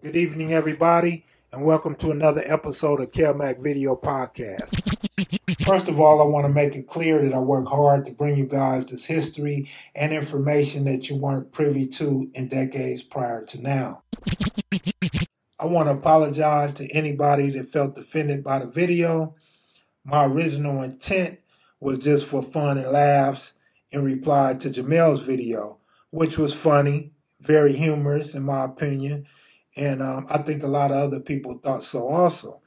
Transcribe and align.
Good 0.00 0.14
evening, 0.14 0.52
everybody, 0.52 1.24
and 1.50 1.64
welcome 1.64 1.96
to 1.96 2.12
another 2.12 2.42
episode 2.44 3.00
of 3.00 3.10
Kelmac 3.10 3.60
Video 3.60 3.96
Podcast. 3.96 5.66
First 5.66 5.88
of 5.88 5.98
all, 5.98 6.22
I 6.22 6.24
want 6.24 6.46
to 6.46 6.52
make 6.52 6.76
it 6.76 6.86
clear 6.86 7.20
that 7.20 7.34
I 7.34 7.40
work 7.40 7.66
hard 7.66 8.06
to 8.06 8.12
bring 8.12 8.36
you 8.36 8.46
guys 8.46 8.86
this 8.86 9.06
history 9.06 9.68
and 9.96 10.12
information 10.12 10.84
that 10.84 11.10
you 11.10 11.16
weren't 11.16 11.50
privy 11.50 11.84
to 11.88 12.30
in 12.32 12.46
decades 12.46 13.02
prior 13.02 13.44
to 13.46 13.60
now. 13.60 14.02
I 15.58 15.66
want 15.66 15.88
to 15.88 15.94
apologize 15.94 16.72
to 16.74 16.88
anybody 16.92 17.50
that 17.50 17.72
felt 17.72 17.98
offended 17.98 18.44
by 18.44 18.60
the 18.60 18.66
video. 18.66 19.34
My 20.04 20.26
original 20.26 20.80
intent 20.80 21.40
was 21.80 21.98
just 21.98 22.26
for 22.26 22.42
fun 22.42 22.78
and 22.78 22.92
laughs 22.92 23.54
in 23.90 24.04
reply 24.04 24.54
to 24.54 24.70
Jamel's 24.70 25.22
video, 25.22 25.78
which 26.10 26.38
was 26.38 26.54
funny, 26.54 27.10
very 27.40 27.72
humorous 27.72 28.36
in 28.36 28.44
my 28.44 28.64
opinion, 28.64 29.26
and 29.78 30.02
um, 30.02 30.26
I 30.28 30.38
think 30.38 30.64
a 30.64 30.66
lot 30.66 30.90
of 30.90 30.96
other 30.96 31.20
people 31.20 31.58
thought 31.58 31.84
so 31.84 32.08
also. 32.08 32.60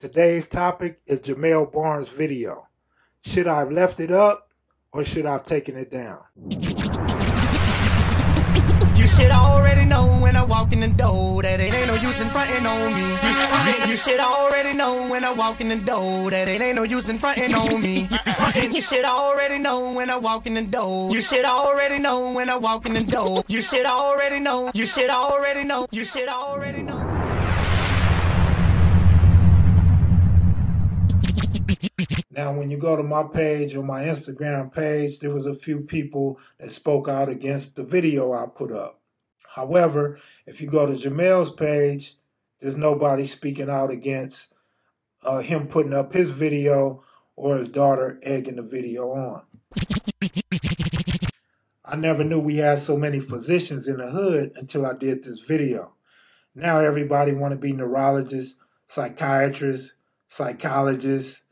Today's 0.00 0.48
topic 0.48 1.00
is 1.06 1.20
Jamel 1.20 1.70
Barnes' 1.70 2.08
video. 2.08 2.68
Should 3.20 3.46
I 3.46 3.58
have 3.58 3.70
left 3.70 4.00
it 4.00 4.10
up 4.10 4.48
or 4.90 5.04
should 5.04 5.26
I 5.26 5.32
have 5.32 5.44
taken 5.44 5.76
it 5.76 5.90
down? 5.90 6.20
You 8.96 9.06
should 9.06 9.30
already 9.30 9.84
know 9.84 10.06
when 10.22 10.34
I 10.34 10.44
walk 10.44 10.72
in 10.72 10.80
the 10.80 10.88
door 10.88 11.42
that 11.42 11.60
it 11.60 11.74
ain't 11.74 11.88
no 11.88 11.94
use 11.94 12.20
in 12.20 12.30
fronting 12.30 12.64
on 12.64 12.94
me. 12.94 13.10
You 13.88 13.96
should, 13.96 14.20
already 14.20 14.76
know 14.76 15.08
when 15.10 15.24
I 15.24 15.32
walk 15.32 15.60
in 15.60 15.68
the 15.68 15.76
door 15.76 16.30
that 16.30 16.48
it 16.48 16.62
ain't 16.62 16.76
no 16.76 16.84
use 16.84 17.08
in 17.08 17.18
fronting 17.18 17.54
on 17.54 17.80
me. 17.82 18.08
You 18.78 18.80
should 18.80 19.04
already 19.04 19.58
know 19.58 19.92
when 19.94 20.10
I 20.10 20.16
walk 20.16 20.46
in 20.46 20.54
the 20.54 20.62
door. 20.62 21.10
You 21.10 21.20
should 21.20 21.44
already 21.44 21.98
know 21.98 22.32
when 22.32 22.48
I 22.48 22.56
walk 22.56 22.86
in 22.86 22.94
the 22.94 23.02
door. 23.02 23.42
You 23.48 23.60
should 23.60 23.86
already 23.86 24.38
know. 24.38 24.70
You 24.74 24.86
should 24.86 25.10
already 25.10 25.64
know. 25.64 25.86
You 25.90 26.04
should 26.04 26.28
already 26.28 26.82
know. 26.82 26.98
Now, 32.30 32.52
when 32.52 32.70
you 32.70 32.76
go 32.76 32.94
to 32.96 33.02
my 33.02 33.24
page 33.24 33.74
or 33.74 33.82
my 33.82 34.02
Instagram 34.02 34.72
page, 34.72 35.18
there 35.18 35.30
was 35.30 35.44
a 35.44 35.56
few 35.56 35.80
people 35.80 36.38
that 36.60 36.70
spoke 36.70 37.08
out 37.08 37.28
against 37.28 37.74
the 37.74 37.82
video 37.82 38.32
I 38.32 38.46
put 38.46 38.70
up. 38.70 39.00
However, 39.56 40.20
if 40.46 40.60
you 40.60 40.68
go 40.68 40.86
to 40.86 40.92
Jamel's 40.92 41.50
page, 41.50 42.14
there's 42.60 42.76
nobody 42.76 43.26
speaking 43.26 43.68
out 43.68 43.90
against 43.90 44.54
uh, 45.24 45.40
him 45.40 45.66
putting 45.66 45.94
up 45.94 46.12
his 46.12 46.30
video 46.30 47.02
or 47.38 47.56
his 47.56 47.68
daughter 47.68 48.18
egging 48.24 48.56
the 48.56 48.62
video 48.62 49.10
on. 49.12 49.42
I 51.84 51.94
never 51.94 52.24
knew 52.24 52.40
we 52.40 52.56
had 52.56 52.80
so 52.80 52.96
many 52.96 53.20
physicians 53.20 53.86
in 53.86 53.98
the 53.98 54.10
hood 54.10 54.52
until 54.56 54.84
I 54.84 54.92
did 54.92 55.22
this 55.22 55.40
video. 55.40 55.94
Now 56.54 56.80
everybody 56.80 57.32
want 57.32 57.52
to 57.52 57.58
be 57.58 57.72
neurologists, 57.72 58.58
psychiatrists, 58.86 59.94
psychologists, 60.26 61.44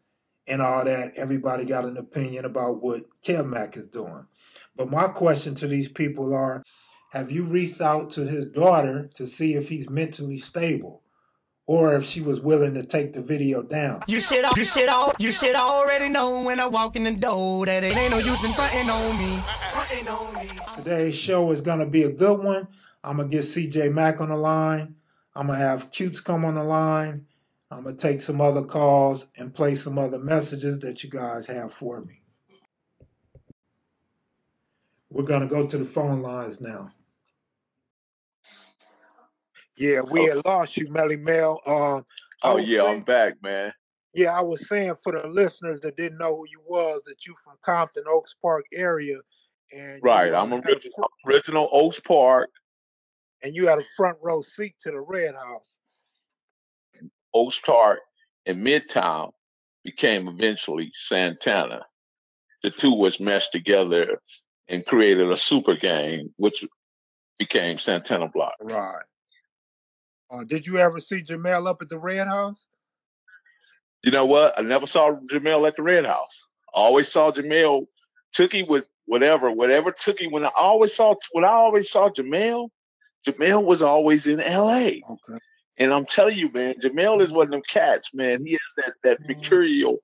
and 0.49 0.61
all 0.61 0.85
that. 0.85 1.13
Everybody 1.17 1.65
got 1.65 1.85
an 1.85 1.97
opinion 1.97 2.45
about 2.45 2.83
what 2.83 3.05
Kelmac 3.25 3.77
is 3.77 3.87
doing. 3.87 4.27
But 4.75 4.91
my 4.91 5.07
question 5.07 5.55
to 5.55 5.69
these 5.69 5.89
people 5.89 6.35
are, 6.35 6.65
have 7.13 7.31
you 7.31 7.45
reached 7.45 7.81
out 7.81 8.11
to 8.13 8.27
his 8.27 8.47
daughter 8.47 9.09
to 9.15 9.25
see 9.25 9.55
if 9.55 9.69
he's 9.69 9.89
mentally 9.89 10.39
stable? 10.39 11.03
Or 11.69 11.97
if 11.97 12.05
she 12.05 12.21
was 12.21 12.41
willing 12.41 12.75
to 12.75 12.85
take 12.85 13.13
the 13.15 13.21
video 13.21 13.63
down. 13.63 14.03
You 14.07 14.21
should, 14.21 14.45
you 14.57 14.65
should, 14.65 14.89
all, 14.89 15.13
you 15.19 15.33
should 15.33 15.57
already 15.57 16.09
know 16.09 16.45
when 16.45 16.61
I 16.61 16.67
walk 16.67 16.95
in 16.95 17.05
the 17.05 17.15
door 17.15 17.67
that 17.67 17.83
it 17.83 17.97
ain't 17.97 18.13
no 18.13 18.19
use 18.19 18.45
in 18.45 18.53
fronting 18.53 18.89
on 18.89 19.19
me. 19.19 19.43
Fronting 19.73 20.09
on 20.09 20.35
me. 20.35 20.49
Today's 20.77 21.17
show 21.17 21.51
is 21.51 21.61
to 21.81 21.87
be 21.87 22.05
a 22.05 22.13
good 22.13 22.39
one. 22.39 22.69
I'm 23.03 23.19
to 23.19 23.25
get 23.25 23.43
CJ 23.43 23.93
Mack 23.93 24.21
on 24.21 24.29
the 24.29 24.37
line. 24.37 24.95
I'm 25.35 25.49
to 25.49 25.57
have 25.57 25.91
Cutes 25.91 26.21
come 26.21 26.45
on 26.45 26.55
the 26.55 26.65
line. 26.65 27.27
I'm 27.71 27.85
to 27.85 27.95
take 27.95 28.23
some 28.23 28.41
other 28.41 28.63
calls 28.63 29.27
and 29.37 29.55
play 29.55 29.75
some 29.75 29.99
other 29.99 30.19
messages 30.19 30.79
that 30.81 31.03
you 31.03 31.11
guys 31.11 31.49
have 31.49 31.73
for 31.73 32.01
me. 32.01 32.23
We're 35.11 35.25
to 35.25 35.47
go 35.47 35.67
to 35.67 35.79
the 35.79 35.85
phone 35.85 36.21
lines 36.21 36.61
now. 36.61 36.93
Yeah, 39.77 40.01
we 40.11 40.25
had 40.25 40.45
lost 40.45 40.77
you, 40.77 40.91
Melly 40.91 41.17
Mel. 41.17 41.61
Uh, 41.67 42.01
Oh 42.43 42.59
yeah, 42.59 42.85
I'm 42.85 43.03
back, 43.03 43.43
man. 43.43 43.73
yeah, 44.15 44.33
I 44.33 44.43
was 44.43 44.69
saying 44.69 44.95
for 45.03 45.13
the 45.13 45.27
listeners 45.27 45.81
that 45.81 45.97
didn't 45.97 46.19
know 46.19 46.37
who 46.37 46.45
you 46.51 46.61
was, 46.67 47.03
that 47.07 47.27
you 47.27 47.35
from 47.43 47.55
Compton, 47.63 48.05
Oaks 48.09 48.35
Park 48.41 48.67
area, 48.73 49.19
and 49.73 50.01
Right, 50.03 50.33
I'm 50.33 50.53
original, 50.53 51.11
original 51.27 51.69
Oaks 51.73 51.99
Park, 52.01 52.51
and 53.43 53.55
you 53.55 53.67
had 53.67 53.79
a 53.79 53.85
front 53.97 54.19
row 54.23 54.43
seat 54.43 54.75
to 54.83 54.91
the 54.91 55.01
Red 55.01 55.35
House. 55.35 55.79
Oaks 57.35 57.61
Park, 57.61 58.01
and 58.45 58.65
Midtown 58.65 59.33
became 59.83 60.29
eventually 60.29 60.91
Santana. 60.93 61.85
The 62.63 62.71
two 62.71 62.93
was 62.93 63.19
meshed 63.19 63.53
together 63.53 64.21
and 64.69 64.85
created 64.85 65.31
a 65.31 65.37
super 65.37 65.75
gang, 65.75 66.31
which 66.37 66.65
became 67.39 67.79
Santana 67.79 68.29
Block. 68.29 68.55
Right. 68.61 69.05
Uh, 70.31 70.45
did 70.45 70.67
you 70.67 70.79
ever 70.79 71.01
see 71.01 71.23
Jamel 71.23 71.67
up 71.67 71.83
at 71.83 71.89
the 71.89 71.99
Red 71.99 72.27
House? 72.27 72.67
You 74.03 74.11
know 74.11 74.27
what? 74.27 74.59
I 74.59 74.63
never 74.63 74.87
saw 74.87 75.13
Jamel 75.31 75.67
at 75.67 75.77
the 75.77 75.83
Red 75.83 76.05
House. 76.05 76.49
I 76.75 76.79
always 76.81 77.09
saw 77.11 77.31
Jamel 77.31 77.87
Tookie 78.37 78.69
with 78.69 78.87
whatever, 79.07 79.51
whatever 79.51 79.93
Tookie. 79.93 80.31
When 80.31 80.45
I 80.45 80.51
always 80.57 80.95
saw, 80.95 81.15
when 81.33 81.45
I 81.45 81.49
always 81.49 81.91
saw 81.91 82.11
Jamel, 82.11 82.69
Jamel 83.27 83.65
was 83.65 83.83
always 83.83 84.27
in 84.27 84.41
L.A. 84.41 85.03
Okay. 85.09 85.39
And 85.79 85.93
I'm 85.93 86.05
telling 86.05 86.37
you, 86.37 86.51
man, 86.53 86.75
Jamel 86.83 87.21
is 87.21 87.33
one 87.33 87.47
of 87.47 87.51
them 87.51 87.63
cats, 87.69 88.15
man. 88.15 88.45
He 88.45 88.53
has 88.53 88.75
that 88.77 88.95
that 89.03 89.21
Mhm. 89.21 89.29
mercurial 89.29 89.99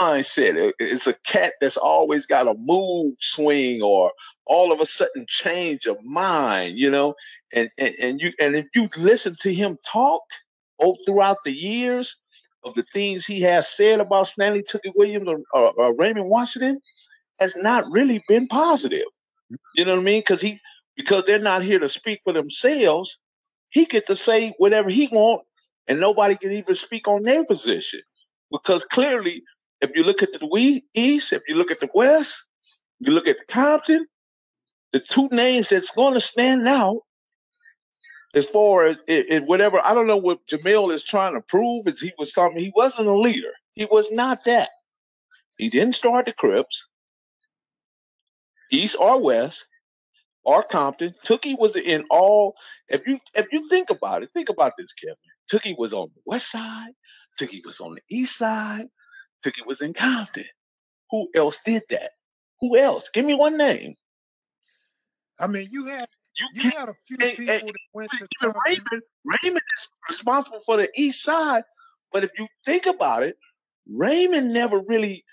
mindset. 0.00 0.72
It's 0.78 1.06
a 1.06 1.14
cat 1.14 1.54
that's 1.60 1.76
always 1.76 2.26
got 2.26 2.48
a 2.48 2.54
mood 2.54 3.16
swing 3.20 3.82
or 3.82 4.12
all 4.46 4.72
of 4.72 4.80
a 4.80 4.86
sudden 4.86 5.26
change 5.28 5.86
of 5.86 6.02
mind, 6.04 6.78
you 6.78 6.90
know. 6.90 7.14
And 7.52 7.70
and, 7.78 7.94
and 8.00 8.20
you 8.20 8.32
and 8.40 8.56
if 8.56 8.66
you 8.74 8.88
listen 8.96 9.36
to 9.40 9.54
him 9.54 9.78
talk 9.86 10.22
all 10.78 10.98
throughout 11.04 11.38
the 11.44 11.52
years 11.52 12.20
of 12.64 12.74
the 12.74 12.84
things 12.94 13.26
he 13.26 13.40
has 13.42 13.68
said 13.68 14.00
about 14.00 14.28
Stanley 14.28 14.62
Tookie 14.62 14.92
Williams 14.94 15.28
or, 15.28 15.40
or, 15.52 15.72
or 15.72 15.96
Raymond 15.96 16.28
Washington, 16.28 16.80
has 17.40 17.56
not 17.56 17.90
really 17.90 18.22
been 18.28 18.46
positive. 18.46 19.04
You 19.74 19.84
know 19.84 19.94
what 19.94 20.00
I 20.00 20.04
mean? 20.04 20.20
Because 20.20 20.40
he 20.40 20.60
because 20.96 21.24
they're 21.26 21.38
not 21.38 21.62
here 21.62 21.78
to 21.78 21.88
speak 21.88 22.20
for 22.24 22.32
themselves 22.32 23.18
he 23.70 23.86
get 23.86 24.06
to 24.06 24.16
say 24.16 24.54
whatever 24.58 24.90
he 24.90 25.08
want 25.10 25.42
and 25.88 25.98
nobody 25.98 26.36
can 26.36 26.52
even 26.52 26.74
speak 26.74 27.08
on 27.08 27.22
their 27.22 27.44
position 27.44 28.00
because 28.50 28.84
clearly 28.84 29.42
if 29.80 29.90
you 29.94 30.04
look 30.04 30.22
at 30.22 30.32
the 30.32 30.82
east 30.94 31.32
if 31.32 31.42
you 31.48 31.56
look 31.56 31.70
at 31.70 31.80
the 31.80 31.88
west 31.94 32.44
you 33.00 33.12
look 33.12 33.26
at 33.26 33.38
the 33.38 33.44
compton 33.46 34.06
the 34.92 35.00
two 35.00 35.28
names 35.32 35.68
that's 35.68 35.90
going 35.92 36.14
to 36.14 36.20
stand 36.20 36.68
out 36.68 37.00
as 38.34 38.46
far 38.46 38.86
as 38.86 38.98
it, 39.08 39.26
it- 39.30 39.44
whatever 39.44 39.80
i 39.84 39.94
don't 39.94 40.06
know 40.08 40.16
what 40.18 40.46
jamel 40.48 40.92
is 40.94 41.04
trying 41.04 41.34
to 41.34 41.40
prove 41.42 41.86
is 41.88 42.00
he 42.00 42.12
was 42.18 42.32
talking 42.32 42.58
he 42.58 42.72
wasn't 42.76 43.06
a 43.08 43.14
leader 43.14 43.52
he 43.74 43.86
was 43.86 44.10
not 44.12 44.44
that 44.44 44.70
he 45.58 45.68
didn't 45.70 45.94
start 45.96 46.26
the 46.26 46.32
crips 46.34 46.88
east 48.72 48.96
or 49.00 49.20
west 49.22 49.58
or 50.44 50.62
Compton. 50.62 51.14
Tookie 51.26 51.58
was 51.58 51.76
in 51.76 52.04
all. 52.10 52.56
If 52.88 53.06
you 53.06 53.18
if 53.34 53.46
you 53.52 53.68
think 53.68 53.90
about 53.90 54.22
it, 54.22 54.30
think 54.34 54.48
about 54.48 54.72
this, 54.78 54.92
Kevin. 54.92 55.16
Tookie 55.52 55.78
was 55.78 55.92
on 55.92 56.10
the 56.14 56.22
west 56.26 56.50
side. 56.50 56.92
Tookie 57.40 57.64
was 57.64 57.80
on 57.80 57.94
the 57.96 58.02
east 58.10 58.36
side. 58.38 58.86
Tookie 59.44 59.66
was 59.66 59.80
in 59.82 59.94
Compton. 59.94 60.44
Who 61.10 61.28
else 61.34 61.60
did 61.64 61.82
that? 61.90 62.12
Who 62.60 62.78
else? 62.78 63.10
Give 63.12 63.24
me 63.26 63.34
one 63.34 63.58
name. 63.58 63.94
I 65.38 65.46
mean, 65.48 65.68
you 65.72 65.86
had 65.86 66.08
You 66.38 66.48
you 66.54 66.62
can't. 66.62 66.74
had 66.74 66.88
a 66.88 66.94
few 67.06 67.16
and- 67.20 67.36
people 67.36 67.54
and 67.54 67.68
that 67.68 67.78
went 67.94 68.10
to 68.10 68.28
even. 68.46 68.54
Raymond. 68.66 69.02
Raymond 69.24 69.62
is 69.76 69.88
responsible 70.08 70.60
for 70.60 70.76
the 70.76 70.88
east 70.96 71.22
side. 71.22 71.64
But 72.12 72.24
if 72.24 72.30
you 72.38 72.46
think 72.66 72.86
about 72.86 73.22
it, 73.22 73.36
Raymond 73.88 74.52
never 74.52 74.78
really 74.80 75.24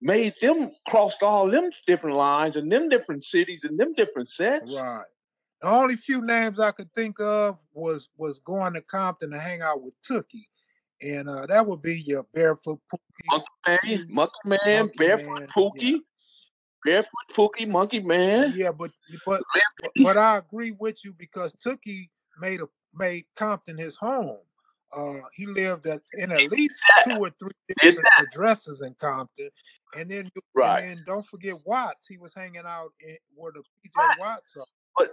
made 0.00 0.32
them 0.40 0.70
crossed 0.88 1.22
all 1.22 1.48
them 1.48 1.70
different 1.86 2.16
lines 2.16 2.56
and 2.56 2.70
them 2.70 2.88
different 2.88 3.24
cities 3.24 3.64
and 3.64 3.78
them 3.78 3.92
different 3.94 4.28
sets. 4.28 4.76
Right. 4.78 5.04
The 5.60 5.68
only 5.68 5.96
few 5.96 6.20
names 6.22 6.58
I 6.58 6.72
could 6.72 6.92
think 6.94 7.20
of 7.20 7.58
was 7.72 8.08
was 8.16 8.40
going 8.40 8.74
to 8.74 8.80
Compton 8.82 9.30
to 9.30 9.38
hang 9.38 9.62
out 9.62 9.80
with 9.82 9.94
Tookie, 10.02 10.46
and 11.00 11.28
uh, 11.28 11.46
that 11.46 11.64
would 11.64 11.82
be 11.82 12.00
your 12.00 12.24
barefoot 12.34 12.80
Pookie. 12.92 13.26
Monkey 13.30 13.46
Man. 13.96 14.06
Monkey 14.08 14.32
Man, 14.44 14.58
Monkey 14.80 14.94
Barefoot 14.98 15.38
Man, 15.38 15.48
Pookie, 15.48 15.98
Barefoot 16.84 17.10
Pookie, 17.32 17.68
Monkey 17.68 18.00
Man. 18.00 18.52
Yeah, 18.54 18.72
but 18.72 18.90
but 19.24 19.42
but, 19.80 19.92
but 20.02 20.16
I 20.16 20.38
agree 20.38 20.72
with 20.78 21.04
you 21.04 21.14
because 21.18 21.54
Tookie 21.54 22.08
made 22.40 22.60
a 22.60 22.68
made 22.94 23.24
Compton 23.36 23.78
his 23.78 23.96
home. 23.96 24.38
Uh, 24.94 25.20
he 25.34 25.46
lived 25.46 25.86
at 25.86 26.02
in 26.14 26.30
at 26.32 26.50
least 26.50 26.74
two 27.04 27.16
or 27.18 27.30
three 27.38 27.50
different 27.80 28.08
addresses 28.20 28.82
in 28.82 28.94
Compton, 28.94 29.48
and 29.96 30.10
then 30.10 30.30
Right. 30.54 30.84
and 30.84 30.98
then 30.98 31.04
don't 31.06 31.26
forget 31.26 31.56
Watts. 31.64 32.06
He 32.06 32.18
was 32.18 32.34
hanging 32.34 32.64
out 32.66 32.90
in, 33.00 33.16
where 33.34 33.52
the 33.52 33.60
PJ 33.60 33.92
Right. 33.96 34.18
Watts 34.18 34.56
are. 34.56 34.66
And, 34.98 35.08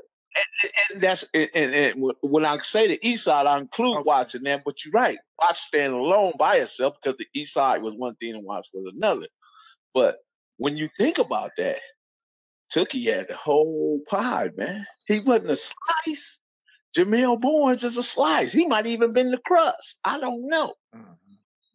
and- 0.63 0.71
and 0.92 1.01
that's 1.01 1.25
and, 1.33 1.50
and, 1.56 2.12
when 2.21 2.45
I 2.45 2.60
say 2.60 2.88
the 2.88 3.07
East 3.07 3.24
Side, 3.24 3.48
I 3.48 3.57
include 3.57 3.98
okay. 3.98 4.04
watching 4.06 4.44
that. 4.44 4.63
But 4.63 4.86
you're 4.86 4.92
right, 4.92 5.18
watch 5.42 5.57
stand 5.57 5.94
alone 5.94 6.33
by 6.38 6.57
itself 6.57 6.95
because 7.01 7.18
the 7.18 7.25
East 7.33 7.54
Side 7.54 7.81
was 7.81 7.95
one 7.95 8.16
thing 8.16 8.36
and 8.36 8.45
Watts 8.45 8.69
was 8.74 8.92
another. 8.95 9.27
But 9.94 10.18
when 10.60 10.78
you 10.78 10.90
think 11.00 11.18
about 11.18 11.52
that, 11.58 11.80
Tookie 12.74 13.12
had 13.12 13.28
the 13.28 13.36
whole 13.36 14.02
pie, 14.08 14.52
man. 14.56 14.86
He 15.08 15.20
wasn't 15.20 15.52
a 15.52 15.56
slice. 15.56 16.40
Jamel 16.96 17.40
Barnes 17.42 17.84
is 17.84 17.98
a 17.98 18.04
slice. 18.04 18.52
He 18.52 18.68
might 18.68 18.86
even 18.86 19.14
been 19.14 19.32
the 19.32 19.40
crust. 19.40 20.00
I 20.04 20.20
don't 20.20 20.48
know. 20.48 20.74
Mm-hmm. 20.96 21.14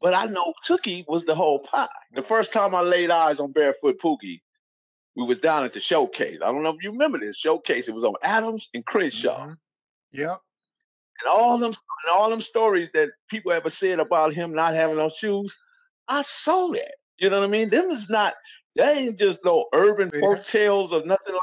But 0.01 0.15
I 0.15 0.27
know 0.27 0.53
Tookie 0.69 1.05
was 1.09 1.25
the 1.25 1.35
whole 1.35 1.61
pie. 1.61 1.89
The 2.15 2.23
first 2.23 2.53
time 2.53 2.75
I 2.75 2.83
laid 2.83 3.11
eyes 3.11 3.41
on 3.41 3.53
Barefoot 3.53 3.99
Pookie, 4.01 4.43
we 5.17 5.25
was 5.25 5.39
down 5.39 5.65
at 5.65 5.73
the 5.73 5.81
showcase. 5.81 6.39
I 6.43 6.53
don't 6.53 6.63
know 6.63 6.75
if 6.75 6.83
you 6.83 6.93
remember 6.93 7.19
this 7.19 7.39
showcase. 7.39 7.89
It 7.89 7.95
was 7.95 8.05
on 8.05 8.15
Adams 8.23 8.69
and 8.75 8.85
Crenshaw. 8.85 9.47
Mm-hmm. 9.47 9.53
Yep. 10.13 10.41
And 11.23 11.29
all 11.29 11.57
them 11.59 11.73
and 11.73 12.15
all 12.15 12.29
them 12.29 12.41
stories 12.41 12.91
that 12.93 13.11
people 13.31 13.53
ever 13.53 13.71
said 13.71 13.99
about 13.99 14.35
him 14.35 14.53
not 14.53 14.75
having 14.75 14.97
no 14.97 15.09
shoes, 15.09 15.59
I 16.07 16.23
saw 16.23 16.69
that. 16.73 16.97
You 17.19 17.31
know 17.31 17.39
what 17.39 17.47
I 17.47 17.51
mean? 17.51 17.71
Them 17.71 17.87
is 17.91 18.11
not 18.11 18.35
that 18.77 18.97
ain't 18.97 19.19
just 19.19 19.45
no 19.45 19.67
urban 19.73 20.11
yeah. 20.13 20.21
folk 20.21 20.45
tales 20.47 20.93
or 20.93 21.05
nothing 21.05 21.35
like 21.35 21.43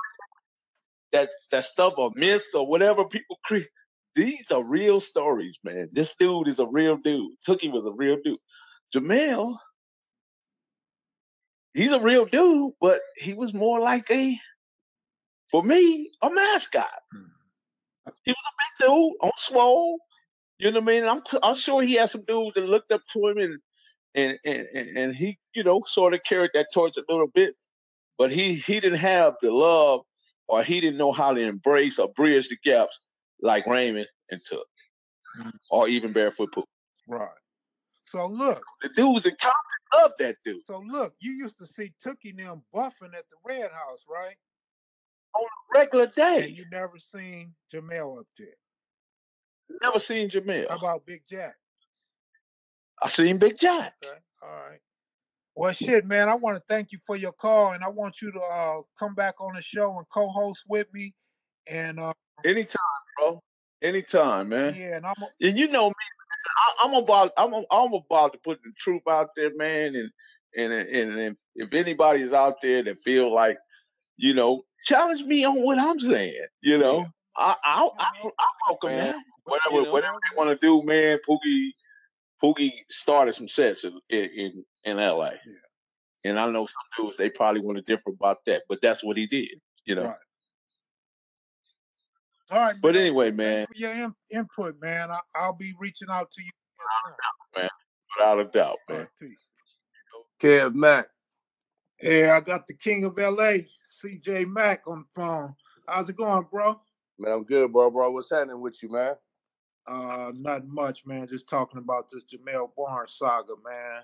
that. 1.12 1.19
That 1.19 1.30
that 1.51 1.63
stuff 1.66 1.94
or 1.98 2.12
myth 2.16 2.45
or 2.54 2.68
whatever 2.68 3.06
people 3.06 3.38
create. 3.44 3.68
These 4.16 4.51
are 4.51 4.63
real 4.63 5.00
stories, 5.00 5.57
man. 5.63 5.89
This 5.92 6.16
dude 6.18 6.48
is 6.48 6.60
a 6.60 6.66
real 6.66 6.98
dude. 6.98 7.31
Tookie 7.48 7.72
was 7.72 7.86
a 7.86 7.92
real 7.92 8.18
dude. 8.24 8.39
Jamel, 8.94 9.57
he's 11.74 11.94
a 11.94 12.00
real 12.00 12.25
dude, 12.25 12.74
but 12.81 13.00
he 13.16 13.34
was 13.34 13.54
more 13.54 13.80
like 13.80 14.10
a, 14.12 14.38
for 15.50 15.63
me, 15.63 16.12
a 16.22 16.30
mascot. 16.30 16.88
Hmm. 17.13 18.12
He 18.24 18.31
was 18.31 18.45
a 18.48 18.84
big 18.84 18.88
dude 18.88 19.13
on 19.22 19.31
swole. 19.38 20.00
You 20.57 20.72
know 20.72 20.80
what 20.80 20.94
I 20.94 21.00
mean? 21.00 21.04
I'm 21.06 21.22
I'm 21.42 21.56
sure 21.56 21.81
he 21.81 21.95
had 21.95 22.10
some 22.10 22.24
dudes 22.24 22.54
that 22.56 22.66
looked 22.66 22.92
up 22.92 23.01
to 23.13 23.27
him 23.27 23.38
and 23.38 23.60
and 24.16 24.38
and 24.46 24.68
and 24.75 25.16
he, 25.16 25.38
you 25.56 25.63
know, 25.63 25.84
sort 25.86 26.13
of 26.13 26.22
carried 26.24 26.52
that 26.54 26.68
torch 26.74 26.98
a 26.98 27.04
little 27.10 27.28
bit, 27.28 27.56
but 28.18 28.31
he 28.31 28.56
he 28.56 28.80
didn't 28.80 29.00
have 29.00 29.36
the 29.42 29.52
love 29.52 30.02
or 30.48 30.63
he 30.63 30.81
didn't 30.81 30.98
know 30.98 31.12
how 31.12 31.34
to 31.34 31.42
embrace 31.42 31.98
or 31.98 32.10
bridge 32.10 32.50
the 32.50 32.58
gaps 32.63 33.00
like 33.42 33.66
Raymond 33.66 34.08
and 34.30 34.42
Took, 34.46 34.68
mm-hmm. 35.40 35.50
or 35.69 35.88
even 35.88 36.13
Barefoot 36.13 36.52
Pooh. 36.52 36.66
Right. 37.08 37.30
So 38.06 38.28
look, 38.28 38.62
the 38.81 38.90
dudes 38.90 39.25
in 39.25 39.36
Compton 39.42 39.81
love 39.96 40.12
that 40.19 40.36
dude. 40.46 40.66
So 40.66 40.80
look, 40.80 41.13
you 41.19 41.31
used 41.31 41.58
to 41.60 41.66
see 41.66 41.94
Tookie 42.06 42.36
them 42.36 42.63
buffing 42.75 43.16
at 43.16 43.25
the 43.30 43.38
Red 43.46 43.72
House, 43.72 44.04
right? 44.10 44.36
On 45.34 45.44
a 45.46 45.80
regular 45.80 46.08
day. 46.08 46.46
And 46.48 46.58
you 46.58 46.66
never 46.72 47.00
seen 47.00 47.54
Jamel 47.74 48.19
up 48.19 48.28
there. 48.38 48.48
Never 49.81 50.00
seen 50.00 50.30
Jamel. 50.30 50.69
How 50.69 50.75
about 50.75 51.06
Big 51.06 51.22
Jack? 51.30 51.56
I 53.01 53.09
seen 53.09 53.38
Big 53.38 53.59
Jack. 53.59 53.94
Okay. 54.03 54.13
All 54.44 54.50
right. 54.69 54.80
Well, 55.56 55.74
shit, 55.74 56.06
man. 56.06 56.30
I 56.30 56.36
want 56.36 56.57
to 56.57 56.63
thank 56.69 56.92
you 56.92 57.00
for 57.06 57.15
your 57.15 57.33
call, 57.33 57.74
and 57.74 57.83
I 57.83 57.89
want 57.89 58.21
you 58.21 58.31
to 58.31 58.39
uh, 58.39 58.81
come 58.98 59.15
back 59.15 59.36
on 59.42 59.56
the 59.56 59.62
show 59.62 59.98
and 59.98 60.06
co-host 60.09 60.63
with 60.68 60.88
me. 60.94 61.13
And 61.68 62.00
uh, 62.00 62.13
anytime, 62.45 62.80
bro. 63.18 63.42
Anytime, 63.81 64.50
man. 64.50 64.75
Yeah, 64.77 64.98
and 64.98 65.06
I'm. 65.06 65.15
A- 65.21 65.48
and 65.48 65.57
you 65.57 65.69
know 65.69 65.89
me. 65.89 65.95
I, 66.81 66.88
am 66.88 66.94
about. 66.94 67.31
I'm. 67.38 67.53
I'm 67.53 67.94
about 67.94 68.33
to 68.33 68.39
put 68.39 68.62
the 68.63 68.71
truth 68.77 69.01
out 69.09 69.30
there, 69.36 69.51
man. 69.56 69.95
And 69.95 70.09
and 70.56 70.74
and, 70.74 71.12
and 71.12 71.19
if, 71.19 71.38
if 71.56 71.74
anybody's 71.74 72.33
out 72.33 72.56
there 72.62 72.83
that 72.83 73.00
feel 73.00 73.33
like, 73.33 73.57
you 74.18 74.33
know, 74.33 74.63
challenge 74.86 75.24
me 75.24 75.44
on 75.44 75.62
what 75.62 75.80
I'm 75.80 76.00
saying. 76.00 76.45
You 76.62 76.77
know, 76.77 77.00
yeah. 77.00 77.06
I 77.36 77.56
I 77.65 77.89
I, 78.00 78.27
I 78.27 78.48
welcome 78.69 78.92
man. 78.92 79.07
that. 79.07 79.24
Whatever 79.44 79.75
you 79.75 79.83
know, 79.83 79.92
whatever 79.92 80.18
they 80.31 80.38
want 80.38 80.50
to 80.50 80.65
do, 80.65 80.83
man. 80.86 81.19
Pookie 81.27 81.71
Pookie 82.44 82.72
started 82.90 83.34
some 83.34 83.48
sets 83.48 83.84
in 83.84 84.00
in, 84.10 84.66
in 84.84 84.98
LA. 84.98 85.32
Yeah. 85.32 85.40
And 86.24 86.40
I 86.40 86.50
know 86.52 86.66
some 86.66 86.84
dudes 86.98 87.18
they 87.18 87.30
probably 87.30 87.62
want 87.62 87.78
to 87.78 87.84
differ 87.84 88.10
about 88.10 88.46
that, 88.46 88.64
but 88.70 88.80
that's 88.82 89.04
what 89.04 89.18
he 89.18 89.26
did, 89.26 89.60
you 89.86 89.96
know. 89.96 90.06
Right. 90.06 90.16
All 92.52 92.60
right, 92.60 92.76
but 92.82 92.96
man. 92.96 93.02
anyway, 93.02 93.32
man. 93.32 93.66
your 93.74 93.92
in, 93.92 94.14
input, 94.30 94.76
man. 94.82 95.10
I, 95.10 95.48
will 95.48 95.54
be 95.54 95.74
reaching 95.80 96.10
out 96.12 96.32
to 96.32 96.44
you. 96.44 96.52
man. 97.56 97.70
Without 98.18 98.40
a 98.40 98.44
doubt, 98.46 98.78
man. 98.90 99.08
Right, 99.22 99.32
Kev 100.42 100.76
Mack. 100.76 101.08
Yeah, 102.02 102.34
I 102.36 102.40
got 102.42 102.68
the 102.68 102.74
king 102.74 103.06
of 103.06 103.18
LA, 103.18 103.64
CJ 103.86 104.48
Mack, 104.48 104.82
on 104.88 105.06
the 105.06 105.22
phone. 105.22 105.56
How's 105.88 106.10
it 106.10 106.18
going, 106.18 106.46
bro? 106.52 106.80
Man, 107.18 107.32
I'm 107.32 107.44
good, 107.44 107.72
bro, 107.72 107.90
bro. 107.90 108.12
What's 108.12 108.32
happening 108.32 108.60
with 108.60 108.82
you, 108.84 108.92
man? 108.92 109.14
Uh, 109.88 110.31
not 110.36 110.68
much, 110.68 111.06
man. 111.06 111.28
Just 111.28 111.50
talking 111.50 111.80
about 111.80 112.07
this 112.12 112.24
Jamel 112.24 112.69
Barnes 112.78 113.13
saga, 113.13 113.54
man. 113.63 114.01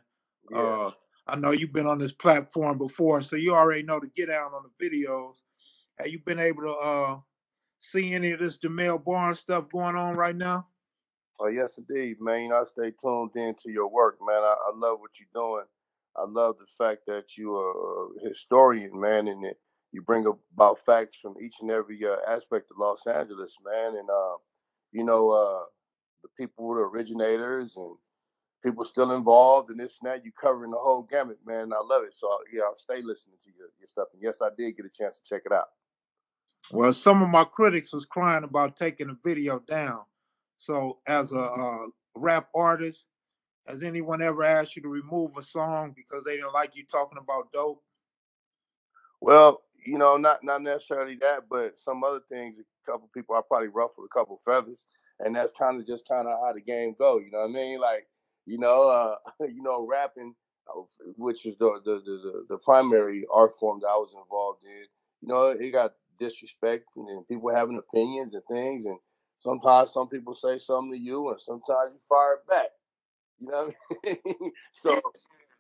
Yeah. 0.51 0.57
Uh, 0.57 0.91
I 1.27 1.35
know 1.35 1.51
you've 1.51 1.74
been 1.74 1.88
on 1.88 1.97
this 2.00 2.13
platform 2.13 2.77
before, 2.77 3.21
so 3.21 3.35
you 3.35 3.53
already 3.53 3.83
know 3.83 4.00
to 4.00 4.07
get 4.15 4.29
out 4.29 4.53
on 4.53 4.63
the 4.63 4.85
videos. 4.85 5.35
Have 6.00 6.07
you 6.07 6.19
been 6.19 6.39
able 6.39 6.63
to 6.63 6.74
uh 6.74 7.18
see 7.79 8.13
any 8.13 8.31
of 8.31 8.39
this 8.39 8.57
Jamel 8.57 9.03
Barnes 9.03 9.39
stuff 9.39 9.65
going 9.71 9.95
on 9.95 10.15
right 10.15 10.35
now? 10.35 10.68
Oh 11.39 11.47
yes, 11.47 11.77
indeed, 11.77 12.18
man. 12.19 12.44
You 12.44 12.50
know, 12.50 12.62
I 12.62 12.63
stay 12.63 12.91
tuned 12.91 13.35
into 13.35 13.69
your 13.69 13.88
work, 13.88 14.18
man. 14.25 14.41
I, 14.41 14.56
I 14.68 14.71
love 14.75 15.00
what 15.00 15.12
you're 15.19 15.27
doing. 15.33 15.65
I 16.15 16.25
love 16.27 16.56
the 16.59 16.65
fact 16.65 17.01
that 17.07 17.38
you 17.38 17.56
are 17.56 18.07
a 18.25 18.30
historian, 18.30 19.00
man, 19.00 19.27
and 19.27 19.45
you 19.91 20.01
bring 20.01 20.25
about 20.53 20.80
facts 20.80 21.19
from 21.19 21.35
each 21.41 21.57
and 21.62 21.69
every 21.69 22.00
uh, 22.03 22.15
aspect 22.31 22.71
of 22.71 22.77
Los 22.80 23.06
Angeles, 23.06 23.56
man. 23.63 23.95
And 23.95 24.09
uh, 24.09 24.38
you 24.97 25.03
know, 25.03 25.29
uh, 25.29 25.65
the 26.23 26.29
people, 26.35 26.73
the 26.73 26.81
originators, 26.81 27.77
and 27.77 27.95
people 28.63 28.83
still 28.83 29.11
involved 29.11 29.69
and 29.69 29.79
this 29.79 29.99
and 30.01 30.11
that. 30.11 30.25
You 30.25 30.31
covering 30.31 30.71
the 30.71 30.77
whole 30.77 31.03
gamut, 31.03 31.38
man. 31.45 31.71
I 31.71 31.81
love 31.85 32.03
it. 32.03 32.15
So 32.15 32.27
yeah, 32.51 32.63
I'll 32.63 32.77
stay 32.77 33.03
listening 33.03 33.38
to 33.44 33.51
your, 33.55 33.67
your 33.79 33.88
stuff. 33.88 34.07
And 34.13 34.21
yes, 34.23 34.41
I 34.41 34.49
did 34.57 34.75
get 34.75 34.88
a 34.88 34.89
chance 34.89 35.19
to 35.19 35.23
check 35.23 35.44
it 35.45 35.51
out. 35.51 35.67
Well, 36.71 36.91
some 36.94 37.21
of 37.21 37.29
my 37.29 37.44
critics 37.44 37.94
was 37.94 38.05
crying 38.05 38.44
about 38.44 38.75
taking 38.75 39.07
the 39.07 39.17
video 39.23 39.59
down. 39.59 40.01
So, 40.57 40.99
as 41.05 41.31
a 41.31 41.41
uh, 41.41 41.85
rap 42.15 42.47
artist, 42.55 43.05
has 43.67 43.83
anyone 43.83 44.23
ever 44.23 44.44
asked 44.44 44.75
you 44.75 44.81
to 44.81 44.89
remove 44.89 45.38
a 45.38 45.44
song 45.44 45.94
because 45.95 46.23
they 46.23 46.38
didn't 46.38 46.53
like 46.53 46.75
you 46.75 46.83
talking 46.91 47.19
about 47.21 47.51
dope? 47.53 47.83
Well, 49.21 49.61
you 49.88 49.98
know, 49.98 50.18
not 50.18 50.44
not 50.44 50.62
necessarily 50.62 51.16
that, 51.22 51.44
but 51.50 51.80
some 51.80 52.04
other 52.04 52.19
things. 52.30 52.57
A 52.60 52.92
couple 52.92 53.10
people 53.13 53.36
I 53.36 53.42
probably 53.48 53.69
ruffled 53.69 54.06
a 54.06 54.13
couple 54.13 54.38
feathers, 54.44 54.86
and 55.21 55.33
that's 55.33 55.54
kind 55.54 55.80
of 55.80 55.88
just 55.88 56.06
kind 56.07 56.28
of 56.28 56.38
how 56.44 56.52
the 56.52 56.59
game 56.59 56.94
go. 57.00 57.19
You 57.19 57.31
know 57.31 57.40
what 57.40 57.52
I 57.52 57.54
mean? 57.54 57.80
Like, 57.80 58.06
you 58.45 58.57
know, 58.57 58.90
uh, 58.90 59.16
you 59.45 59.64
know, 59.64 59.88
rapping, 59.88 60.35
uh, 60.69 60.81
which 61.16 61.45
is 61.45 61.57
the, 61.57 61.80
the 61.85 62.02
the 62.06 62.45
the 62.50 62.57
primary 62.57 63.26
art 63.33 63.52
form 63.57 63.80
that 63.81 63.88
I 63.88 63.95
was 63.95 64.14
involved 64.14 64.64
in. 64.66 64.85
You 65.21 65.30
know, 65.30 65.47
it 65.47 65.71
got 65.71 65.94
disrespect 66.19 66.85
and 66.97 67.26
people 67.28 67.54
having 67.56 67.78
opinions 67.78 68.33
and 68.33 68.44
things, 68.52 68.85
and 68.85 68.97
sometimes 69.38 69.94
some 69.94 70.09
people 70.09 70.35
say 70.35 70.57
something 70.57 70.92
to 70.92 70.97
you, 71.00 71.30
and 71.30 71.40
sometimes 71.40 71.94
you 71.94 72.00
fire 72.09 72.40
back. 72.50 72.71
You 73.40 73.47
know, 73.47 73.71
I 74.06 74.19
mean? 74.26 74.52
so 74.73 75.00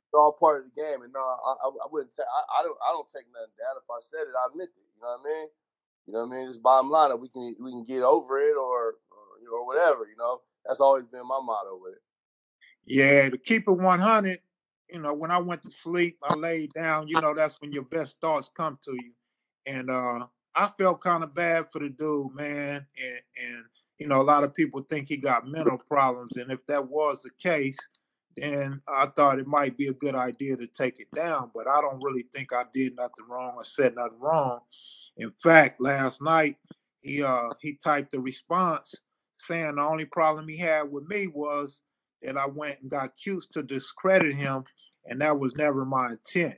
it's 0.07 0.15
all 0.15 0.31
part 0.31 0.63
of 0.63 0.71
the 0.71 0.81
game. 0.81 1.03
And 1.03 1.11
no, 1.11 1.19
I, 1.19 1.67
I, 1.67 1.87
wouldn't 1.91 2.15
say 2.15 2.23
I, 2.23 2.59
I, 2.59 2.63
don't 2.63 2.77
I 2.79 2.91
don't 2.93 3.09
take 3.11 3.27
nothing 3.33 3.51
down. 3.59 3.75
If 3.75 3.91
I 3.91 3.99
said 3.99 4.23
it, 4.23 4.35
I 4.39 4.47
meant 4.55 4.71
it. 4.71 4.87
You 4.95 5.01
know 5.03 5.07
what 5.07 5.19
I 5.19 5.23
mean? 5.27 5.47
You 6.07 6.13
know 6.13 6.25
what 6.25 6.35
I 6.35 6.39
mean? 6.39 6.47
It's 6.47 6.57
bottom 6.57 6.89
line 6.89 7.09
that 7.09 7.19
we 7.19 7.27
can 7.27 7.55
we 7.59 7.71
can 7.71 7.83
get 7.83 8.03
over 8.03 8.39
it 8.39 8.55
or 8.55 8.95
or, 9.11 9.59
or 9.59 9.65
whatever. 9.67 10.07
You 10.07 10.15
know, 10.17 10.41
that's 10.65 10.79
always 10.79 11.05
been 11.05 11.27
my 11.27 11.39
motto 11.43 11.77
with 11.81 11.95
it. 11.95 12.01
Yeah, 12.85 13.29
to 13.29 13.37
keep 13.37 13.67
it 13.67 13.71
one 13.71 13.99
hundred. 13.99 14.39
You 14.89 14.99
know, 14.99 15.13
when 15.13 15.31
I 15.31 15.37
went 15.37 15.61
to 15.63 15.71
sleep, 15.71 16.17
I 16.23 16.33
laid 16.35 16.71
down. 16.71 17.09
You 17.09 17.19
know, 17.19 17.33
that's 17.33 17.59
when 17.59 17.73
your 17.73 17.83
best 17.83 18.15
thoughts 18.21 18.49
come 18.55 18.79
to 18.85 18.93
you, 18.93 19.11
and 19.65 19.89
uh 19.89 20.27
I 20.55 20.71
felt 20.79 21.01
kind 21.01 21.23
of 21.23 21.35
bad 21.35 21.65
for 21.71 21.79
the 21.79 21.89
dude, 21.89 22.33
man, 22.33 22.85
and 22.97 23.21
and 23.43 23.65
you 23.99 24.07
know, 24.07 24.21
a 24.21 24.23
lot 24.23 24.43
of 24.43 24.55
people 24.55 24.81
think 24.89 25.07
he 25.07 25.17
got 25.17 25.47
mental 25.47 25.77
problems, 25.77 26.37
and 26.37 26.51
if 26.51 26.65
that 26.67 26.87
was 26.87 27.21
the 27.23 27.31
case, 27.39 27.77
and 28.41 28.81
I 28.87 29.07
thought 29.07 29.39
it 29.39 29.47
might 29.47 29.77
be 29.77 29.87
a 29.87 29.93
good 29.93 30.15
idea 30.15 30.57
to 30.57 30.67
take 30.67 30.99
it 30.99 31.07
down, 31.15 31.51
but 31.55 31.67
I 31.67 31.81
don't 31.81 32.03
really 32.03 32.25
think 32.33 32.53
I 32.53 32.63
did 32.73 32.95
nothing 32.95 33.25
wrong 33.29 33.53
or 33.57 33.65
said 33.65 33.95
nothing 33.95 34.19
wrong. 34.19 34.59
In 35.17 35.31
fact, 35.43 35.81
last 35.81 36.21
night 36.21 36.57
he 37.01 37.23
uh 37.23 37.49
he 37.61 37.79
typed 37.83 38.13
a 38.15 38.19
response 38.19 38.95
saying 39.37 39.75
the 39.75 39.81
only 39.81 40.05
problem 40.05 40.47
he 40.47 40.57
had 40.57 40.91
with 40.91 41.07
me 41.07 41.27
was 41.27 41.81
that 42.23 42.37
I 42.37 42.47
went 42.47 42.81
and 42.81 42.91
got 42.91 43.05
accused 43.05 43.53
to 43.53 43.63
discredit 43.63 44.35
him, 44.35 44.63
and 45.05 45.21
that 45.21 45.39
was 45.39 45.55
never 45.55 45.85
my 45.85 46.09
intent. 46.11 46.57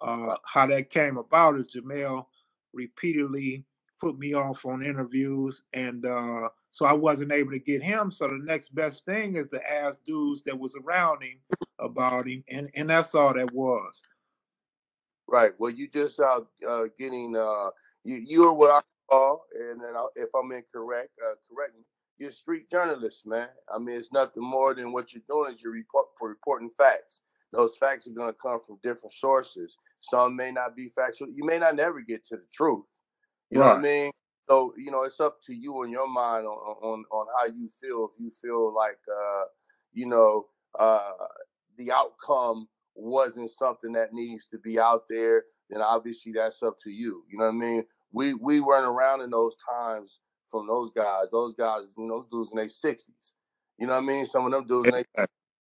Uh, 0.00 0.36
how 0.44 0.66
that 0.66 0.90
came 0.90 1.16
about 1.18 1.56
is 1.56 1.68
Jamel 1.74 2.26
repeatedly 2.74 3.64
put 4.00 4.18
me 4.18 4.34
off 4.34 4.66
on 4.66 4.84
interviews 4.84 5.62
and 5.74 6.06
uh, 6.06 6.48
so 6.72 6.86
I 6.86 6.94
wasn't 6.94 7.32
able 7.32 7.52
to 7.52 7.58
get 7.58 7.82
him. 7.82 8.10
So 8.10 8.26
the 8.26 8.40
next 8.42 8.74
best 8.74 9.04
thing 9.04 9.36
is 9.36 9.48
to 9.48 9.60
ask 9.70 10.00
dudes 10.04 10.42
that 10.44 10.58
was 10.58 10.76
around 10.76 11.22
him 11.22 11.38
about 11.78 12.26
him, 12.26 12.42
and 12.48 12.70
and 12.74 12.90
that's 12.90 13.14
all 13.14 13.34
that 13.34 13.52
was. 13.52 14.02
Right. 15.28 15.52
Well, 15.58 15.70
you 15.70 15.88
just 15.88 16.18
out 16.20 16.48
uh, 16.68 16.84
getting 16.98 17.36
uh, 17.36 17.70
you 18.04 18.16
you 18.16 18.44
are 18.48 18.54
what 18.54 18.70
I 18.70 18.80
Paul, 19.10 19.44
and 19.54 19.82
then 19.82 19.94
I, 19.94 20.06
if 20.16 20.30
I'm 20.34 20.50
incorrect, 20.52 21.10
uh, 21.24 21.34
correct 21.48 21.76
me. 21.76 21.84
You're 22.18 22.30
a 22.30 22.32
street 22.32 22.70
journalist, 22.70 23.26
man. 23.26 23.48
I 23.72 23.78
mean, 23.78 23.96
it's 23.96 24.12
nothing 24.12 24.42
more 24.42 24.74
than 24.74 24.92
what 24.92 25.12
you're 25.12 25.22
doing 25.28 25.52
is 25.52 25.62
you're 25.62 25.72
report, 25.72 26.06
reporting 26.20 26.70
facts. 26.76 27.20
Those 27.52 27.76
facts 27.76 28.06
are 28.06 28.12
going 28.12 28.32
to 28.32 28.38
come 28.40 28.60
from 28.66 28.78
different 28.82 29.12
sources. 29.12 29.76
Some 30.00 30.36
may 30.36 30.52
not 30.52 30.74
be 30.74 30.88
factual. 30.88 31.28
You 31.28 31.44
may 31.44 31.58
not 31.58 31.76
never 31.76 32.00
get 32.00 32.24
to 32.26 32.36
the 32.36 32.46
truth. 32.52 32.84
You 33.50 33.60
right. 33.60 33.66
know 33.66 33.72
what 33.72 33.78
I 33.78 33.82
mean? 33.82 34.12
So 34.48 34.72
you 34.76 34.90
know, 34.90 35.04
it's 35.04 35.20
up 35.20 35.38
to 35.46 35.54
you 35.54 35.82
and 35.82 35.92
your 35.92 36.08
mind 36.08 36.46
on 36.46 36.76
on 36.82 37.04
on 37.10 37.26
how 37.38 37.46
you 37.46 37.68
feel. 37.68 38.08
If 38.12 38.20
you 38.20 38.30
feel 38.30 38.74
like 38.74 38.98
uh, 39.10 39.44
you 39.92 40.06
know 40.06 40.46
uh, 40.78 41.12
the 41.78 41.92
outcome 41.92 42.68
wasn't 42.94 43.50
something 43.50 43.92
that 43.92 44.12
needs 44.12 44.48
to 44.48 44.58
be 44.58 44.78
out 44.78 45.04
there, 45.08 45.44
then 45.70 45.80
obviously 45.80 46.32
that's 46.32 46.62
up 46.62 46.78
to 46.80 46.90
you. 46.90 47.24
You 47.30 47.38
know 47.38 47.46
what 47.46 47.54
I 47.54 47.58
mean? 47.58 47.84
We 48.12 48.34
we 48.34 48.60
weren't 48.60 48.86
around 48.86 49.22
in 49.22 49.30
those 49.30 49.56
times 49.70 50.20
from 50.50 50.66
those 50.66 50.90
guys. 50.90 51.28
Those 51.30 51.54
guys, 51.54 51.94
you 51.96 52.06
know, 52.06 52.26
dudes 52.30 52.52
in 52.52 52.58
their 52.58 52.68
sixties. 52.68 53.34
You 53.78 53.86
know 53.86 53.94
what 53.94 54.02
I 54.04 54.06
mean? 54.06 54.26
Some 54.26 54.46
of 54.46 54.52
them 54.52 54.66
dudes 54.66 54.88
in 54.88 54.92
their 54.92 55.04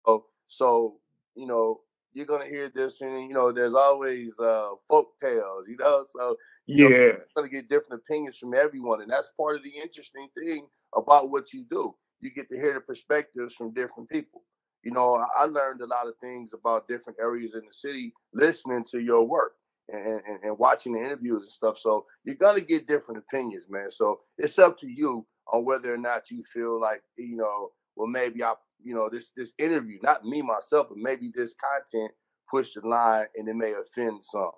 so 0.06 0.26
so 0.48 0.98
you 1.36 1.46
know 1.46 1.82
you're 2.14 2.26
gonna 2.26 2.48
hear 2.48 2.70
this, 2.74 3.02
and 3.02 3.28
you 3.28 3.34
know, 3.34 3.52
there's 3.52 3.76
always 3.76 4.40
uh, 4.40 4.70
folk 4.90 5.10
tales, 5.22 5.68
you 5.68 5.78
know. 5.80 6.04
So 6.08 6.36
you 6.68 6.90
yeah, 6.90 7.08
know, 7.14 7.18
gonna 7.36 7.50
get 7.50 7.70
different 7.70 8.02
opinions 8.06 8.38
from 8.38 8.54
everyone, 8.54 9.02
and 9.02 9.10
that's 9.10 9.32
part 9.38 9.56
of 9.56 9.64
the 9.64 9.70
interesting 9.70 10.28
thing 10.38 10.68
about 10.96 11.32
what 11.32 11.54
you 11.54 11.66
do. 11.70 11.96
You 12.20 12.30
get 12.32 12.50
to 12.50 12.56
hear 12.58 12.74
the 12.74 12.82
perspectives 12.82 13.54
from 13.54 13.74
different 13.74 14.10
people. 14.10 14.44
You 14.84 14.92
know, 14.92 15.26
I 15.38 15.46
learned 15.46 15.82
a 15.82 15.86
lot 15.86 16.08
of 16.08 16.14
things 16.22 16.54
about 16.54 16.88
different 16.88 17.20
areas 17.22 17.54
in 17.54 17.62
the 17.62 17.74
city 17.74 18.14
listening 18.34 18.86
to 18.92 19.00
your 19.00 19.24
work 19.28 19.54
and, 19.90 20.22
and, 20.28 20.44
and 20.44 20.58
watching 20.60 20.94
the 20.94 21.00
interviews 21.00 21.44
and 21.44 21.52
stuff. 21.52 21.78
So 21.78 22.06
you're 22.26 22.36
gonna 22.36 22.62
get 22.62 22.88
different 22.88 23.24
opinions, 23.28 23.68
man. 23.70 23.92
So 23.92 24.22
it's 24.38 24.60
up 24.60 24.78
to 24.80 24.90
you 24.90 25.26
on 25.52 25.64
whether 25.66 25.94
or 25.94 25.98
not 25.98 26.30
you 26.32 26.44
feel 26.44 26.80
like 26.80 27.02
you 27.18 27.38
know, 27.38 27.72
well, 27.96 28.08
maybe 28.08 28.44
I, 28.44 28.54
you 28.84 28.94
know, 28.94 29.10
this 29.10 29.32
this 29.38 29.54
interview, 29.58 30.00
not 30.04 30.26
me 30.26 30.42
myself, 30.42 30.88
but 30.90 30.98
maybe 30.98 31.32
this 31.34 31.56
content 31.56 32.12
pushed 32.50 32.76
the 32.76 32.88
line 32.88 33.28
and 33.36 33.48
it 33.48 33.56
may 33.56 33.74
offend 33.74 34.24
some. 34.24 34.52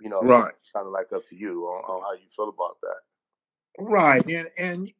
You 0.00 0.10
know, 0.10 0.22
right? 0.22 0.52
Kind 0.72 0.86
of 0.86 0.92
like 0.92 1.12
up 1.12 1.28
to 1.28 1.36
you 1.36 1.64
on, 1.64 1.84
on 1.84 2.02
how 2.02 2.12
you 2.12 2.28
feel 2.34 2.48
about 2.48 2.78
that. 2.82 3.82
Right, 3.82 4.24
and 4.28 4.48
and 4.58 4.90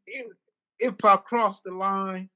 if 0.79 1.05
I 1.05 1.17
cross 1.17 1.61
the 1.61 1.73
line 1.73 2.31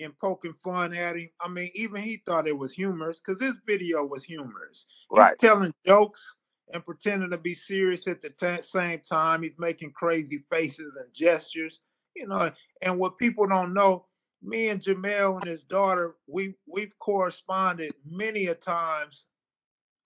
and 0.00 0.18
poking 0.18 0.54
fun 0.62 0.92
at 0.94 1.16
him. 1.16 1.30
I 1.40 1.48
mean, 1.48 1.70
even 1.74 2.02
he 2.02 2.22
thought 2.24 2.48
it 2.48 2.56
was 2.56 2.72
humorous 2.72 3.20
because 3.20 3.40
his 3.40 3.54
video 3.66 4.04
was 4.04 4.24
humorous. 4.24 4.86
Right. 5.10 5.34
He's 5.38 5.48
telling 5.48 5.74
jokes 5.86 6.36
and 6.72 6.84
pretending 6.84 7.30
to 7.30 7.38
be 7.38 7.54
serious 7.54 8.08
at 8.08 8.22
the 8.22 8.30
t- 8.30 8.62
same 8.62 9.00
time. 9.00 9.42
He's 9.42 9.58
making 9.58 9.92
crazy 9.92 10.44
faces 10.50 10.96
and 10.96 11.12
gestures, 11.12 11.80
you 12.16 12.26
know. 12.26 12.50
And 12.82 12.98
what 12.98 13.18
people 13.18 13.46
don't 13.46 13.74
know, 13.74 14.06
me 14.42 14.68
and 14.68 14.80
Jamel 14.80 15.40
and 15.40 15.46
his 15.46 15.62
daughter, 15.62 16.16
we 16.26 16.54
we've 16.66 16.98
corresponded 16.98 17.92
many 18.08 18.46
a 18.46 18.54
times 18.54 19.26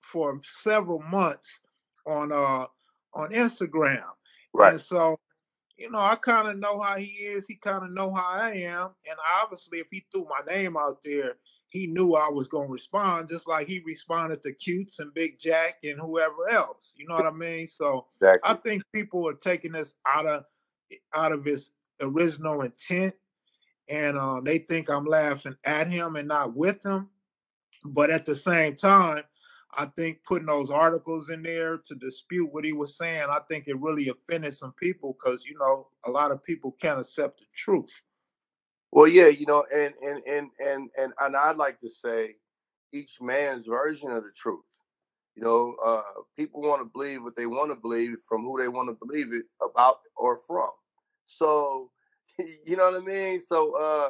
for 0.03 0.41
several 0.43 1.01
months 1.01 1.61
on 2.09 2.33
uh 2.33 2.67
on 3.15 3.31
Instagram. 3.31 4.03
Right. 4.53 4.73
And 4.73 4.81
so 4.81 5.17
you 5.79 5.91
know, 5.91 6.01
I 6.01 6.17
kind 6.17 6.49
of 6.49 6.59
know 6.59 6.81
how 6.81 6.99
he 6.99 7.07
is. 7.07 7.47
He 7.47 7.55
kind 7.55 7.85
of 7.85 7.93
know 7.93 8.13
how 8.13 8.27
I 8.27 8.51
am. 8.51 8.91
And 9.09 9.17
obviously, 9.41 9.79
if 9.79 9.87
he 9.91 10.05
threw 10.13 10.27
my 10.29 10.53
name 10.53 10.77
out 10.77 10.99
there, 11.05 11.37
he 11.69 11.87
knew 11.87 12.15
I 12.15 12.29
was 12.29 12.49
going 12.49 12.67
to 12.67 12.73
respond, 12.73 13.29
just 13.29 13.47
like 13.47 13.69
he 13.69 13.81
responded 13.87 14.43
to 14.43 14.53
Cutes 14.53 14.99
and 14.99 15.15
Big 15.15 15.39
Jack 15.39 15.77
and 15.85 16.01
whoever 16.01 16.49
else. 16.51 16.95
You 16.97 17.07
know 17.07 17.15
what 17.15 17.27
I 17.27 17.31
mean? 17.31 17.67
So 17.67 18.07
exactly. 18.21 18.51
I 18.51 18.55
think 18.55 18.83
people 18.93 19.29
are 19.29 19.35
taking 19.35 19.73
this 19.73 19.95
out 20.07 20.27
of 20.27 20.45
out 21.15 21.33
of 21.33 21.45
his 21.45 21.71
original 22.01 22.63
intent, 22.63 23.15
and 23.89 24.19
uh, 24.19 24.41
they 24.43 24.59
think 24.59 24.91
I'm 24.91 25.05
laughing 25.05 25.57
at 25.65 25.89
him 25.89 26.17
and 26.17 26.29
not 26.29 26.57
with 26.57 26.85
him. 26.85 27.09
But 27.85 28.11
at 28.11 28.25
the 28.25 28.35
same 28.35 28.75
time, 28.75 29.23
I 29.77 29.87
think 29.87 30.19
putting 30.27 30.47
those 30.47 30.71
articles 30.71 31.29
in 31.31 31.43
there 31.43 31.79
to 31.79 31.95
dispute 31.95 32.53
what 32.53 32.65
he 32.65 32.73
was 32.73 32.97
saying, 32.97 33.27
I 33.29 33.41
think 33.51 33.69
it 33.69 33.81
really 33.81 34.09
offended 34.09 34.55
some 34.55 34.73
people 34.73 35.17
because 35.19 35.45
you 35.45 35.57
know 35.59 35.89
a 36.07 36.11
lot 36.11 36.31
of 36.31 36.43
people 36.45 36.77
can't 36.81 37.01
accept 37.01 37.39
the 37.41 37.47
truth. 37.55 37.91
Well, 38.91 39.07
yeah, 39.07 39.29
you 39.29 39.47
know, 39.47 39.65
and 39.75 39.93
and 40.03 40.23
and 40.27 40.51
and 40.59 40.91
and 40.99 41.13
and 41.21 41.37
I'd 41.37 41.57
like 41.57 41.81
to 41.81 41.91
say 41.91 42.37
each 42.93 43.19
man's 43.21 43.67
version 43.67 44.11
of 44.11 44.25
the 44.25 44.31
truth. 44.35 44.65
You 45.35 45.43
know, 45.43 45.77
uh, 45.85 46.03
people 46.37 46.63
want 46.63 46.81
to 46.81 46.87
believe 46.87 47.23
what 47.23 47.37
they 47.37 47.47
want 47.47 47.71
to 47.71 47.77
believe 47.77 48.17
from 48.29 48.43
who 48.43 48.59
they 48.61 48.69
want 48.69 48.89
to 48.89 49.07
believe 49.07 49.33
it 49.33 49.45
about 49.63 49.99
or 50.17 50.39
from. 50.47 50.71
So, 51.27 51.91
you 52.65 52.77
know 52.77 52.91
what 52.91 53.03
I 53.03 53.05
mean. 53.05 53.41
So, 53.41 53.77
uh, 53.77 54.09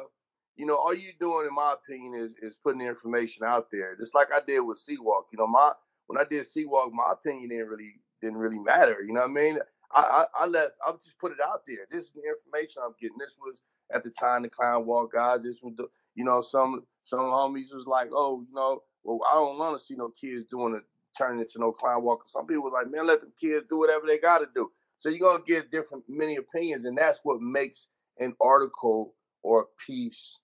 you 0.59 0.65
know, 0.65 0.75
all 0.75 0.93
you're 0.93 1.13
doing, 1.17 1.47
in 1.47 1.55
my 1.55 1.73
opinion, 1.73 2.13
is 2.15 2.33
is 2.41 2.57
putting 2.57 2.79
the 2.79 2.85
information 2.85 3.45
out 3.45 3.71
there. 3.71 3.95
Just 3.95 4.13
like 4.13 4.27
I 4.33 4.41
did 4.45 4.59
with 4.59 4.77
C-Walk. 4.77 5.27
You 5.31 5.39
know, 5.39 5.47
my 5.47 5.71
when 6.07 6.19
I 6.19 6.25
did 6.29 6.45
C-Walk, 6.45 6.91
my 6.93 7.13
opinion 7.13 7.49
didn't 7.49 7.67
really 7.67 7.93
didn't 8.21 8.37
really 8.37 8.59
matter. 8.59 9.01
You 9.01 9.13
know 9.13 9.21
what 9.21 9.29
I 9.29 9.33
mean? 9.33 9.59
I, 9.95 10.25
I, 10.37 10.43
I 10.43 10.47
let 10.47 10.71
I 10.85 10.91
just 11.01 11.17
put 11.17 11.31
it 11.31 11.37
out 11.41 11.61
there. 11.65 11.87
This 11.89 12.03
is 12.03 12.11
the 12.11 12.23
information 12.23 12.81
I'm 12.85 12.93
getting. 12.99 13.17
This 13.17 13.37
was 13.39 13.63
at 13.93 14.03
the 14.03 14.09
time 14.09 14.41
the 14.41 14.49
clown 14.49 14.85
walk 14.85 15.13
guys. 15.13 15.43
This 15.43 15.61
was 15.63 15.75
the 15.77 15.87
you 16.13 16.25
know 16.25 16.41
some 16.41 16.83
some 17.03 17.21
homies 17.21 17.73
was 17.73 17.87
like, 17.87 18.09
oh, 18.11 18.41
you 18.41 18.53
know, 18.53 18.83
well 19.03 19.21
I 19.31 19.35
don't 19.35 19.57
want 19.57 19.79
to 19.79 19.83
see 19.83 19.95
no 19.95 20.09
kids 20.09 20.43
doing 20.43 20.75
it 20.75 20.83
turning 21.17 21.39
into 21.39 21.59
no 21.59 21.71
clown 21.71 22.03
walk. 22.03 22.27
Some 22.27 22.45
people 22.45 22.63
were 22.63 22.71
like, 22.71 22.91
man, 22.91 23.07
let 23.07 23.21
the 23.21 23.31
kids 23.39 23.65
do 23.69 23.77
whatever 23.77 24.05
they 24.05 24.17
got 24.17 24.39
to 24.39 24.47
do. 24.53 24.69
So 24.97 25.07
you're 25.07 25.19
gonna 25.19 25.41
get 25.47 25.71
different 25.71 26.03
many 26.09 26.35
opinions, 26.35 26.83
and 26.83 26.97
that's 26.97 27.21
what 27.23 27.39
makes 27.39 27.87
an 28.17 28.35
article 28.41 29.13
or 29.41 29.61
a 29.61 29.65
piece 29.85 30.39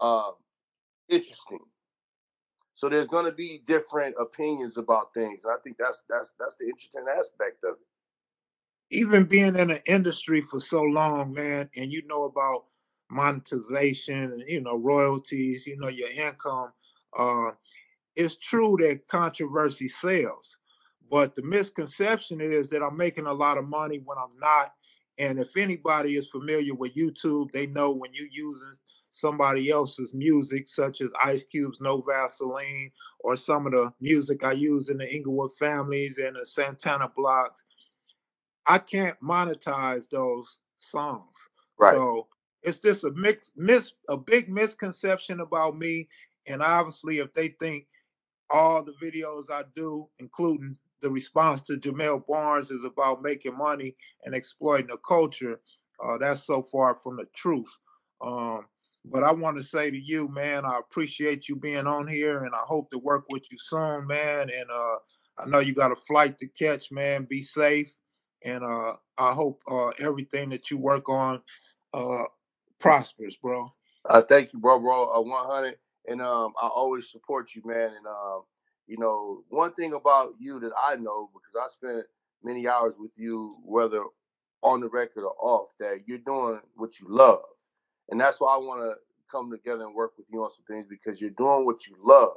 um, 0.00 0.32
interesting. 1.08 1.60
So 2.74 2.90
there's 2.90 3.08
going 3.08 3.24
to 3.24 3.32
be 3.32 3.62
different 3.64 4.16
opinions 4.20 4.76
about 4.76 5.14
things. 5.14 5.44
And 5.44 5.52
I 5.52 5.56
think 5.64 5.78
that's 5.78 6.02
that's 6.08 6.32
that's 6.38 6.56
the 6.56 6.66
interesting 6.66 7.06
aspect 7.18 7.64
of 7.64 7.74
it. 7.74 8.96
Even 8.96 9.24
being 9.24 9.56
in 9.56 9.70
an 9.70 9.80
industry 9.86 10.42
for 10.42 10.60
so 10.60 10.82
long, 10.82 11.32
man, 11.32 11.70
and 11.76 11.90
you 11.90 12.06
know 12.06 12.24
about 12.24 12.66
monetization 13.10 14.32
and 14.32 14.44
you 14.46 14.60
know 14.60 14.78
royalties, 14.78 15.66
you 15.66 15.78
know 15.78 15.88
your 15.88 16.10
income. 16.10 16.72
Uh, 17.18 17.52
it's 18.14 18.36
true 18.36 18.76
that 18.80 19.08
controversy 19.08 19.88
sells, 19.88 20.58
but 21.10 21.34
the 21.34 21.42
misconception 21.42 22.40
is 22.42 22.68
that 22.70 22.82
I'm 22.82 22.96
making 22.96 23.26
a 23.26 23.32
lot 23.32 23.58
of 23.58 23.66
money 23.66 24.02
when 24.04 24.18
I'm 24.18 24.38
not. 24.38 24.74
And 25.18 25.38
if 25.38 25.56
anybody 25.56 26.16
is 26.16 26.26
familiar 26.26 26.74
with 26.74 26.94
YouTube, 26.94 27.52
they 27.52 27.66
know 27.66 27.90
when 27.90 28.12
you're 28.12 28.26
using 28.30 28.74
somebody 29.16 29.70
else's 29.70 30.12
music, 30.12 30.68
such 30.68 31.00
as 31.00 31.08
Ice 31.24 31.42
Cube's 31.42 31.78
No 31.80 32.02
Vaseline, 32.02 32.90
or 33.20 33.34
some 33.34 33.64
of 33.64 33.72
the 33.72 33.90
music 33.98 34.44
I 34.44 34.52
use 34.52 34.90
in 34.90 34.98
the 34.98 35.10
Inglewood 35.10 35.52
families 35.58 36.18
and 36.18 36.36
the 36.36 36.44
Santana 36.44 37.10
blocks. 37.16 37.64
I 38.66 38.76
can't 38.76 39.18
monetize 39.22 40.10
those 40.10 40.60
songs. 40.76 41.34
Right. 41.80 41.94
So 41.94 42.26
it's 42.62 42.78
just 42.78 43.04
a 43.04 43.10
mix, 43.12 43.52
miss, 43.56 43.92
a 44.10 44.18
big 44.18 44.50
misconception 44.50 45.40
about 45.40 45.78
me. 45.78 46.08
And 46.46 46.62
obviously, 46.62 47.20
if 47.20 47.32
they 47.32 47.48
think 47.58 47.86
all 48.50 48.84
the 48.84 48.92
videos 49.02 49.44
I 49.50 49.62
do, 49.74 50.08
including 50.18 50.76
the 51.00 51.08
response 51.08 51.62
to 51.62 51.78
Jamel 51.78 52.26
Barnes, 52.26 52.70
is 52.70 52.84
about 52.84 53.22
making 53.22 53.56
money 53.56 53.96
and 54.26 54.34
exploiting 54.34 54.88
the 54.88 54.98
culture, 54.98 55.58
uh, 56.04 56.18
that's 56.18 56.44
so 56.44 56.62
far 56.62 56.96
from 57.02 57.16
the 57.16 57.24
truth. 57.34 57.74
Um, 58.20 58.66
but 59.10 59.22
I 59.22 59.32
want 59.32 59.56
to 59.56 59.62
say 59.62 59.90
to 59.90 59.98
you, 59.98 60.28
man, 60.28 60.64
I 60.64 60.78
appreciate 60.78 61.48
you 61.48 61.56
being 61.56 61.86
on 61.86 62.08
here, 62.08 62.44
and 62.44 62.54
I 62.54 62.62
hope 62.66 62.90
to 62.90 62.98
work 62.98 63.24
with 63.30 63.44
you 63.50 63.58
soon, 63.58 64.06
man. 64.06 64.50
And 64.50 64.70
uh, 64.70 64.96
I 65.38 65.46
know 65.46 65.60
you 65.60 65.74
got 65.74 65.92
a 65.92 65.96
flight 65.96 66.38
to 66.38 66.48
catch, 66.48 66.90
man. 66.90 67.24
Be 67.24 67.42
safe, 67.42 67.90
and 68.44 68.64
uh, 68.64 68.94
I 69.18 69.32
hope 69.32 69.62
uh, 69.70 69.88
everything 70.00 70.50
that 70.50 70.70
you 70.70 70.78
work 70.78 71.08
on 71.08 71.40
uh, 71.94 72.24
prospers, 72.80 73.36
bro. 73.36 73.72
Uh, 74.04 74.22
thank 74.22 74.52
you, 74.52 74.58
bro, 74.58 74.78
bro. 74.80 75.12
Uh, 75.14 75.20
100, 75.20 75.76
and 76.08 76.20
um, 76.22 76.52
I 76.60 76.66
always 76.66 77.10
support 77.10 77.54
you, 77.54 77.62
man. 77.64 77.92
And 77.96 78.06
um, 78.06 78.42
you 78.86 78.98
know, 78.98 79.44
one 79.48 79.72
thing 79.74 79.92
about 79.94 80.34
you 80.38 80.60
that 80.60 80.72
I 80.82 80.96
know 80.96 81.30
because 81.32 81.54
I 81.56 81.68
spent 81.70 82.06
many 82.42 82.68
hours 82.68 82.94
with 82.98 83.12
you, 83.16 83.56
whether 83.64 84.02
on 84.62 84.80
the 84.80 84.88
record 84.88 85.24
or 85.24 85.34
off, 85.40 85.70
that 85.78 86.00
you're 86.06 86.18
doing 86.18 86.60
what 86.74 86.98
you 87.00 87.06
love 87.08 87.42
and 88.08 88.20
that's 88.20 88.40
why 88.40 88.54
I 88.54 88.58
want 88.58 88.80
to 88.82 88.94
come 89.30 89.50
together 89.50 89.84
and 89.84 89.94
work 89.94 90.12
with 90.16 90.26
you 90.30 90.42
on 90.42 90.50
some 90.50 90.64
things 90.68 90.86
because 90.88 91.20
you're 91.20 91.30
doing 91.30 91.64
what 91.66 91.86
you 91.86 91.96
love. 92.02 92.36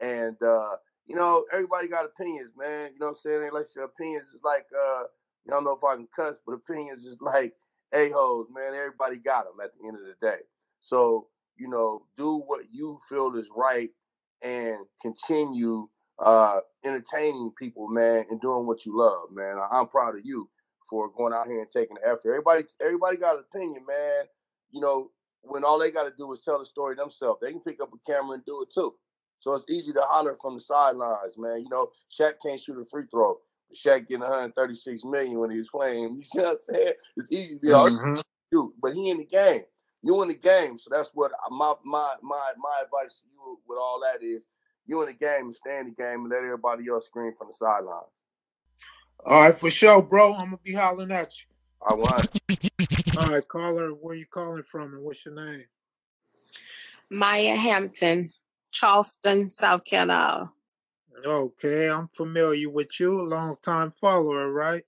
And 0.00 0.40
uh, 0.42 0.76
you 1.06 1.14
know, 1.14 1.44
everybody 1.52 1.88
got 1.88 2.04
opinions, 2.04 2.50
man. 2.56 2.90
You 2.92 2.98
know 3.00 3.06
what 3.06 3.10
I'm 3.10 3.14
saying? 3.16 3.50
Like 3.52 3.66
your 3.74 3.84
opinions 3.84 4.28
is 4.28 4.40
like 4.44 4.66
uh, 4.74 5.04
you 5.44 5.52
don't 5.52 5.64
know 5.64 5.76
if 5.76 5.84
I 5.84 5.96
can 5.96 6.08
cuss, 6.14 6.38
but 6.44 6.52
opinions 6.52 7.04
is 7.06 7.18
like 7.20 7.54
a-holes, 7.92 8.48
man. 8.54 8.74
Everybody 8.74 9.16
got 9.16 9.44
them 9.44 9.64
at 9.64 9.70
the 9.80 9.86
end 9.88 9.96
of 9.96 10.02
the 10.04 10.14
day. 10.20 10.42
So, 10.80 11.28
you 11.56 11.68
know, 11.68 12.04
do 12.16 12.36
what 12.46 12.66
you 12.70 12.98
feel 13.08 13.34
is 13.36 13.50
right 13.54 13.90
and 14.42 14.78
continue 15.02 15.88
uh 16.20 16.60
entertaining 16.84 17.52
people, 17.58 17.88
man, 17.88 18.26
and 18.30 18.40
doing 18.40 18.66
what 18.66 18.84
you 18.84 18.96
love, 18.96 19.30
man. 19.32 19.56
I'm 19.70 19.88
proud 19.88 20.16
of 20.16 20.24
you 20.24 20.48
for 20.88 21.10
going 21.10 21.32
out 21.32 21.46
here 21.46 21.60
and 21.60 21.70
taking 21.70 21.96
the 21.96 22.08
effort. 22.08 22.28
Everybody, 22.30 22.64
everybody 22.80 23.16
got 23.16 23.36
an 23.36 23.44
opinion, 23.52 23.84
man. 23.86 24.24
You 24.70 24.80
know, 24.80 25.10
when 25.42 25.64
all 25.64 25.78
they 25.78 25.90
got 25.90 26.04
to 26.04 26.12
do 26.16 26.32
is 26.32 26.40
tell 26.40 26.58
the 26.58 26.66
story 26.66 26.94
themselves, 26.94 27.40
they 27.40 27.50
can 27.50 27.60
pick 27.60 27.80
up 27.82 27.90
a 27.92 28.10
camera 28.10 28.34
and 28.34 28.44
do 28.44 28.62
it 28.62 28.72
too. 28.72 28.94
So 29.40 29.54
it's 29.54 29.64
easy 29.68 29.92
to 29.92 30.00
holler 30.02 30.36
from 30.40 30.54
the 30.54 30.60
sidelines, 30.60 31.38
man. 31.38 31.60
You 31.62 31.68
know, 31.70 31.90
Shaq 32.10 32.34
can't 32.42 32.60
shoot 32.60 32.80
a 32.80 32.84
free 32.84 33.04
throw. 33.10 33.38
Shaq 33.74 34.08
getting 34.08 34.20
136 34.20 35.04
million 35.04 35.38
when 35.38 35.50
he's 35.50 35.70
playing. 35.70 36.16
You 36.16 36.24
see 36.24 36.40
what 36.40 36.50
I'm 36.50 36.56
saying? 36.58 36.92
It's 37.16 37.30
easy 37.30 37.54
to 37.54 37.60
be 37.60 37.68
mm-hmm. 37.68 38.20
shoot, 38.52 38.74
but 38.80 38.94
he 38.94 39.10
in 39.10 39.18
the 39.18 39.24
game. 39.24 39.62
You 40.02 40.22
in 40.22 40.28
the 40.28 40.34
game, 40.34 40.78
so 40.78 40.90
that's 40.92 41.10
what 41.12 41.32
my 41.50 41.74
my 41.84 42.14
my 42.22 42.50
my 42.56 42.82
advice 42.84 43.20
to 43.20 43.24
you 43.32 43.58
with 43.66 43.78
all 43.78 44.00
that 44.00 44.24
is: 44.24 44.46
you 44.86 45.00
in 45.02 45.08
the 45.08 45.12
game 45.12 45.46
and 45.46 45.54
stay 45.54 45.78
in 45.78 45.86
the 45.86 45.92
game 45.92 46.20
and 46.20 46.30
let 46.30 46.44
everybody 46.44 46.88
else 46.88 47.06
scream 47.06 47.32
from 47.36 47.48
the 47.48 47.52
sidelines. 47.52 48.06
All 49.26 49.42
right, 49.42 49.58
for 49.58 49.70
sure, 49.70 50.00
bro. 50.00 50.34
I'm 50.34 50.46
gonna 50.46 50.58
be 50.62 50.72
hollering 50.72 51.10
at 51.10 51.32
you. 51.40 51.46
I 51.84 51.94
want. 51.94 52.40
All 53.18 53.30
right, 53.30 53.48
caller, 53.48 53.90
where 53.94 54.12
are 54.12 54.16
you 54.16 54.26
calling 54.26 54.62
from 54.62 54.94
and 54.94 55.02
what's 55.02 55.24
your 55.26 55.34
name? 55.34 55.64
Maya 57.10 57.56
Hampton, 57.56 58.32
Charleston, 58.70 59.48
South 59.48 59.84
Carolina. 59.84 60.52
Okay, 61.26 61.90
I'm 61.90 62.06
familiar 62.14 62.70
with 62.70 63.00
you, 63.00 63.20
a 63.20 63.22
long 63.22 63.56
time 63.60 63.92
follower, 64.00 64.52
right? 64.52 64.84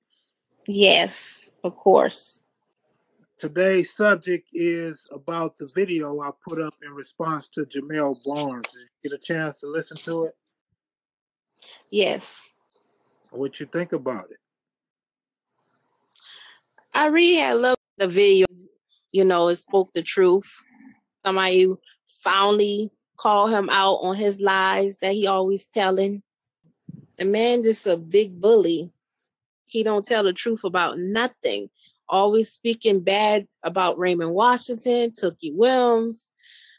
Yes, 0.68 1.56
of 1.64 1.74
course. 1.74 2.46
Today's 3.40 3.92
subject 3.96 4.50
is 4.52 5.08
about 5.10 5.58
the 5.58 5.68
video 5.74 6.20
I 6.20 6.30
put 6.48 6.62
up 6.62 6.74
in 6.84 6.92
response 6.92 7.48
to 7.48 7.62
Jamel 7.62 8.22
Barnes. 8.24 8.68
Did 8.72 8.80
you 8.80 9.10
get 9.10 9.18
a 9.18 9.20
chance 9.20 9.58
to 9.60 9.66
listen 9.66 9.96
to 10.04 10.26
it? 10.26 10.36
Yes. 11.90 12.54
What 13.32 13.58
you 13.58 13.66
think 13.66 13.92
about 13.92 14.30
it? 14.30 14.38
I 16.94 17.06
really 17.08 17.36
had 17.36 17.56
loved 17.56 17.79
the 18.00 18.08
video. 18.08 18.46
You 19.12 19.24
know, 19.24 19.48
it 19.48 19.56
spoke 19.56 19.92
the 19.92 20.02
truth. 20.02 20.64
Somebody 21.24 21.72
finally 22.24 22.90
called 23.18 23.50
him 23.50 23.68
out 23.68 23.96
on 23.96 24.16
his 24.16 24.40
lies 24.40 24.98
that 24.98 25.12
he 25.12 25.26
always 25.26 25.66
telling. 25.66 26.22
The 27.18 27.26
man 27.26 27.60
is 27.64 27.86
a 27.86 27.98
big 27.98 28.40
bully. 28.40 28.90
He 29.66 29.82
don't 29.82 30.04
tell 30.04 30.24
the 30.24 30.32
truth 30.32 30.64
about 30.64 30.98
nothing. 30.98 31.68
Always 32.08 32.50
speaking 32.50 33.00
bad 33.00 33.46
about 33.62 33.98
Raymond 33.98 34.32
Washington, 34.32 35.10
Tookie 35.10 35.54
Williams. 35.54 36.34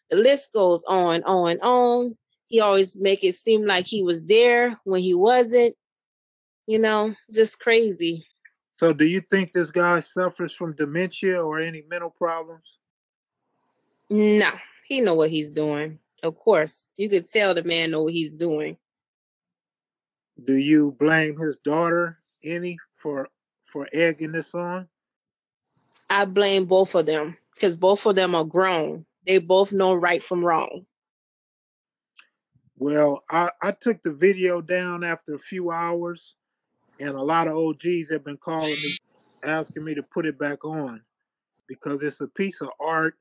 The 0.10 0.18
list 0.18 0.54
goes 0.54 0.84
on, 0.86 1.24
on, 1.24 1.60
on. 1.62 2.18
He 2.48 2.60
always 2.60 3.00
make 3.00 3.24
it 3.24 3.36
seem 3.36 3.66
like 3.66 3.86
he 3.86 4.02
was 4.02 4.26
there 4.26 4.76
when 4.84 5.02
he 5.02 5.14
wasn't. 5.14 5.76
You 6.66 6.80
know, 6.80 7.16
just 7.32 7.60
crazy. 7.60 8.26
So, 8.82 8.94
do 8.94 9.06
you 9.06 9.22
think 9.22 9.54
this 9.54 9.70
guy 9.70 10.00
suffers 10.00 10.54
from 10.54 10.76
dementia 10.76 11.40
or 11.40 11.60
any 11.60 11.84
mental 11.88 12.10
problems? 12.10 12.80
No, 14.10 14.50
he 14.88 15.02
know 15.02 15.14
what 15.14 15.30
he's 15.30 15.52
doing. 15.52 16.00
Of 16.24 16.40
course, 16.40 16.92
you 16.98 17.08
could 17.08 17.30
tell 17.30 17.54
the 17.54 17.64
man 17.64 17.92
know 17.92 18.02
what 18.02 18.14
he's 18.14 18.36
doing. 18.36 18.78
Do 20.44 20.56
you 20.56 20.96
blame 21.00 21.38
his 21.38 21.58
daughter 21.58 22.18
any 22.44 22.80
for 22.96 23.30
for 23.66 23.88
egging 23.94 24.32
this 24.32 24.56
on? 24.56 24.88
I 26.10 26.26
blame 26.26 26.66
both 26.66 26.96
of 26.96 27.06
them 27.06 27.38
because 27.54 27.78
both 27.78 28.08
of 28.08 28.16
them 28.16 28.34
are 28.34 28.46
grown. 28.46 29.06
They 29.28 29.38
both 29.38 29.74
know 29.74 29.94
right 29.94 30.24
from 30.24 30.44
wrong. 30.44 30.88
Well, 32.80 33.22
I, 33.30 33.52
I 33.62 33.74
took 33.74 34.02
the 34.02 34.12
video 34.12 34.60
down 34.60 35.04
after 35.04 35.36
a 35.36 35.40
few 35.40 35.70
hours 35.70 36.34
and 37.00 37.10
a 37.10 37.22
lot 37.22 37.48
of 37.48 37.58
OGs 37.58 38.12
have 38.12 38.24
been 38.24 38.38
calling 38.38 38.70
me, 38.70 38.98
asking 39.44 39.84
me 39.84 39.96
to 39.96 40.04
put 40.04 40.26
it 40.26 40.38
back 40.38 40.64
on 40.66 41.02
because 41.68 42.04
it's 42.04 42.22
a 42.22 42.28
piece 42.28 42.62
of 42.62 42.70
art, 42.80 43.16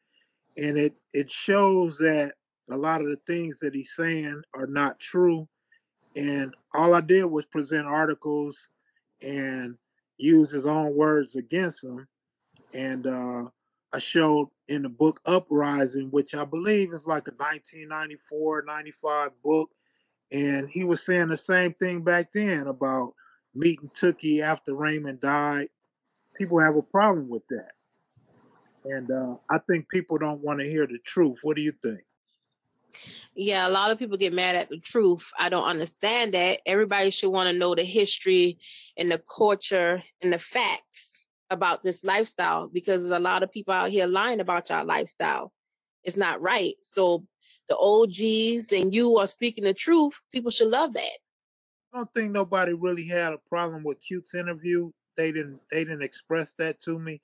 and 0.56 0.76
it 0.76 0.98
it 1.12 1.30
shows 1.30 1.98
that 1.98 2.33
a 2.70 2.76
lot 2.76 3.00
of 3.00 3.06
the 3.06 3.18
things 3.26 3.59
that 3.61 3.74
he's 3.74 3.92
saying 3.94 4.42
are 4.54 4.66
not 4.66 4.98
true. 5.00 5.48
And 6.16 6.52
all 6.74 6.94
I 6.94 7.00
did 7.00 7.24
was 7.24 7.46
present 7.46 7.87
articles 7.87 8.68
and 9.22 9.76
use 10.16 10.50
his 10.50 10.66
own 10.66 10.94
words 10.94 11.37
against 11.37 11.85
him. 11.85 12.06
And 12.74 13.06
uh, 13.06 13.44
I 13.92 13.98
showed 13.98 14.50
in 14.68 14.83
the 14.83 14.88
book 14.88 15.20
Uprising, 15.26 16.11
which 16.11 16.35
I 16.35 16.44
believe 16.44 16.92
is 16.92 17.06
like 17.06 17.28
a 17.28 17.33
1994, 17.33 18.64
95 18.66 19.30
book. 19.42 19.70
And 20.33 20.68
he 20.68 20.85
was 20.85 21.04
saying 21.04 21.28
the 21.28 21.37
same 21.37 21.74
thing 21.74 22.02
back 22.02 22.33
then 22.33 22.68
about 22.68 23.14
meeting 23.54 23.90
Tookie 24.00 24.42
after 24.42 24.74
Raymond 24.74 25.20
died. 25.20 25.68
People 26.36 26.60
have 26.60 26.76
a 26.76 26.82
problem 26.82 27.28
with 27.28 27.46
that. 27.48 27.70
And 28.84 29.10
uh, 29.10 29.36
I 29.50 29.58
think 29.58 29.88
people 29.88 30.18
don't 30.18 30.40
want 30.40 30.60
to 30.60 30.68
hear 30.68 30.86
the 30.86 30.98
truth. 31.04 31.38
What 31.42 31.56
do 31.56 31.62
you 31.62 31.72
think? 31.82 32.00
Yeah, 33.34 33.68
a 33.68 33.70
lot 33.70 33.90
of 33.90 33.98
people 33.98 34.16
get 34.16 34.32
mad 34.32 34.56
at 34.56 34.68
the 34.68 34.78
truth. 34.78 35.32
I 35.38 35.48
don't 35.48 35.64
understand 35.64 36.34
that. 36.34 36.60
Everybody 36.66 37.10
should 37.10 37.30
want 37.30 37.48
to 37.48 37.56
know 37.56 37.74
the 37.74 37.84
history 37.84 38.58
and 38.96 39.10
the 39.10 39.22
culture 39.36 40.02
and 40.20 40.32
the 40.32 40.38
facts 40.38 41.26
about 41.50 41.82
this 41.82 42.04
lifestyle 42.04 42.68
because 42.68 43.02
there's 43.02 43.18
a 43.18 43.22
lot 43.22 43.42
of 43.42 43.52
people 43.52 43.74
out 43.74 43.90
here 43.90 44.06
lying 44.06 44.40
about 44.40 44.70
your 44.70 44.84
lifestyle. 44.84 45.52
It's 46.04 46.16
not 46.16 46.40
right. 46.40 46.74
So 46.80 47.24
the 47.68 47.76
OGs 47.76 48.72
and 48.72 48.94
you 48.94 49.18
are 49.18 49.26
speaking 49.26 49.64
the 49.64 49.74
truth. 49.74 50.20
People 50.32 50.50
should 50.50 50.68
love 50.68 50.94
that. 50.94 51.18
I 51.92 51.98
don't 51.98 52.14
think 52.14 52.31
nobody 52.31 52.72
really 52.72 53.05
had 53.07 53.33
a 53.33 53.38
problem 53.38 53.83
with 53.83 54.00
Cute's 54.00 54.35
interview. 54.35 54.90
They 55.16 55.33
didn't 55.33 55.62
they 55.70 55.81
didn't 55.85 56.03
express 56.03 56.53
that 56.59 56.81
to 56.83 56.98
me. 56.98 57.20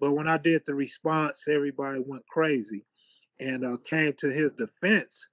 But 0.00 0.12
when 0.12 0.28
I 0.28 0.38
did 0.38 0.62
the 0.66 0.74
response, 0.74 1.44
everybody 1.48 2.02
went 2.04 2.26
crazy 2.26 2.84
and 3.38 3.64
uh, 3.64 3.76
came 3.84 4.12
to 4.14 4.28
his 4.28 4.52
defense. 4.52 5.26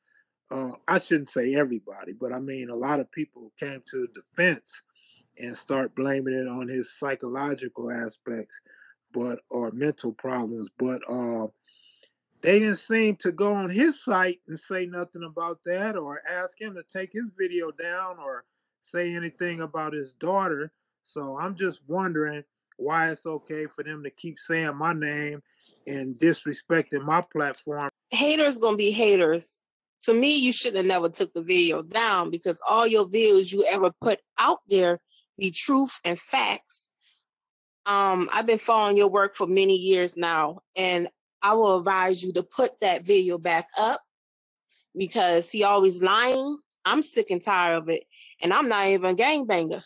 Uh, 0.51 0.71
I 0.87 0.99
shouldn't 0.99 1.31
say 1.31 1.55
everybody, 1.55 2.13
but 2.13 2.31
I 2.31 2.39
mean 2.39 2.69
a 2.69 2.75
lot 2.75 2.99
of 2.99 3.11
people 3.11 3.51
came 3.59 3.81
to 3.89 4.07
defense 4.13 4.81
and 5.39 5.55
start 5.55 5.95
blaming 5.95 6.35
it 6.35 6.47
on 6.47 6.67
his 6.67 6.97
psychological 6.97 7.91
aspects, 7.91 8.61
but 9.13 9.39
or 9.49 9.71
mental 9.71 10.13
problems. 10.13 10.69
But 10.77 11.01
uh, 11.09 11.47
they 12.43 12.59
didn't 12.59 12.77
seem 12.77 13.15
to 13.17 13.31
go 13.31 13.53
on 13.53 13.69
his 13.69 14.03
site 14.03 14.41
and 14.47 14.59
say 14.59 14.85
nothing 14.85 15.23
about 15.23 15.59
that, 15.65 15.97
or 15.97 16.21
ask 16.29 16.61
him 16.61 16.75
to 16.75 16.83
take 16.93 17.11
his 17.11 17.31
video 17.35 17.71
down, 17.71 18.19
or 18.19 18.45
say 18.85 19.15
anything 19.15 19.61
about 19.61 19.93
his 19.93 20.13
daughter. 20.13 20.71
So 21.03 21.37
I'm 21.39 21.55
just 21.55 21.79
wondering 21.87 22.43
why 22.77 23.09
it's 23.09 23.25
okay 23.25 23.65
for 23.65 23.83
them 23.83 24.03
to 24.03 24.09
keep 24.09 24.37
saying 24.37 24.75
my 24.75 24.93
name 24.93 25.41
and 25.87 26.15
disrespecting 26.15 27.03
my 27.03 27.21
platform. 27.21 27.89
Haters 28.11 28.59
gonna 28.59 28.77
be 28.77 28.91
haters. 28.91 29.65
To 30.03 30.13
me, 30.13 30.35
you 30.35 30.51
shouldn't 30.51 30.77
have 30.77 30.85
never 30.85 31.09
took 31.09 31.33
the 31.33 31.41
video 31.41 31.81
down 31.81 32.29
because 32.29 32.61
all 32.67 32.85
your 32.85 33.07
videos 33.07 33.51
you 33.51 33.65
ever 33.65 33.91
put 34.01 34.19
out 34.37 34.59
there 34.67 34.99
be 35.37 35.51
truth 35.51 35.99
and 36.05 36.19
facts. 36.19 36.93
Um, 37.87 38.29
I've 38.31 38.45
been 38.45 38.57
following 38.57 38.97
your 38.97 39.09
work 39.09 39.35
for 39.35 39.47
many 39.47 39.75
years 39.75 40.15
now, 40.15 40.59
and 40.75 41.07
I 41.41 41.53
will 41.53 41.77
advise 41.77 42.23
you 42.23 42.33
to 42.33 42.43
put 42.43 42.79
that 42.81 43.05
video 43.05 43.37
back 43.37 43.67
up 43.79 44.01
because 44.97 45.51
he 45.51 45.63
always 45.63 46.03
lying 46.03 46.57
I'm 46.85 47.01
sick 47.01 47.31
and 47.31 47.41
tired 47.41 47.77
of 47.77 47.89
it. 47.89 48.03
And 48.41 48.53
I'm 48.53 48.67
not 48.67 48.87
even 48.87 49.11
a 49.11 49.15
gangbanger. 49.15 49.83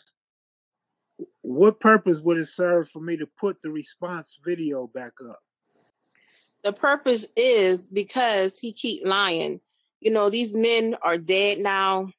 What 1.42 1.80
purpose 1.80 2.20
would 2.20 2.38
it 2.38 2.46
serve 2.46 2.88
for 2.88 3.00
me 3.00 3.16
to 3.16 3.26
put 3.26 3.60
the 3.62 3.70
response 3.70 4.38
video 4.44 4.86
back 4.86 5.12
up? 5.28 5.40
The 6.62 6.72
purpose 6.72 7.26
is 7.36 7.88
because 7.88 8.58
he 8.58 8.72
keep 8.72 9.06
lying. 9.06 9.60
You 10.00 10.10
know, 10.10 10.28
these 10.28 10.54
men 10.54 10.96
are 11.02 11.18
dead 11.18 11.58
now. 11.58 12.10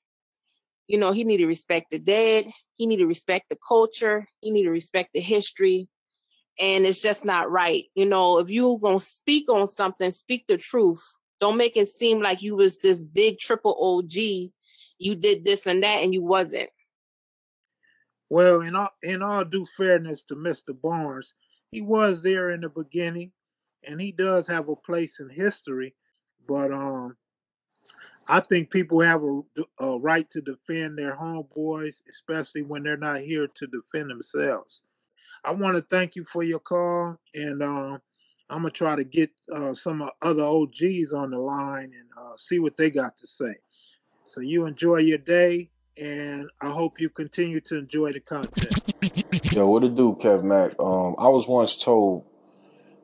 You 0.88 0.98
know, 0.98 1.12
he 1.12 1.24
need 1.24 1.38
to 1.38 1.48
respect 1.48 1.92
the 1.92 2.00
dead. 2.00 2.46
He 2.74 2.88
need 2.88 2.98
to 2.98 3.08
respect 3.08 3.50
the 3.50 3.58
culture. 3.68 4.26
He 4.42 4.52
need 4.52 4.64
to 4.64 4.72
respect 4.72 5.12
the 5.14 5.22
history. 5.22 5.88
And 6.60 6.86
it's 6.86 7.02
just 7.02 7.24
not 7.24 7.50
right. 7.50 7.86
You 7.96 8.06
know, 8.06 8.40
if 8.40 8.50
you 8.50 8.80
gonna 8.82 9.00
speak 9.00 9.50
on 9.52 9.68
something, 9.68 10.12
speak 10.12 10.48
the 10.48 10.58
truth. 10.58 11.02
Don't 11.40 11.58
make 11.58 11.78
it 11.78 11.88
seem 11.88 12.22
like 12.22 12.42
you 12.42 12.56
was 12.56 12.80
this 12.80 13.06
big 13.06 13.38
triple 13.40 13.78
OG 13.80 14.52
you 15.02 15.16
did 15.16 15.44
this 15.44 15.66
and 15.66 15.84
that 15.84 16.04
and 16.04 16.14
you 16.14 16.24
wasn't. 16.24 16.70
Well, 18.30 18.62
in 18.62 18.76
all 18.76 18.90
in 19.04 19.22
all 19.22 19.44
due 19.44 19.66
fairness 19.76 20.24
to 20.24 20.36
Mr. 20.36 20.80
Barnes, 20.80 21.34
he 21.72 21.82
was 21.82 22.24
there 22.24 22.52
in 22.52 22.62
the 22.62 22.70
beginning, 22.70 23.32
and 23.84 24.00
he 24.00 24.12
does 24.12 24.48
have 24.48 24.70
a 24.70 24.76
place 24.76 25.20
in 25.20 25.30
history. 25.30 25.96
But 26.48 26.72
um, 26.72 27.18
I 28.28 28.40
think 28.40 28.70
people 28.70 29.02
have 29.02 29.24
a, 29.24 29.42
a 29.80 30.00
right 30.00 30.30
to 30.30 30.42
defend 30.42 30.98
their 30.98 31.16
homeboys, 31.16 32.02
especially 32.10 32.62
when 32.62 32.84
they're 32.84 32.96
not 32.96 33.22
here 33.22 33.48
to 33.48 33.68
defend 33.68 34.10
themselves. 34.10 34.84
I 35.44 35.52
want 35.52 35.76
to 35.76 35.82
thank 35.82 36.16
you 36.16 36.24
for 36.24 36.44
your 36.44 36.60
call, 36.60 37.20
and 37.34 37.62
um, 37.64 38.02
I'm 38.50 38.62
gonna 38.62 38.70
try 38.70 38.96
to 38.96 39.04
get 39.04 39.32
uh, 39.52 39.74
some 39.74 40.08
other 40.22 40.44
OGs 40.44 41.14
on 41.14 41.32
the 41.32 41.40
line 41.40 41.92
and 41.98 42.10
uh, 42.18 42.38
see 42.38 42.60
what 42.60 42.78
they 42.78 42.92
got 42.92 43.18
to 43.18 43.28
say. 43.28 43.56
So 44.32 44.40
you 44.40 44.66
enjoy 44.66 45.00
your 45.00 45.18
day, 45.18 45.68
and 45.98 46.50
I 46.62 46.70
hope 46.70 47.02
you 47.02 47.10
continue 47.10 47.60
to 47.68 47.80
enjoy 47.80 48.14
the 48.14 48.22
content. 48.22 49.54
Yo, 49.54 49.68
what 49.68 49.84
it 49.84 49.98
do, 49.98 50.16
Kev 50.22 50.42
Mac? 50.42 50.72
Um, 50.80 51.16
I 51.18 51.28
was 51.28 51.50
once 51.50 51.76
told 51.76 52.24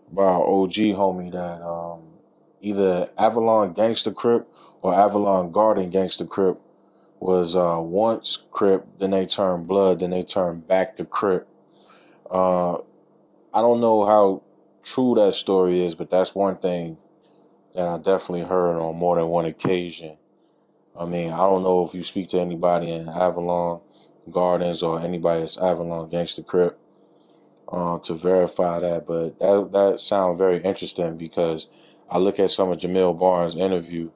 by 0.10 0.24
our 0.24 0.42
OG 0.42 0.72
homie 0.96 1.34
that 1.34 1.62
um, 1.62 2.04
either 2.62 3.10
Avalon 3.18 3.74
Gangster 3.74 4.12
Crip 4.12 4.48
or 4.82 4.94
Avalon 4.94 5.52
Garden 5.52 5.90
Gangster 5.90 6.24
Crip 6.24 6.62
was 7.20 7.58
uh, 7.58 7.82
once 7.82 8.46
Crip, 8.52 8.88
then 8.98 9.12
they 9.12 9.26
turned 9.26 9.68
Blood, 9.68 10.00
then 10.00 10.12
they 10.12 10.24
turned 10.24 10.66
back 10.66 10.96
to 10.96 11.04
Crip. 11.04 11.46
Uh, 12.32 12.76
I 13.54 13.60
don't 13.60 13.82
know 13.82 14.06
how 14.06 14.44
true 14.82 15.13
that 15.16 15.34
story 15.34 15.86
is, 15.86 15.94
but 15.94 16.10
that's 16.10 16.34
one 16.34 16.56
thing 16.56 16.96
that 17.76 17.86
I 17.86 17.98
definitely 17.98 18.44
heard 18.44 18.80
on 18.80 18.96
more 18.96 19.18
than 19.18 19.28
one 19.28 19.44
occasion. 19.44 20.18
I 21.00 21.06
mean, 21.06 21.32
I 21.32 21.38
don't 21.38 21.64
know 21.64 21.86
if 21.86 21.94
you 21.94 22.04
speak 22.04 22.30
to 22.30 22.40
anybody 22.40 22.92
in 22.92 23.08
Avalon 23.08 23.82
Gardens 24.32 24.82
or 24.82 25.00
anybody 25.00 25.42
that's 25.42 25.58
Avalon 25.58 26.10
Gangster 26.10 26.42
Crip 26.44 26.80
uh, 27.72 28.00
to 28.00 28.16
verify 28.16 28.80
that, 28.80 29.06
but 29.06 29.40
that 29.40 29.70
that 29.74 30.00
sounds 30.00 30.38
very 30.38 30.60
interesting 30.60 31.18
because 31.18 31.68
I 32.10 32.18
look 32.18 32.40
at 32.40 32.52
some 32.52 32.72
of 32.72 32.80
Jamel 32.80 33.18
Barnes' 33.18 33.56
interview, 33.56 34.12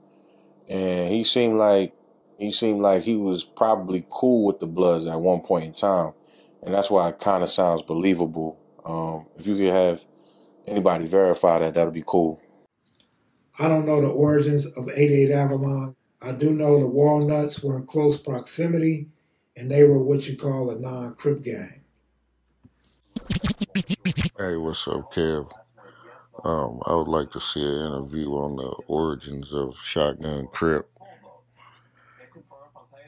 and 0.67 1.13
he 1.13 1.23
seemed 1.23 1.57
like 1.57 1.93
he 2.39 2.51
seemed 2.51 2.81
like 2.81 3.03
he 3.03 3.15
was 3.15 3.43
probably 3.43 4.05
cool 4.09 4.47
with 4.47 4.59
the 4.59 4.67
Bloods 4.67 5.05
at 5.05 5.21
one 5.21 5.41
point 5.41 5.65
in 5.65 5.73
time, 5.73 6.13
and 6.63 6.73
that's 6.73 6.89
why 6.89 7.09
it 7.09 7.19
kind 7.19 7.43
of 7.43 7.49
sounds 7.49 7.81
believable. 7.81 8.57
Um, 8.83 9.27
if 9.37 9.45
you 9.45 9.55
could 9.55 9.73
have 9.73 10.05
anybody 10.65 11.05
verify 11.05 11.59
that, 11.59 11.75
that'd 11.75 11.93
be 11.93 12.03
cool. 12.05 12.41
I 13.59 13.67
don't 13.67 13.85
know 13.85 14.01
the 14.01 14.09
origins 14.09 14.65
of 14.65 14.89
88 14.89 15.29
Avalon. 15.29 15.95
I 16.23 16.31
do 16.33 16.53
know 16.53 16.79
the 16.79 16.87
Walnuts 16.87 17.63
were 17.63 17.77
in 17.77 17.87
close 17.87 18.15
proximity, 18.15 19.07
and 19.55 19.71
they 19.71 19.83
were 19.83 20.03
what 20.03 20.27
you 20.27 20.37
call 20.37 20.69
a 20.69 20.77
non-Crip 20.77 21.41
gang. 21.41 21.81
Hey, 24.37 24.55
what's 24.55 24.87
up, 24.87 25.11
Kev? 25.11 25.51
Um, 26.43 26.79
I 26.85 26.93
would 26.93 27.07
like 27.07 27.31
to 27.31 27.39
see 27.39 27.63
an 27.63 27.87
interview 27.87 28.29
on 28.33 28.55
the 28.55 28.69
origins 28.87 29.51
of 29.51 29.75
Shotgun 29.77 30.47
Crip. 30.47 30.87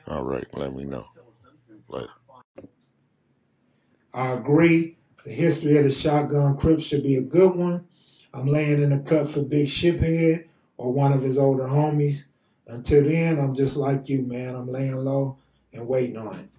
All 0.07 0.23
right, 0.23 0.45
let 0.53 0.73
me 0.73 0.83
know. 0.83 1.05
Later. 1.89 2.09
I 4.13 4.31
agree. 4.31 4.97
The 5.23 5.31
history 5.31 5.77
of 5.77 5.83
the 5.83 5.91
Shotgun 5.91 6.57
Crip 6.57 6.79
should 6.81 7.03
be 7.03 7.15
a 7.15 7.21
good 7.21 7.55
one. 7.55 7.85
I'm 8.33 8.47
laying 8.47 8.81
in 8.81 8.89
the 8.89 8.99
cut 8.99 9.29
for 9.29 9.43
Big 9.43 9.67
Shiphead 9.67 10.47
or 10.77 10.91
one 10.91 11.13
of 11.13 11.21
his 11.21 11.37
older 11.37 11.65
homies. 11.65 12.25
Until 12.67 13.03
then, 13.03 13.39
I'm 13.39 13.53
just 13.53 13.75
like 13.75 14.07
you, 14.07 14.23
man. 14.23 14.55
I'm 14.55 14.71
laying 14.71 14.95
low 14.95 15.37
and 15.73 15.87
waiting 15.87 16.17
on 16.17 16.35
it. 16.39 16.49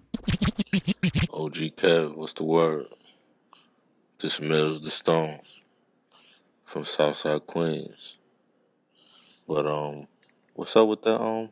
OG 1.33 1.75
Kev, 1.75 2.15
what's 2.15 2.33
the 2.33 2.43
word? 2.43 2.85
This 4.21 4.39
Mills 4.39 4.81
the 4.81 4.91
Stone 4.91 5.39
from 6.63 6.85
Southside 6.85 7.47
Queens. 7.47 8.17
But 9.47 9.65
um, 9.65 10.07
what's 10.53 10.75
up 10.75 10.87
with 10.87 11.01
that 11.03 11.21
um? 11.21 11.49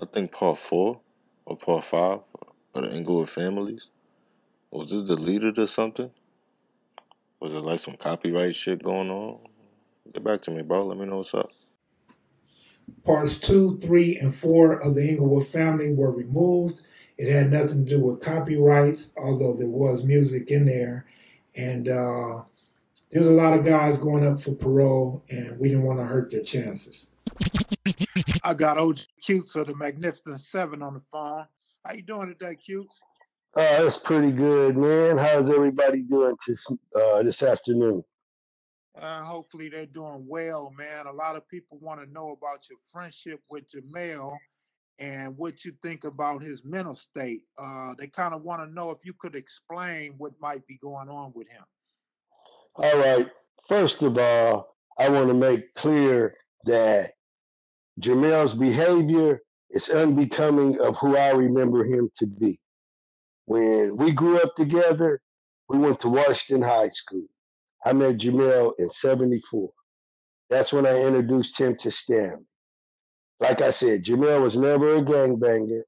I 0.00 0.06
think 0.06 0.32
part 0.32 0.58
four 0.58 1.00
or 1.44 1.56
part 1.56 1.84
five 1.84 2.20
of 2.74 2.82
the 2.84 2.94
Inglewood 2.94 3.28
families. 3.28 3.90
Was 4.70 4.92
it 4.92 5.06
deleted 5.06 5.58
or 5.58 5.66
something? 5.66 6.10
Was 7.40 7.54
it 7.54 7.60
like 7.60 7.80
some 7.80 7.96
copyright 7.96 8.54
shit 8.54 8.82
going 8.82 9.10
on? 9.10 9.38
Get 10.12 10.22
back 10.22 10.40
to 10.42 10.50
me, 10.50 10.62
bro. 10.62 10.86
Let 10.86 10.98
me 10.98 11.06
know 11.06 11.18
what's 11.18 11.34
up. 11.34 11.50
Parts 13.04 13.38
two, 13.38 13.78
three, 13.78 14.16
and 14.16 14.34
four 14.34 14.80
of 14.80 14.94
the 14.94 15.08
Inglewood 15.08 15.46
family 15.46 15.92
were 15.92 16.12
removed. 16.12 16.82
It 17.16 17.32
had 17.32 17.50
nothing 17.50 17.84
to 17.84 17.90
do 17.96 18.00
with 18.00 18.20
copyrights, 18.20 19.12
although 19.16 19.54
there 19.54 19.68
was 19.68 20.04
music 20.04 20.50
in 20.50 20.66
there. 20.66 21.06
And 21.56 21.88
uh, 21.88 22.42
there's 23.10 23.26
a 23.26 23.32
lot 23.32 23.58
of 23.58 23.64
guys 23.64 23.98
going 23.98 24.26
up 24.26 24.40
for 24.40 24.52
parole, 24.52 25.24
and 25.28 25.58
we 25.58 25.68
didn't 25.68 25.84
want 25.84 25.98
to 25.98 26.04
hurt 26.04 26.30
their 26.30 26.42
chances. 26.42 27.12
I 28.44 28.54
got 28.54 28.78
OG 28.78 29.00
Cutes 29.20 29.56
of 29.56 29.66
the 29.66 29.74
Magnificent 29.74 30.40
Seven 30.40 30.82
on 30.82 30.94
the 30.94 31.02
phone. 31.10 31.46
How 31.84 31.94
you 31.94 32.02
doing 32.02 32.28
today, 32.28 32.54
Cutes? 32.54 33.00
Uh, 33.56 33.82
that's 33.82 33.96
pretty 33.96 34.30
good, 34.30 34.76
man. 34.76 35.16
How's 35.16 35.50
everybody 35.50 36.02
doing 36.02 36.36
this 36.46 36.70
uh, 36.94 37.22
this 37.22 37.42
afternoon? 37.42 38.04
Uh, 39.00 39.22
hopefully 39.22 39.68
they're 39.68 39.86
doing 39.86 40.24
well, 40.26 40.72
man. 40.76 41.06
A 41.06 41.12
lot 41.12 41.36
of 41.36 41.48
people 41.48 41.78
want 41.80 42.00
to 42.00 42.12
know 42.12 42.30
about 42.30 42.68
your 42.68 42.78
friendship 42.92 43.40
with 43.48 43.64
Jamel 43.70 44.36
and 44.98 45.36
what 45.36 45.64
you 45.64 45.72
think 45.82 46.04
about 46.04 46.42
his 46.42 46.64
mental 46.64 46.96
state. 46.96 47.42
Uh, 47.56 47.94
they 47.96 48.08
kind 48.08 48.34
of 48.34 48.42
want 48.42 48.62
to 48.62 48.74
know 48.74 48.90
if 48.90 48.98
you 49.04 49.14
could 49.20 49.36
explain 49.36 50.14
what 50.18 50.32
might 50.40 50.66
be 50.66 50.78
going 50.82 51.08
on 51.08 51.32
with 51.34 51.48
him. 51.48 51.62
All 52.74 52.98
right. 52.98 53.30
First 53.68 54.02
of 54.02 54.18
all, 54.18 54.74
I 54.98 55.08
want 55.08 55.28
to 55.28 55.34
make 55.34 55.74
clear 55.74 56.34
that 56.64 57.12
Jamel's 58.00 58.54
behavior 58.54 59.40
is 59.70 59.90
unbecoming 59.90 60.80
of 60.80 60.96
who 60.98 61.16
I 61.16 61.30
remember 61.30 61.84
him 61.84 62.10
to 62.16 62.26
be. 62.26 62.58
When 63.44 63.96
we 63.96 64.12
grew 64.12 64.38
up 64.38 64.54
together, 64.56 65.20
we 65.68 65.78
went 65.78 66.00
to 66.00 66.08
Washington 66.08 66.68
High 66.68 66.88
School. 66.88 67.26
I 67.84 67.92
met 67.92 68.18
Jamel 68.18 68.72
in 68.78 68.90
74. 68.90 69.70
That's 70.50 70.72
when 70.72 70.86
I 70.86 71.02
introduced 71.02 71.60
him 71.60 71.76
to 71.76 71.90
Stanley. 71.90 72.44
Like 73.40 73.60
I 73.60 73.70
said, 73.70 74.02
Jamel 74.02 74.42
was 74.42 74.56
never 74.56 74.96
a 74.96 75.02
gangbanger 75.02 75.82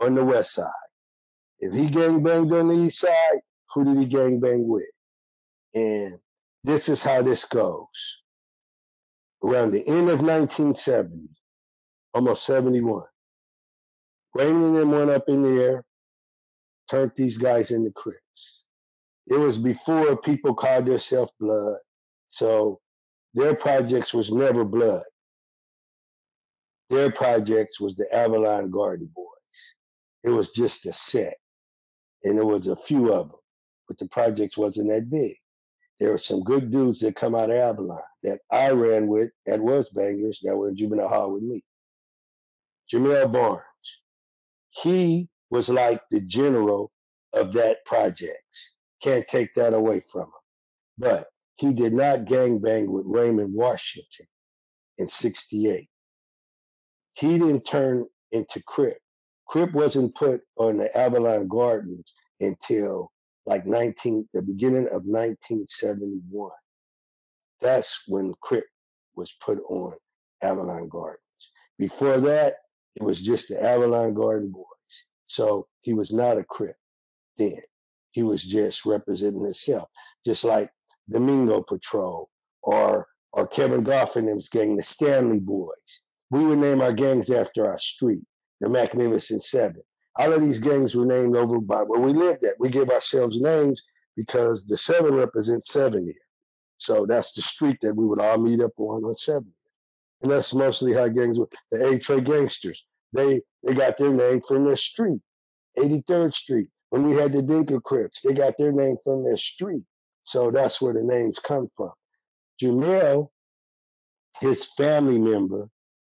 on 0.00 0.14
the 0.14 0.24
west 0.24 0.54
side. 0.54 0.68
If 1.60 1.72
he 1.72 1.86
gangbanged 1.86 2.58
on 2.58 2.68
the 2.68 2.74
east 2.74 3.00
side, 3.00 3.40
who 3.72 3.84
did 3.84 3.98
he 3.98 4.06
gangbang 4.06 4.66
with? 4.66 4.90
And 5.74 6.14
this 6.64 6.88
is 6.88 7.02
how 7.02 7.22
this 7.22 7.44
goes. 7.44 8.22
Around 9.42 9.72
the 9.72 9.86
end 9.88 10.08
of 10.08 10.22
1970, 10.22 11.28
almost 12.14 12.46
71, 12.46 13.02
Raymond 14.34 14.64
and 14.66 14.76
them 14.76 14.90
went 14.92 15.10
up 15.10 15.24
in 15.28 15.42
the 15.42 15.62
air, 15.62 15.84
turned 16.88 17.12
these 17.16 17.38
guys 17.38 17.70
into 17.72 17.90
Crips. 17.90 18.61
It 19.26 19.38
was 19.38 19.58
before 19.58 20.16
people 20.16 20.54
called 20.54 20.86
themselves 20.86 21.32
Blood, 21.38 21.78
so 22.28 22.80
their 23.34 23.54
projects 23.54 24.12
was 24.12 24.32
never 24.32 24.64
Blood. 24.64 25.02
Their 26.90 27.10
projects 27.10 27.80
was 27.80 27.94
the 27.94 28.06
Avalon 28.14 28.70
Garden 28.70 29.10
Boys. 29.14 29.26
It 30.24 30.30
was 30.30 30.50
just 30.50 30.86
a 30.86 30.92
set, 30.92 31.36
and 32.24 32.36
there 32.36 32.46
was 32.46 32.66
a 32.66 32.76
few 32.76 33.12
of 33.12 33.30
them, 33.30 33.40
but 33.88 33.98
the 33.98 34.08
projects 34.08 34.58
wasn't 34.58 34.88
that 34.88 35.10
big. 35.10 35.36
There 36.00 36.10
were 36.10 36.18
some 36.18 36.42
good 36.42 36.70
dudes 36.70 36.98
that 37.00 37.14
come 37.14 37.34
out 37.34 37.50
of 37.50 37.56
Avalon 37.56 38.02
that 38.24 38.40
I 38.50 38.70
ran 38.70 39.06
with 39.06 39.30
at 39.46 39.60
was 39.60 39.88
bangers 39.90 40.40
that 40.42 40.56
were 40.56 40.68
in 40.68 40.76
juvenile 40.76 41.08
hall 41.08 41.32
with 41.32 41.44
me. 41.44 41.62
Jamel 42.92 43.32
Barnes, 43.32 44.02
he 44.70 45.30
was 45.50 45.70
like 45.70 46.02
the 46.10 46.20
general 46.20 46.90
of 47.34 47.52
that 47.52 47.84
projects. 47.86 48.76
Can't 49.02 49.26
take 49.26 49.54
that 49.54 49.74
away 49.74 50.00
from 50.10 50.22
him. 50.22 50.32
But 50.98 51.26
he 51.56 51.74
did 51.74 51.92
not 51.92 52.24
gangbang 52.26 52.88
with 52.88 53.04
Raymond 53.06 53.54
Washington 53.54 54.26
in 54.98 55.08
68. 55.08 55.86
He 57.14 57.38
didn't 57.38 57.62
turn 57.64 58.06
into 58.30 58.62
Crip. 58.62 58.96
Crip 59.48 59.72
wasn't 59.72 60.14
put 60.14 60.40
on 60.56 60.76
the 60.78 60.96
Avalon 60.96 61.48
Gardens 61.48 62.14
until 62.40 63.12
like 63.44 63.66
19, 63.66 64.28
the 64.32 64.42
beginning 64.42 64.86
of 64.86 65.04
1971. 65.04 66.50
That's 67.60 68.04
when 68.08 68.34
Crip 68.40 68.64
was 69.14 69.34
put 69.40 69.58
on 69.68 69.92
Avalon 70.42 70.88
Gardens. 70.88 71.18
Before 71.78 72.18
that, 72.20 72.54
it 72.96 73.02
was 73.02 73.20
just 73.20 73.48
the 73.48 73.62
Avalon 73.62 74.14
Garden 74.14 74.50
Boys. 74.50 74.66
So 75.26 75.66
he 75.80 75.92
was 75.92 76.12
not 76.12 76.38
a 76.38 76.44
Crip 76.44 76.76
then. 77.36 77.58
He 78.12 78.22
was 78.22 78.44
just 78.44 78.86
representing 78.86 79.42
himself, 79.42 79.88
just 80.24 80.44
like 80.44 80.70
Domingo 81.10 81.62
Patrol 81.62 82.28
or 82.62 83.06
or 83.32 83.46
Kevin 83.46 83.82
Goff 83.82 84.16
and 84.16 84.28
them's 84.28 84.48
gang, 84.48 84.76
the 84.76 84.82
Stanley 84.82 85.40
Boys. 85.40 86.00
We 86.30 86.44
would 86.44 86.58
name 86.58 86.80
our 86.80 86.92
gangs 86.92 87.30
after 87.30 87.66
our 87.66 87.78
street, 87.78 88.22
the 88.60 88.68
Magnificent 88.68 89.42
Seven. 89.42 89.82
All 90.16 90.32
of 90.32 90.42
these 90.42 90.58
gangs 90.58 90.94
were 90.94 91.06
named 91.06 91.36
over 91.36 91.58
by 91.58 91.82
where 91.82 92.00
we 92.00 92.12
lived 92.12 92.44
at. 92.44 92.60
We 92.60 92.68
give 92.68 92.90
ourselves 92.90 93.40
names 93.40 93.82
because 94.16 94.64
the 94.64 94.76
seven 94.76 95.14
represents 95.14 95.72
seven 95.72 96.04
here. 96.04 96.14
So 96.76 97.06
that's 97.06 97.32
the 97.32 97.42
street 97.42 97.78
that 97.80 97.96
we 97.96 98.04
would 98.04 98.20
all 98.20 98.38
meet 98.38 98.60
up 98.60 98.72
on 98.76 99.04
on 99.04 99.16
seven. 99.16 99.52
And 100.20 100.30
that's 100.30 100.52
mostly 100.54 100.92
how 100.92 101.08
gangs 101.08 101.38
were. 101.38 101.48
The 101.70 101.88
A 101.88 101.98
Trey 101.98 102.20
gangsters, 102.20 102.84
they 103.12 103.40
they 103.62 103.74
got 103.74 103.96
their 103.96 104.12
name 104.12 104.42
from 104.42 104.64
their 104.64 104.76
street, 104.76 105.20
83rd 105.78 106.34
Street. 106.34 106.68
When 106.92 107.04
we 107.04 107.14
had 107.14 107.32
the 107.32 107.42
Dinka 107.42 107.80
Crips, 107.80 108.20
they 108.20 108.34
got 108.34 108.54
their 108.58 108.72
name 108.72 108.96
from 109.02 109.24
their 109.24 109.36
street. 109.36 109.84
So 110.22 110.50
that's 110.50 110.80
where 110.80 110.92
the 110.92 111.02
names 111.02 111.38
come 111.38 111.68
from. 111.76 111.92
Jamel, 112.60 113.30
his 114.40 114.68
family 114.76 115.18
member, 115.18 115.68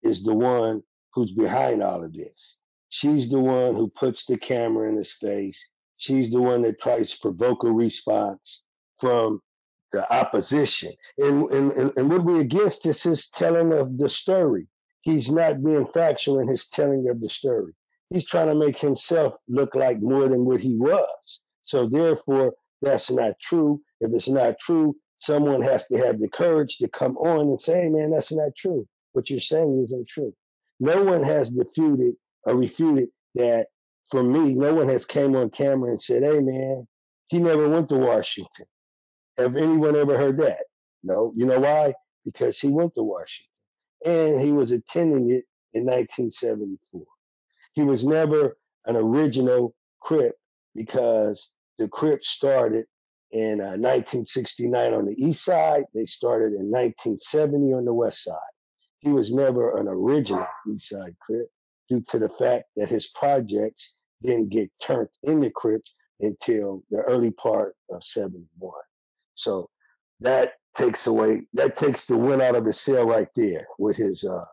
is 0.03 0.23
the 0.23 0.35
one 0.35 0.83
who's 1.13 1.31
behind 1.31 1.81
all 1.81 2.03
of 2.03 2.13
this. 2.13 2.59
She's 2.89 3.29
the 3.29 3.39
one 3.39 3.75
who 3.75 3.88
puts 3.88 4.25
the 4.25 4.38
camera 4.38 4.89
in 4.89 4.95
his 4.95 5.13
face 5.13 5.71
She's 5.97 6.29
the 6.29 6.41
one 6.41 6.63
that 6.63 6.79
tries 6.79 7.11
to 7.11 7.19
provoke 7.19 7.63
a 7.63 7.71
response 7.71 8.63
from 8.99 9.41
the 9.91 10.11
opposition. 10.13 10.91
And, 11.17 11.49
and, 11.51 11.71
and, 11.71 11.91
and 11.95 12.09
what 12.09 12.25
we 12.25 12.39
against 12.39 12.85
is 12.85 13.03
his 13.03 13.29
telling 13.29 13.73
of 13.73 13.97
the 13.97 14.09
story. 14.09 14.67
He's 15.01 15.31
not 15.31 15.63
being 15.63 15.88
factual 15.88 16.39
in 16.39 16.47
his 16.47 16.67
telling 16.67 17.07
of 17.09 17.21
the 17.21 17.29
story. 17.29 17.73
He's 18.10 18.26
trying 18.26 18.48
to 18.48 18.56
make 18.56 18.78
himself 18.78 19.36
look 19.48 19.76
like 19.76 20.02
more 20.02 20.28
than 20.28 20.46
what 20.46 20.62
he 20.62 20.76
was. 20.76 21.41
So 21.63 21.88
therefore, 21.88 22.54
that's 22.82 23.10
not 23.12 23.39
true. 23.39 23.82
If 24.00 24.13
it's 24.13 24.30
not 24.30 24.60
true, 24.60 24.96
someone 25.18 25.62
has 25.62 25.88
to 25.88 25.98
have 25.98 26.20
the 26.20 26.28
courage 26.28 26.78
to 26.78 26.88
come 26.88 27.18
on 27.18 27.48
and 27.48 27.60
say, 27.60 27.84
hey, 27.84 27.89
man, 27.89 28.12
that's 28.12 28.32
not 28.32 28.56
true. 28.56 28.88
What 29.13 29.30
you're 29.30 29.39
saying 29.39 29.80
isn't 29.84 30.08
true. 30.08 30.34
No 30.80 31.04
one 31.04 31.24
has 31.24 31.54
refuted 31.56 32.15
or 32.44 32.56
refuted 32.56 33.10
that 33.36 33.68
for 34.12 34.24
me, 34.24 34.54
no 34.54 34.74
one 34.74 34.89
has 34.89 35.06
came 35.06 35.36
on 35.36 35.50
camera 35.50 35.89
and 35.89 36.02
said, 36.02 36.22
hey, 36.22 36.39
man, 36.39 36.86
he 37.28 37.39
never 37.39 37.68
went 37.68 37.89
to 37.89 37.98
Washington. 37.98 38.65
Have 39.38 39.56
anyone 39.56 39.96
ever 39.96 40.18
heard 40.18 40.39
that? 40.39 40.65
No. 41.04 41.34
You 41.36 41.46
know 41.46 41.60
why? 41.60 41.94
Because 42.24 42.60
he 42.60 42.70
went 42.70 42.94
to 42.96 43.04
Washington 43.04 43.52
and 44.06 44.39
he 44.39 44.52
was 44.52 44.72
attending 44.72 45.32
it 45.32 45.46
in 45.74 45.86
1974. 45.86 47.02
He 47.75 47.83
was 47.83 48.05
never 48.05 48.57
an 48.85 48.95
original 48.95 49.75
Crip 49.99 50.35
because 50.73 51.55
the 51.77 51.88
Crip 51.89 52.23
started 52.23 52.85
in 53.31 53.59
uh, 53.59 53.75
1969 53.75 54.93
on 54.93 55.05
the 55.05 55.15
east 55.21 55.43
side. 55.43 55.83
They 55.93 56.05
started 56.05 56.53
in 56.53 56.71
1970 56.71 57.73
on 57.73 57.85
the 57.85 57.93
west 57.93 58.23
side. 58.23 58.35
He 58.99 59.09
was 59.09 59.33
never 59.33 59.77
an 59.77 59.88
original 59.88 60.47
east 60.71 60.89
side 60.89 61.15
Crip 61.19 61.49
due 61.89 62.01
to 62.07 62.17
the 62.17 62.29
fact 62.29 62.65
that 62.77 62.88
his 62.88 63.07
projects 63.07 64.01
didn't 64.23 64.49
get 64.49 64.71
turned 64.81 65.09
into 65.23 65.51
Crips 65.51 65.93
until 66.21 66.81
the 66.89 67.01
early 67.01 67.31
part 67.31 67.75
of 67.91 68.03
71. 68.03 68.47
So 69.33 69.69
that 70.21 70.53
takes 70.77 71.07
away, 71.07 71.45
that 71.53 71.75
takes 71.75 72.05
the 72.05 72.17
wind 72.17 72.41
out 72.41 72.55
of 72.55 72.65
the 72.65 72.73
sail 72.73 73.05
right 73.05 73.27
there 73.35 73.67
with 73.77 73.97
his, 73.97 74.23
uh, 74.23 74.45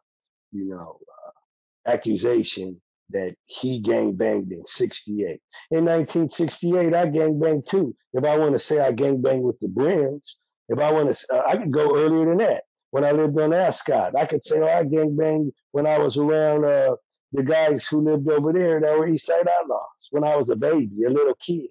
you 0.51 0.65
know, 0.65 0.99
uh, 1.01 1.91
accusation 1.91 2.81
that 3.13 3.35
he 3.47 3.81
gang 3.81 4.15
banged 4.15 4.53
in 4.53 4.65
68. 4.67 5.41
In 5.71 5.85
1968, 5.85 6.95
I 6.95 7.07
gang 7.07 7.39
banged 7.39 7.67
too. 7.69 7.95
If 8.13 8.25
I 8.25 8.37
want 8.39 8.53
to 8.55 8.59
say 8.59 8.81
I 8.81 8.93
gang 8.93 9.21
banged 9.21 9.45
with 9.45 9.59
the 9.61 9.69
Brims, 9.69 10.37
if 10.69 10.79
I 10.79 10.91
want 10.93 11.13
to, 11.13 11.27
uh, 11.35 11.43
I 11.47 11.57
could 11.57 11.73
go 11.73 11.97
earlier 11.97 12.27
than 12.27 12.39
that. 12.39 12.65
When 12.91 13.05
I 13.05 13.13
lived 13.13 13.41
on 13.41 13.55
Ascot, 13.55 14.17
I 14.17 14.27
could 14.27 14.45
say, 14.45 14.61
oh, 14.61 14.69
I 14.69 14.85
gang 14.85 15.17
banged 15.17 15.53
when 15.73 15.87
I 15.87 15.99
was 15.99 16.19
around 16.19 16.65
uh, 16.65 16.97
the 17.33 17.43
guys 17.43 17.87
who 17.87 18.03
lived 18.03 18.29
over 18.29 18.53
there 18.53 18.81
that 18.81 18.99
were 18.99 19.09
East 19.09 19.27
Side 19.27 19.49
Outlaws. 19.49 20.09
When 20.11 20.25
I 20.25 20.37
was 20.37 20.51
a 20.51 20.57
baby, 20.57 21.05
a 21.07 21.11
little 21.11 21.35
kid, 21.41 21.71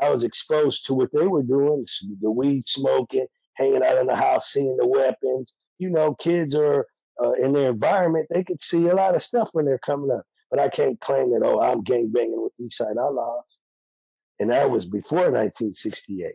I 0.00 0.08
was 0.08 0.24
exposed 0.24 0.86
to 0.86 0.94
what 0.94 1.10
they 1.12 1.26
were 1.26 1.42
doing, 1.42 1.84
the 2.20 2.30
weed 2.30 2.66
smoking, 2.66 3.26
hanging 3.54 3.82
out 3.82 3.98
in 3.98 4.06
the 4.06 4.16
house, 4.16 4.48
seeing 4.48 4.76
the 4.78 4.86
weapons. 4.86 5.54
You 5.78 5.90
know, 5.90 6.14
kids 6.14 6.56
are 6.56 6.86
uh, 7.22 7.32
in 7.32 7.52
their 7.52 7.70
environment, 7.70 8.26
they 8.30 8.42
could 8.42 8.60
see 8.60 8.88
a 8.88 8.94
lot 8.94 9.14
of 9.14 9.22
stuff 9.22 9.50
when 9.52 9.64
they're 9.64 9.78
coming 9.78 10.10
up. 10.10 10.24
But 10.52 10.60
I 10.60 10.68
can't 10.68 11.00
claim 11.00 11.32
that, 11.32 11.42
oh, 11.44 11.62
I'm 11.62 11.82
gang 11.82 12.12
banging 12.12 12.42
with 12.42 12.52
East 12.60 12.78
Side 12.78 12.98
Outlaws. 13.00 13.60
And 14.40 14.50
that 14.50 14.70
was 14.70 14.86
before 14.86 15.30
1968. 15.32 16.34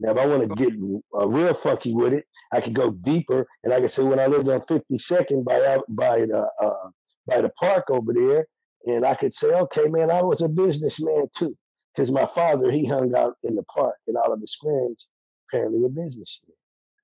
Now, 0.00 0.12
if 0.12 0.18
I 0.18 0.26
want 0.26 0.42
to 0.42 0.56
get 0.56 0.74
uh, 1.18 1.28
real 1.28 1.54
fucky 1.54 1.94
with 1.94 2.14
it, 2.14 2.26
I 2.52 2.62
could 2.62 2.74
go 2.74 2.92
deeper, 2.92 3.48
and 3.64 3.74
I 3.74 3.80
could 3.80 3.90
say 3.90 4.04
when 4.04 4.20
I 4.20 4.26
lived 4.28 4.50
on 4.50 4.60
52nd 4.60 5.44
by 5.44 5.78
by 5.90 6.20
the 6.20 6.50
uh, 6.62 6.90
by 7.26 7.42
the 7.42 7.50
park 7.60 7.86
over 7.90 8.14
there, 8.14 8.48
and 8.86 9.06
I 9.06 9.14
could 9.16 9.34
say, 9.34 9.54
okay, 9.54 9.88
man, 9.88 10.10
I 10.12 10.22
was 10.22 10.42
a 10.42 10.50
businessman 10.50 11.26
too, 11.36 11.56
because 11.94 12.12
my 12.12 12.26
father 12.26 12.72
he 12.72 12.86
hung 12.86 13.14
out 13.16 13.36
in 13.44 13.56
the 13.56 13.64
park, 13.64 13.96
and 14.08 14.18
all 14.18 14.32
of 14.34 14.40
his 14.42 14.56
friends 14.62 15.08
apparently 15.48 15.80
were 15.80 15.90
businessmen. 15.90 16.57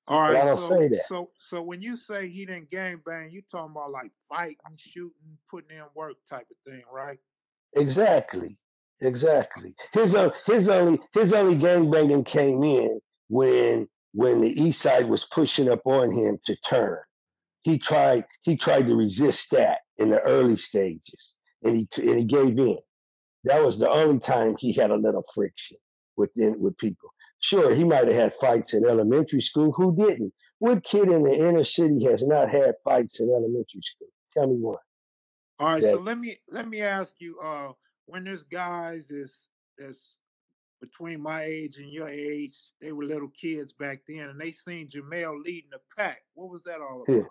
All 0.07 0.21
right. 0.21 0.35
But 0.35 0.43
I 0.43 0.45
don't 0.45 0.59
so, 0.59 0.79
say 0.79 0.89
that. 0.89 1.07
So, 1.09 1.31
so 1.39 1.63
when 1.63 1.81
you 1.81 1.97
say 1.97 2.29
he 2.29 2.45
didn't 2.45 2.71
gang 2.71 3.01
bang, 3.05 3.31
you 3.31 3.43
talking 3.51 3.73
about 3.73 3.91
like 3.91 4.13
fighting, 4.29 4.57
shooting, 4.77 5.39
putting 5.51 5.77
in 5.77 5.85
work 5.95 6.17
type 6.29 6.47
of 6.51 6.57
thing, 6.71 6.83
right? 6.93 7.19
Exactly. 7.77 8.57
Exactly. 9.01 9.75
His 9.93 10.15
uh, 10.15 10.31
his 10.47 10.69
only 10.69 11.01
his 11.13 11.33
only 11.33 11.57
gang 11.57 11.91
banging 11.91 12.25
came 12.25 12.63
in 12.63 13.01
when 13.29 13.89
when 14.13 14.41
the 14.41 14.49
East 14.49 14.81
Side 14.81 15.09
was 15.09 15.25
pushing 15.25 15.69
up 15.69 15.81
on 15.85 16.13
him 16.13 16.39
to 16.47 16.57
turn. 16.57 16.99
He 17.63 17.79
tried 17.79 18.25
he 18.43 18.57
tried 18.57 18.87
to 18.87 18.97
resist 18.97 19.51
that 19.51 19.81
in 19.99 20.11
the 20.11 20.21
early 20.23 20.57
stages, 20.57 21.37
and 21.63 21.77
he 21.77 21.89
and 22.03 22.19
he 22.19 22.25
gave 22.25 22.59
in. 22.59 22.79
That 23.45 23.63
was 23.63 23.79
the 23.79 23.91
only 23.91 24.21
time 24.21 24.55
he 24.59 24.73
had 24.73 24.91
a 24.91 24.97
little 24.97 25.25
friction 25.35 25.77
within 26.17 26.61
with 26.61 26.79
people. 26.79 27.11
Sure, 27.45 27.75
he 27.75 27.85
might 27.85 28.07
have 28.07 28.17
had 28.17 28.33
fights 28.33 28.73
in 28.73 28.87
elementary 28.87 29.43
school. 29.43 29.71
Who 29.73 29.95
didn't? 29.95 30.33
What 30.61 30.83
kid 30.83 31.11
in 31.11 31.25
the 31.25 31.35
inner 31.35 31.63
city 31.63 32.03
has 32.05 32.27
not 32.27 32.49
had 32.49 32.75
fights 32.83 33.21
in 33.21 33.29
elementary 33.29 33.83
school? 33.83 34.09
Tell 34.33 34.47
me 34.47 34.55
one. 34.57 34.79
All 35.59 35.67
right. 35.69 35.83
That- 35.83 35.97
So 35.97 36.01
let 36.01 36.17
me 36.19 36.39
let 36.49 36.67
me 36.67 36.81
ask 36.81 37.21
you, 37.21 37.39
uh, 37.41 37.73
when 38.07 38.25
there's 38.25 38.45
guys 38.45 39.09
that's 39.09 39.49
that's 39.77 40.17
between 40.81 41.21
my 41.21 41.43
age 41.43 41.77
and 41.77 41.91
your 41.93 42.09
age, 42.09 42.57
they 42.81 42.93
were 42.93 43.05
little 43.05 43.29
kids 43.39 43.75
back 43.75 44.01
then, 44.09 44.31
and 44.31 44.41
they 44.41 44.51
seen 44.51 44.89
Jamel 44.89 45.45
leading 45.45 45.69
the 45.71 45.81
pack. 45.99 46.23
What 46.33 46.51
was 46.51 46.63
that 46.65 46.81
all 46.81 47.05
Yeah. 47.07 47.17
about? 47.17 47.29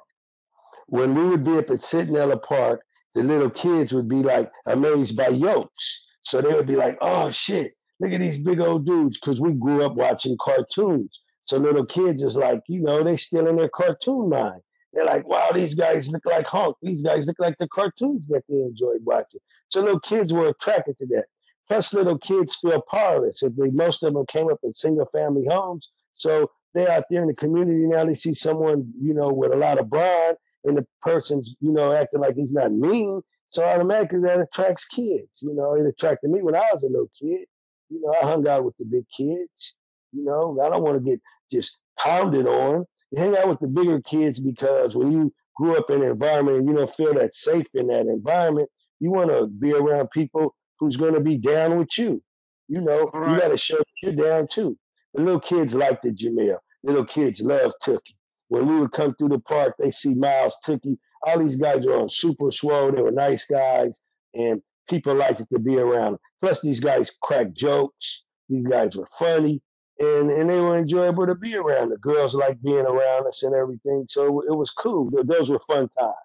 when 0.88 1.16
we 1.16 1.28
would 1.30 1.44
be 1.44 1.58
up 1.58 1.70
at 1.72 1.80
Sitnella 1.80 2.40
Park, 2.42 2.84
the 3.16 3.24
little 3.24 3.50
kids 3.50 3.94
would 3.94 4.08
be 4.08 4.22
like 4.24 4.52
amazed 4.68 5.16
by 5.18 5.30
yokes. 5.30 6.08
So 6.22 6.40
they 6.40 6.54
would 6.54 6.66
be 6.68 6.76
like, 6.76 6.98
oh 7.02 7.32
shit, 7.32 7.74
look 8.00 8.12
at 8.12 8.20
these 8.20 8.40
big 8.40 8.60
old 8.60 8.86
dudes. 8.86 9.18
Cause 9.18 9.42
we 9.42 9.54
grew 9.54 9.84
up 9.84 9.96
watching 9.96 10.38
cartoons. 10.40 11.22
So 11.46 11.58
little 11.58 11.86
kids 11.86 12.24
is 12.24 12.36
like, 12.36 12.62
you 12.68 12.82
know, 12.82 13.04
they 13.04 13.18
still 13.18 13.48
in 13.48 13.58
their 13.58 13.70
cartoon 13.70 14.30
mind. 14.30 14.62
They're 14.94 15.06
like, 15.06 15.28
wow, 15.28 15.50
these 15.54 15.74
guys 15.74 16.12
look 16.12 16.26
like 16.26 16.48
Hulk. 16.48 16.78
These 16.82 17.02
guys 17.02 17.26
look 17.26 17.40
like 17.40 17.56
the 17.60 17.68
cartoons 17.68 18.28
that 18.28 18.44
they 18.48 18.56
enjoyed 18.56 19.02
watching. 19.04 19.42
So 19.70 19.82
little 19.82 20.00
kids 20.00 20.32
were 20.32 20.50
attracted 20.50 20.98
to 21.00 21.08
that. 21.08 21.26
Plus, 21.68 21.94
little 21.94 22.18
kids 22.18 22.56
feel 22.56 22.82
powerless. 22.92 23.42
If 23.42 23.56
they, 23.56 23.70
most 23.70 24.04
of 24.04 24.14
them 24.14 24.26
came 24.28 24.52
up 24.52 24.60
in 24.64 24.74
single 24.74 25.06
family 25.08 25.46
homes, 25.50 25.92
so 26.14 26.52
they're 26.74 26.92
out 26.92 27.06
there 27.10 27.22
in 27.22 27.28
the 27.28 27.36
community 27.36 27.88
now. 27.88 28.06
They 28.06 28.14
see 28.14 28.34
someone, 28.34 28.92
you 29.02 29.14
know, 29.14 29.30
with 29.30 29.54
a 29.54 29.56
lot 29.56 29.80
of 29.80 29.90
brawn, 29.90 30.36
and 30.66 30.78
the 30.78 30.86
person's, 31.02 31.56
you 31.62 31.72
know, 31.72 31.94
acting 31.94 32.20
like 32.20 32.36
he's 32.36 32.54
not 32.54 32.72
mean. 32.74 33.22
So 33.48 33.64
automatically 33.64 34.20
that 34.22 34.40
attracts 34.40 34.86
kids. 34.86 35.42
You 35.42 35.54
know, 35.56 35.74
it 35.76 35.86
attracted 35.86 36.32
me 36.32 36.42
when 36.42 36.56
I 36.56 36.70
was 36.74 36.84
a 36.84 36.88
little 36.88 37.12
kid. 37.20 37.46
You 37.94 38.02
know, 38.02 38.14
I 38.22 38.26
hung 38.26 38.48
out 38.48 38.66
with 38.66 38.76
the 38.78 38.86
big 38.86 39.06
kids. 39.16 39.76
You 40.12 40.24
know, 40.24 40.60
I 40.64 40.70
don't 40.70 40.84
want 40.84 41.04
to 41.04 41.10
get 41.12 41.22
just 41.52 41.82
pounded 42.00 42.48
on. 42.48 42.86
You 43.12 43.22
hang 43.22 43.38
out 43.38 43.48
with 43.48 43.60
the 43.60 43.68
bigger 43.68 44.02
kids 44.02 44.40
because 44.40 44.96
when 44.96 45.12
you 45.12 45.34
grew 45.56 45.78
up 45.78 45.90
in 45.90 46.02
an 46.02 46.10
environment 46.10 46.58
and 46.58 46.68
you 46.68 46.76
don't 46.76 46.90
feel 46.90 47.14
that 47.14 47.36
safe 47.36 47.68
in 47.76 47.88
that 47.88 48.08
environment, 48.08 48.70
you 49.00 49.12
want 49.12 49.30
to 49.30 49.48
be 49.48 49.74
around 49.74 50.10
people 50.12 50.56
who's 50.80 50.98
going 50.98 51.14
to 51.14 51.20
be 51.20 51.38
down 51.38 51.78
with 51.78 51.98
you. 51.98 52.22
You 52.68 52.82
know, 52.82 53.12
All 53.14 53.30
you 53.30 53.40
got 53.40 53.50
to 53.50 53.58
show 53.58 53.78
you're 54.02 54.14
down 54.14 54.48
too. 54.50 54.78
The 55.14 55.24
little 55.24 55.40
kids 55.40 55.76
like 55.76 56.02
the 56.02 56.12
Jamel. 56.12 56.58
Little 56.84 57.06
kids 57.06 57.42
love 57.42 57.74
Tookie. 57.86 58.16
When 58.48 58.68
we 58.68 58.80
would 58.80 58.92
come 58.92 59.14
through 59.16 59.30
the 59.30 59.40
park, 59.40 59.76
they 59.80 59.92
see 59.92 60.16
Miles 60.16 60.58
Tookie. 60.66 60.98
All 61.26 61.40
these 61.40 61.56
guys 61.56 61.86
are 61.86 62.00
on 62.00 62.10
super 62.10 62.50
swole. 62.52 62.92
They 62.92 63.02
were 63.02 63.12
nice 63.12 63.46
guys, 63.46 64.02
and 64.34 64.62
people 64.90 65.16
liked 65.16 65.40
it 65.40 65.50
to 65.52 65.60
be 65.60 65.78
around. 65.78 66.18
Plus, 66.42 66.62
these 66.62 66.80
guys 66.80 67.12
crack 67.22 67.54
jokes. 67.54 68.26
These 68.50 68.68
guys 68.68 68.96
were 68.96 69.08
funny, 69.18 69.62
and 70.00 70.30
and 70.32 70.50
they 70.50 70.60
were 70.60 70.78
enjoyable 70.78 71.26
to 71.26 71.36
be 71.36 71.56
around. 71.56 71.90
The 71.90 71.98
girls 71.98 72.36
liked 72.36 72.64
being 72.64 72.86
around 72.86 73.28
us 73.28 73.44
and 73.44 73.56
everything, 73.56 74.06
so 74.08 74.42
it 74.42 74.56
was 74.56 74.72
cool. 74.72 75.10
Those 75.24 75.50
were 75.50 75.60
fun 75.60 75.90
times. 76.00 76.16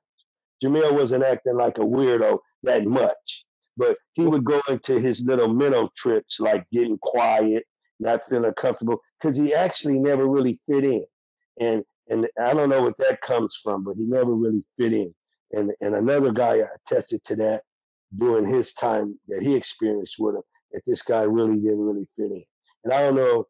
Jamel 0.63 0.93
wasn't 0.93 1.25
acting 1.25 1.57
like 1.57 1.79
a 1.79 1.83
weirdo 1.83 2.39
that 2.65 2.85
much, 2.85 3.45
but 3.77 3.97
he 4.15 4.27
would 4.27 4.45
go 4.45 4.61
into 4.69 4.99
his 4.99 5.25
little 5.25 5.49
mental 5.49 5.93
trips, 5.97 6.41
like 6.41 6.67
getting 6.73 6.99
quiet, 6.99 7.65
not 8.01 8.23
feeling 8.23 8.53
comfortable, 8.55 9.01
because 9.21 9.37
he 9.37 9.55
actually 9.55 10.01
never 10.01 10.27
really 10.27 10.59
fit 10.67 10.85
in. 10.85 11.05
And 11.61 11.85
and 12.11 12.27
I 12.41 12.55
don't 12.55 12.71
know 12.71 12.83
what 12.83 12.99
that 12.99 13.21
comes 13.21 13.61
from, 13.63 13.85
but 13.85 13.97
he 13.97 14.05
never 14.05 14.33
really 14.35 14.65
fit 14.77 14.93
in. 14.93 15.15
And 15.53 15.73
and 15.81 15.95
another 15.95 16.33
guy 16.33 16.63
attested 16.87 17.23
to 17.25 17.37
that 17.37 17.63
during 18.17 18.47
his 18.47 18.73
time 18.73 19.19
that 19.29 19.43
he 19.43 19.55
experienced 19.55 20.17
with 20.19 20.37
him, 20.37 20.43
that 20.73 20.83
this 20.87 21.03
guy 21.03 21.23
really 21.23 21.57
didn't 21.57 21.81
really 21.81 22.07
fit 22.17 22.31
in. 22.31 22.45
And 22.85 22.93
I 22.93 23.03
don't 23.03 23.17
know 23.17 23.47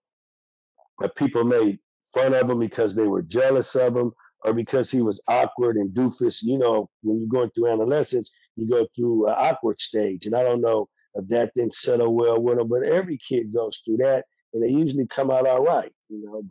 if 1.03 1.15
people 1.15 1.45
made 1.45 1.79
fun 2.15 2.35
of 2.35 2.51
him 2.51 2.59
because 2.59 2.95
they 2.95 3.07
were 3.07 3.23
jealous 3.23 3.75
of 3.75 3.97
him 3.97 4.13
or 4.45 4.53
because 4.53 4.91
he 4.91 5.03
was 5.03 5.23
awkward 5.29 5.77
and 5.77 5.95
doofus. 5.95 6.43
You 6.43 6.59
know, 6.59 6.89
when 7.03 7.19
you're 7.21 7.29
going 7.29 7.51
through 7.51 7.71
adolescence, 7.71 8.35
you 8.57 8.69
go 8.69 8.87
through 8.95 9.29
an 9.29 9.35
awkward 9.37 9.81
stage. 9.81 10.27
And 10.27 10.35
I 10.35 10.43
don't 10.43 10.61
know 10.61 10.89
if 11.15 11.29
that 11.29 11.53
didn't 11.55 11.75
settle 11.75 12.15
well 12.15 12.41
with 12.41 12.59
him, 12.59 12.69
but 12.69 12.85
every 12.85 13.19
kid 13.19 13.53
goes 13.53 13.81
through 13.85 13.99
that 13.99 14.25
and 14.53 14.63
they 14.63 14.73
usually 14.73 15.07
come 15.07 15.31
out 15.31 15.47
all 15.47 15.63
right, 15.63 15.91
you 16.09 16.25
know. 16.25 16.43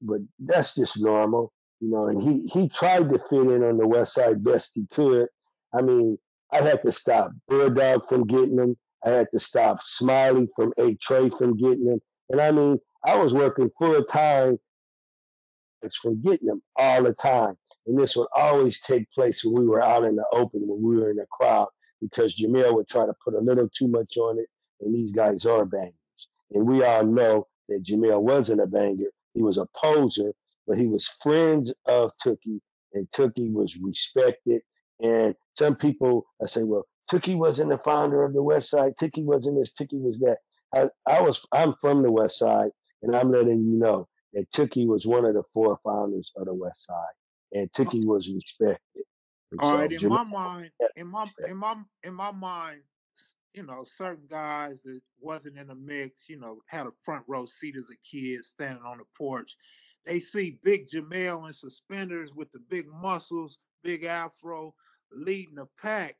But 0.00 0.20
that's 0.40 0.74
just 0.74 1.00
normal, 1.00 1.52
you 1.80 1.90
know. 1.90 2.06
And 2.06 2.20
he 2.20 2.46
he 2.48 2.68
tried 2.68 3.08
to 3.08 3.18
fit 3.18 3.42
in 3.42 3.62
on 3.62 3.76
the 3.76 3.86
West 3.86 4.14
Side 4.14 4.42
best 4.42 4.72
he 4.74 4.86
could. 4.86 5.28
I 5.74 5.82
mean, 5.82 6.18
I 6.52 6.62
had 6.62 6.82
to 6.82 6.92
stop 6.92 7.32
Bird 7.48 7.76
Dog 7.76 8.06
from 8.06 8.26
getting 8.26 8.56
them. 8.56 8.76
I 9.04 9.10
had 9.10 9.28
to 9.32 9.38
stop 9.38 9.82
Smiley 9.82 10.48
from 10.54 10.72
A 10.78 10.94
Trey 10.96 11.30
from 11.30 11.56
getting 11.56 11.86
them. 11.86 12.00
And 12.30 12.40
I 12.40 12.52
mean, 12.52 12.78
I 13.04 13.16
was 13.16 13.34
working 13.34 13.70
full 13.78 14.04
time 14.04 14.58
from 16.00 16.22
getting 16.22 16.46
them 16.46 16.62
all 16.76 17.02
the 17.02 17.12
time. 17.14 17.56
And 17.86 17.98
this 17.98 18.16
would 18.16 18.28
always 18.36 18.80
take 18.80 19.10
place 19.10 19.44
when 19.44 19.54
we 19.62 19.66
were 19.66 19.82
out 19.82 20.04
in 20.04 20.14
the 20.14 20.24
open, 20.32 20.60
when 20.66 20.82
we 20.82 21.00
were 21.00 21.10
in 21.10 21.16
the 21.16 21.26
crowd, 21.32 21.68
because 22.00 22.36
Jamel 22.36 22.74
would 22.74 22.88
try 22.88 23.06
to 23.06 23.14
put 23.24 23.34
a 23.34 23.40
little 23.40 23.68
too 23.76 23.88
much 23.88 24.16
on 24.16 24.38
it, 24.38 24.46
and 24.80 24.94
these 24.94 25.12
guys 25.12 25.44
are 25.46 25.64
bangers. 25.64 25.94
And 26.52 26.66
we 26.66 26.84
all 26.84 27.04
know 27.04 27.48
that 27.68 27.84
Jamel 27.84 28.22
wasn't 28.22 28.60
a 28.60 28.66
banger. 28.66 29.10
He 29.34 29.42
was 29.42 29.58
a 29.58 29.66
poser, 29.74 30.32
but 30.66 30.78
he 30.78 30.86
was 30.86 31.08
friends 31.08 31.74
of 31.86 32.12
Tookie, 32.24 32.60
and 32.94 33.10
Tookie 33.10 33.52
was 33.52 33.78
respected. 33.78 34.62
And 35.02 35.34
some 35.52 35.76
people 35.76 36.26
I 36.40 36.46
say, 36.46 36.62
well, 36.62 36.86
Tookie 37.10 37.36
wasn't 37.36 37.70
the 37.70 37.78
founder 37.78 38.24
of 38.24 38.32
the 38.32 38.42
West 38.42 38.70
Side. 38.70 38.94
Tookie 39.00 39.24
wasn't 39.24 39.58
this. 39.58 39.72
Tookie 39.72 40.00
was 40.00 40.18
that. 40.20 40.38
I, 40.74 40.88
I 41.06 41.20
was. 41.20 41.46
I'm 41.52 41.74
from 41.74 42.02
the 42.02 42.10
West 42.10 42.38
Side, 42.38 42.70
and 43.02 43.14
I'm 43.14 43.30
letting 43.30 43.64
you 43.64 43.78
know 43.78 44.08
that 44.32 44.50
Tookie 44.52 44.86
was 44.86 45.06
one 45.06 45.24
of 45.24 45.34
the 45.34 45.42
four 45.52 45.78
founders 45.84 46.32
of 46.36 46.46
the 46.46 46.54
West 46.54 46.86
Side, 46.86 47.14
and 47.52 47.70
Tookie 47.72 48.04
was 48.04 48.32
respected. 48.32 49.04
And 49.50 49.60
All 49.60 49.72
so 49.72 49.78
right, 49.78 49.92
in 49.92 50.08
my 50.08 50.24
mind, 50.24 50.70
in 50.96 51.06
my 51.08 51.26
in 51.46 51.56
my 51.56 51.76
in 52.04 52.14
my 52.14 52.30
mind, 52.30 52.80
you 53.52 53.64
know, 53.64 53.84
certain 53.84 54.24
guys 54.30 54.82
that 54.84 55.00
wasn't 55.20 55.58
in 55.58 55.66
the 55.66 55.74
mix, 55.74 56.28
you 56.28 56.38
know, 56.38 56.60
had 56.68 56.86
a 56.86 56.92
front 57.04 57.24
row 57.28 57.44
seat 57.44 57.76
as 57.76 57.90
a 57.90 58.08
kid, 58.08 58.44
standing 58.44 58.84
on 58.86 58.98
the 58.98 59.04
porch. 59.16 59.56
They 60.06 60.18
see 60.18 60.58
Big 60.64 60.88
Jamel 60.88 61.46
in 61.46 61.52
suspenders 61.52 62.32
with 62.34 62.50
the 62.52 62.60
big 62.70 62.86
muscles, 62.88 63.58
big 63.84 64.04
afro, 64.04 64.74
leading 65.14 65.56
the 65.56 65.66
pack. 65.80 66.16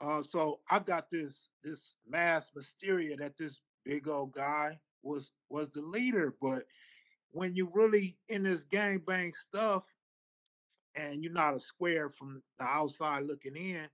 Uh, 0.00 0.22
so 0.22 0.60
I 0.70 0.80
got 0.80 1.10
this 1.10 1.48
this 1.62 1.94
mass 2.08 2.50
hysteria 2.54 3.16
that 3.16 3.36
this 3.36 3.60
big 3.84 4.08
old 4.08 4.32
guy 4.32 4.78
was 5.02 5.32
was 5.48 5.70
the 5.70 5.82
leader, 5.82 6.34
but 6.40 6.64
when 7.30 7.54
you 7.54 7.70
really 7.72 8.16
in 8.28 8.44
this 8.44 8.64
gang 8.64 9.02
bang 9.06 9.32
stuff 9.34 9.84
and 10.94 11.22
you're 11.22 11.32
not 11.32 11.54
a 11.54 11.60
square 11.60 12.08
from 12.08 12.42
the 12.58 12.64
outside 12.64 13.24
looking 13.24 13.56
in, 13.56 13.88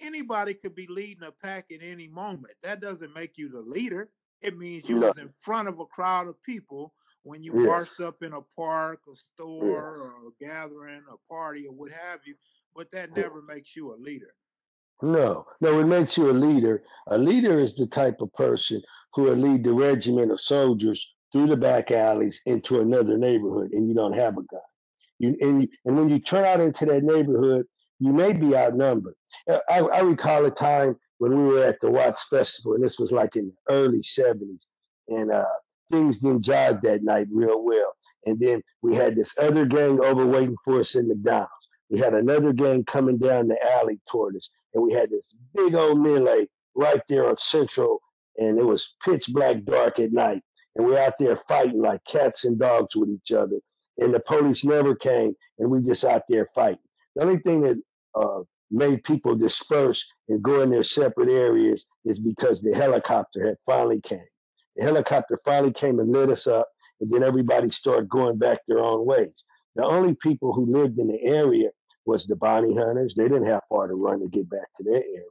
anybody 0.00 0.54
could 0.54 0.74
be 0.74 0.86
leading 0.86 1.24
a 1.24 1.32
pack 1.32 1.66
at 1.72 1.80
any 1.82 2.08
moment. 2.08 2.54
That 2.62 2.80
doesn't 2.80 3.14
make 3.14 3.36
you 3.36 3.48
the 3.48 3.60
leader. 3.60 4.10
It 4.42 4.58
means 4.58 4.88
you 4.88 5.00
no. 5.00 5.08
was 5.08 5.18
in 5.18 5.30
front 5.40 5.68
of 5.68 5.80
a 5.80 5.86
crowd 5.86 6.28
of 6.28 6.40
people 6.42 6.92
when 7.22 7.42
you 7.42 7.52
yes. 7.54 7.66
marched 7.66 8.00
up 8.00 8.22
in 8.22 8.34
a 8.34 8.42
park, 8.56 9.00
a 9.10 9.16
store, 9.16 9.96
yes. 9.96 10.02
or 10.02 10.12
a 10.28 10.44
gathering, 10.44 11.02
a 11.10 11.32
party, 11.32 11.66
or 11.66 11.72
what 11.72 11.90
have 11.90 12.20
you. 12.26 12.34
But 12.74 12.90
that 12.92 13.16
never 13.16 13.42
makes 13.42 13.76
you 13.76 13.94
a 13.94 13.96
leader. 13.96 14.34
No, 15.02 15.46
no, 15.60 15.80
it 15.80 15.84
makes 15.84 16.16
you 16.16 16.30
a 16.30 16.32
leader. 16.32 16.82
A 17.08 17.18
leader 17.18 17.58
is 17.58 17.74
the 17.74 17.86
type 17.86 18.20
of 18.20 18.32
person 18.32 18.80
who 19.12 19.24
will 19.24 19.34
lead 19.34 19.64
the 19.64 19.74
regiment 19.74 20.30
of 20.30 20.40
soldiers 20.40 21.14
through 21.32 21.48
the 21.48 21.56
back 21.56 21.90
alleys 21.90 22.40
into 22.46 22.80
another 22.80 23.18
neighborhood 23.18 23.72
and 23.72 23.88
you 23.88 23.94
don't 23.94 24.14
have 24.14 24.34
a 24.34 24.42
gun. 24.42 24.60
You, 25.18 25.36
and, 25.40 25.68
and 25.84 25.96
when 25.96 26.08
you 26.08 26.18
turn 26.18 26.44
out 26.44 26.60
into 26.60 26.86
that 26.86 27.02
neighborhood, 27.02 27.66
you 27.98 28.12
may 28.12 28.32
be 28.32 28.56
outnumbered. 28.56 29.14
Uh, 29.48 29.58
I, 29.68 29.80
I 29.80 30.00
recall 30.00 30.44
a 30.44 30.50
time 30.50 30.96
when 31.18 31.30
we 31.36 31.54
were 31.54 31.64
at 31.64 31.80
the 31.80 31.90
Watts 31.90 32.28
Festival, 32.28 32.74
and 32.74 32.84
this 32.84 32.98
was 32.98 33.12
like 33.12 33.36
in 33.36 33.46
the 33.46 33.74
early 33.74 34.00
70s, 34.00 34.66
and 35.08 35.32
uh, 35.32 35.44
things 35.90 36.20
didn't 36.20 36.44
jive 36.44 36.82
that 36.82 37.02
night 37.02 37.28
real 37.30 37.62
well. 37.62 37.94
And 38.26 38.38
then 38.40 38.62
we 38.82 38.94
had 38.94 39.16
this 39.16 39.36
other 39.38 39.64
gang 39.64 40.04
over 40.04 40.26
waiting 40.26 40.56
for 40.64 40.78
us 40.78 40.94
in 40.94 41.08
McDonald's. 41.08 41.68
We 41.94 42.00
had 42.00 42.14
another 42.14 42.52
gang 42.52 42.84
coming 42.84 43.18
down 43.18 43.48
the 43.48 43.72
alley 43.80 44.00
toward 44.08 44.34
us, 44.34 44.50
and 44.74 44.82
we 44.82 44.92
had 44.92 45.10
this 45.10 45.34
big 45.54 45.74
old 45.74 46.00
melee 46.00 46.48
right 46.74 47.00
there 47.08 47.28
on 47.28 47.38
Central, 47.38 48.00
and 48.36 48.58
it 48.58 48.66
was 48.66 48.96
pitch 49.04 49.28
black 49.32 49.62
dark 49.64 50.00
at 50.00 50.12
night 50.12 50.42
and 50.76 50.86
we're 50.86 50.98
out 50.98 51.18
there 51.18 51.36
fighting 51.36 51.80
like 51.80 52.04
cats 52.04 52.44
and 52.44 52.58
dogs 52.58 52.96
with 52.96 53.08
each 53.08 53.32
other. 53.32 53.60
And 53.98 54.12
the 54.12 54.20
police 54.20 54.64
never 54.64 54.94
came, 54.94 55.34
and 55.58 55.70
we 55.70 55.80
just 55.82 56.04
out 56.04 56.22
there 56.28 56.46
fighting. 56.54 56.80
The 57.14 57.22
only 57.22 57.36
thing 57.38 57.62
that 57.62 57.80
uh, 58.16 58.40
made 58.70 59.04
people 59.04 59.36
disperse 59.36 60.04
and 60.28 60.42
go 60.42 60.62
in 60.62 60.70
their 60.70 60.82
separate 60.82 61.28
areas 61.28 61.86
is 62.04 62.18
because 62.18 62.60
the 62.60 62.74
helicopter 62.74 63.46
had 63.46 63.56
finally 63.64 64.00
came. 64.00 64.18
The 64.76 64.82
helicopter 64.82 65.38
finally 65.44 65.72
came 65.72 66.00
and 66.00 66.10
lit 66.10 66.30
us 66.30 66.48
up, 66.48 66.68
and 67.00 67.12
then 67.12 67.22
everybody 67.22 67.68
started 67.68 68.08
going 68.08 68.38
back 68.38 68.58
their 68.66 68.80
own 68.80 69.06
ways. 69.06 69.44
The 69.76 69.84
only 69.84 70.14
people 70.16 70.52
who 70.52 70.66
lived 70.66 70.98
in 70.98 71.06
the 71.08 71.22
area 71.22 71.70
was 72.06 72.26
the 72.26 72.36
bounty 72.36 72.74
hunters. 72.74 73.14
They 73.14 73.28
didn't 73.28 73.46
have 73.46 73.62
far 73.68 73.86
to 73.88 73.94
run 73.94 74.20
to 74.20 74.28
get 74.28 74.48
back 74.50 74.68
to 74.76 74.84
their 74.84 75.02
area. 75.02 75.24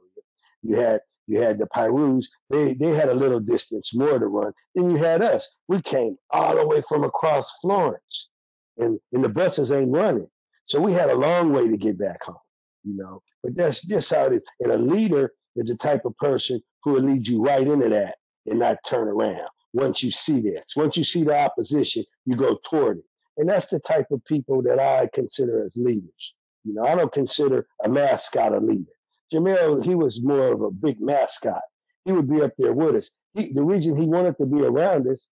You 0.62 0.76
had 0.76 1.00
you 1.26 1.40
had 1.40 1.58
the 1.58 1.66
Pirus. 1.66 2.26
They 2.50 2.74
they 2.74 2.94
had 2.94 3.08
a 3.08 3.14
little 3.14 3.40
distance 3.40 3.94
more 3.94 4.18
to 4.18 4.26
run. 4.26 4.52
Then 4.74 4.90
you 4.90 4.96
had 4.96 5.22
us. 5.22 5.58
We 5.68 5.80
came 5.82 6.16
all 6.30 6.56
the 6.56 6.66
way 6.66 6.80
from 6.88 7.04
across 7.04 7.58
Florence, 7.60 8.30
and 8.78 8.98
and 9.12 9.24
the 9.24 9.28
buses 9.28 9.72
ain't 9.72 9.92
running. 9.92 10.28
So 10.66 10.80
we 10.80 10.92
had 10.92 11.10
a 11.10 11.14
long 11.14 11.52
way 11.52 11.68
to 11.68 11.76
get 11.76 11.98
back 11.98 12.22
home. 12.24 12.36
You 12.84 12.96
know, 12.96 13.22
but 13.42 13.56
that's 13.56 13.86
just 13.86 14.12
how 14.12 14.26
it 14.26 14.34
is. 14.34 14.40
And 14.60 14.72
a 14.72 14.78
leader 14.78 15.32
is 15.56 15.68
the 15.68 15.76
type 15.76 16.04
of 16.04 16.16
person 16.16 16.60
who 16.82 16.94
will 16.94 17.02
lead 17.02 17.26
you 17.26 17.42
right 17.42 17.66
into 17.66 17.88
that 17.88 18.16
and 18.46 18.58
not 18.58 18.78
turn 18.86 19.08
around. 19.08 19.48
Once 19.72 20.02
you 20.02 20.10
see 20.10 20.40
this, 20.40 20.74
once 20.76 20.96
you 20.96 21.04
see 21.04 21.24
the 21.24 21.36
opposition, 21.36 22.04
you 22.26 22.36
go 22.36 22.58
toward 22.64 22.98
it. 22.98 23.04
And 23.36 23.48
that's 23.48 23.68
the 23.68 23.80
type 23.80 24.06
of 24.12 24.24
people 24.24 24.62
that 24.62 24.78
I 24.78 25.08
consider 25.12 25.60
as 25.60 25.76
leaders. 25.76 26.34
You 26.64 26.74
know, 26.74 26.84
I 26.84 26.94
don't 26.94 27.12
consider 27.12 27.66
a 27.84 27.88
mascot 27.88 28.54
a 28.54 28.58
leader. 28.58 28.90
Jamel, 29.32 29.84
he 29.84 29.94
was 29.94 30.22
more 30.22 30.52
of 30.52 30.62
a 30.62 30.70
big 30.70 31.00
mascot. 31.00 31.62
He 32.04 32.12
would 32.12 32.28
be 32.28 32.42
up 32.42 32.52
there 32.58 32.72
with 32.72 32.96
us. 32.96 33.10
He, 33.32 33.52
the 33.52 33.64
reason 33.64 33.96
he 33.96 34.06
wanted 34.06 34.36
to 34.38 34.46
be 34.46 34.62
around 34.62 35.06
us 35.08 35.28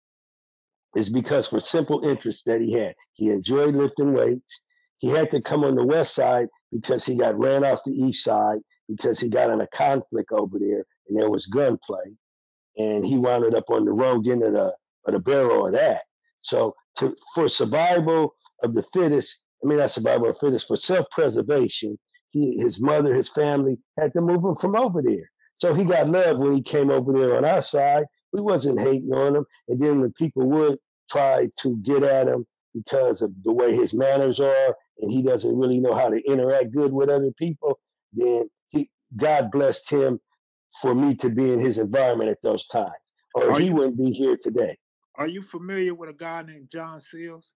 is 0.97 1.09
because 1.09 1.49
for 1.49 1.61
simple 1.61 2.05
interests 2.05 2.42
that 2.45 2.61
he 2.61 2.73
had. 2.73 2.95
He 3.14 3.31
enjoyed 3.31 3.75
lifting 3.75 4.12
weights. 4.12 4.62
He 4.99 5.09
had 5.09 5.31
to 5.31 5.40
come 5.40 5.64
on 5.64 5.75
the 5.75 5.85
west 5.85 6.14
side 6.14 6.49
because 6.71 7.05
he 7.05 7.16
got 7.16 7.38
ran 7.38 7.64
off 7.64 7.85
the 7.85 7.92
east 7.92 8.25
side 8.25 8.59
because 8.88 9.18
he 9.18 9.29
got 9.29 9.51
in 9.51 9.61
a 9.61 9.66
conflict 9.68 10.33
over 10.33 10.59
there 10.59 10.85
and 11.09 11.18
there 11.18 11.31
was 11.31 11.47
gunplay. 11.47 12.16
And 12.79 13.05
he 13.05 13.18
wound 13.18 13.55
up 13.55 13.71
on 13.71 13.85
the 13.85 13.92
wrong 13.92 14.29
end 14.31 14.42
of 14.42 14.53
the, 14.53 14.75
of 15.07 15.12
the 15.12 15.18
barrel 15.18 15.66
of 15.66 15.73
that. 15.73 16.03
So 16.40 16.75
to, 16.99 17.14
for 17.35 17.49
survival 17.49 18.35
of 18.62 18.75
the 18.75 18.83
fittest, 18.83 19.42
I 19.62 19.66
mean, 19.68 19.79
not 19.79 19.90
survival 19.90 20.29
of 20.29 20.35
the 20.35 20.46
fittest, 20.46 20.68
for 20.68 20.77
self-preservation, 20.77 21.98
he, 22.31 22.59
his 22.59 22.81
mother, 22.81 23.14
his 23.14 23.29
family 23.29 23.79
had 23.98 24.12
to 24.14 24.20
move 24.20 24.44
him 24.44 24.57
from 24.57 24.77
over 24.77 25.03
there. 25.03 25.31
So 25.59 25.75
he 25.75 25.85
got 25.85 26.11
love 26.11 26.40
when 26.40 26.55
he 26.55 26.62
came 26.62 26.90
over 26.90 27.12
there 27.12 27.37
on 27.37 27.44
our 27.44 27.62
side. 27.62 28.05
We 28.33 28.40
wasn't 28.40 28.81
hating 28.81 29.12
on 29.12 29.37
him. 29.37 29.44
And 29.68 29.81
then 29.81 30.01
when 30.01 30.12
people 30.14 30.48
would 30.48 30.79
try 31.11 31.48
to 31.61 31.77
get 31.83 32.03
at 32.03 32.27
him 32.27 32.46
because 32.75 33.22
of 33.22 33.31
the 33.42 33.53
way 33.53 33.75
his 33.75 33.94
manners 33.94 34.40
are 34.40 34.77
and 34.98 35.11
he 35.11 35.22
doesn't 35.22 35.57
really 35.57 35.79
know 35.79 35.94
how 35.94 36.09
to 36.09 36.20
interact 36.22 36.72
good 36.72 36.92
with 36.92 37.11
other 37.11 37.31
people, 37.38 37.79
then 38.12 38.44
he 38.70 38.88
God 39.16 39.51
blessed 39.51 39.90
him 39.90 40.18
for 40.81 40.94
me 40.94 41.14
to 41.16 41.29
be 41.29 41.53
in 41.53 41.61
his 41.61 41.79
environment 41.79 42.31
at 42.31 42.40
those 42.42 42.66
times. 42.66 42.90
Or 43.35 43.53
are 43.53 43.61
he 43.61 43.66
you, 43.66 43.75
wouldn't 43.75 43.98
be 43.98 44.11
here 44.11 44.38
today. 44.40 44.75
Are 45.16 45.29
you 45.29 45.42
familiar 45.42 45.94
with 45.94 46.09
a 46.09 46.14
guy 46.14 46.42
named 46.42 46.70
John 46.72 46.98
Seals? 46.98 47.53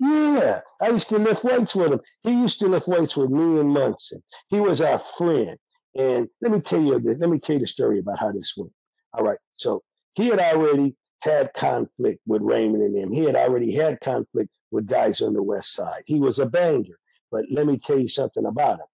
Yeah, 0.00 0.60
I 0.80 0.88
used 0.88 1.08
to 1.08 1.18
lift 1.18 1.44
weights 1.44 1.74
with 1.74 1.92
him. 1.92 2.00
He 2.22 2.40
used 2.40 2.60
to 2.60 2.68
lift 2.68 2.86
weights 2.86 3.16
with 3.16 3.30
me 3.30 3.60
and 3.60 3.70
Munson. 3.70 4.22
He 4.48 4.60
was 4.60 4.80
our 4.80 4.98
friend. 4.98 5.56
And 5.96 6.28
let 6.40 6.52
me 6.52 6.60
tell 6.60 6.80
you 6.80 6.98
this, 7.00 7.16
let 7.18 7.30
me 7.30 7.38
tell 7.38 7.54
you 7.54 7.60
the 7.60 7.66
story 7.66 7.98
about 7.98 8.20
how 8.20 8.30
this 8.30 8.54
went. 8.56 8.72
All 9.14 9.24
right. 9.24 9.38
So 9.54 9.82
he 10.14 10.28
had 10.28 10.38
already 10.38 10.94
had 11.22 11.52
conflict 11.54 12.20
with 12.26 12.42
Raymond 12.42 12.84
and 12.84 12.96
them. 12.96 13.12
He 13.12 13.24
had 13.24 13.34
already 13.34 13.72
had 13.72 14.00
conflict 14.00 14.50
with 14.70 14.86
guys 14.86 15.20
on 15.20 15.32
the 15.32 15.42
west 15.42 15.72
side. 15.74 16.02
He 16.06 16.20
was 16.20 16.38
a 16.38 16.46
banger. 16.46 16.98
But 17.32 17.46
let 17.50 17.66
me 17.66 17.76
tell 17.76 17.98
you 17.98 18.08
something 18.08 18.46
about 18.46 18.78
him. 18.78 18.86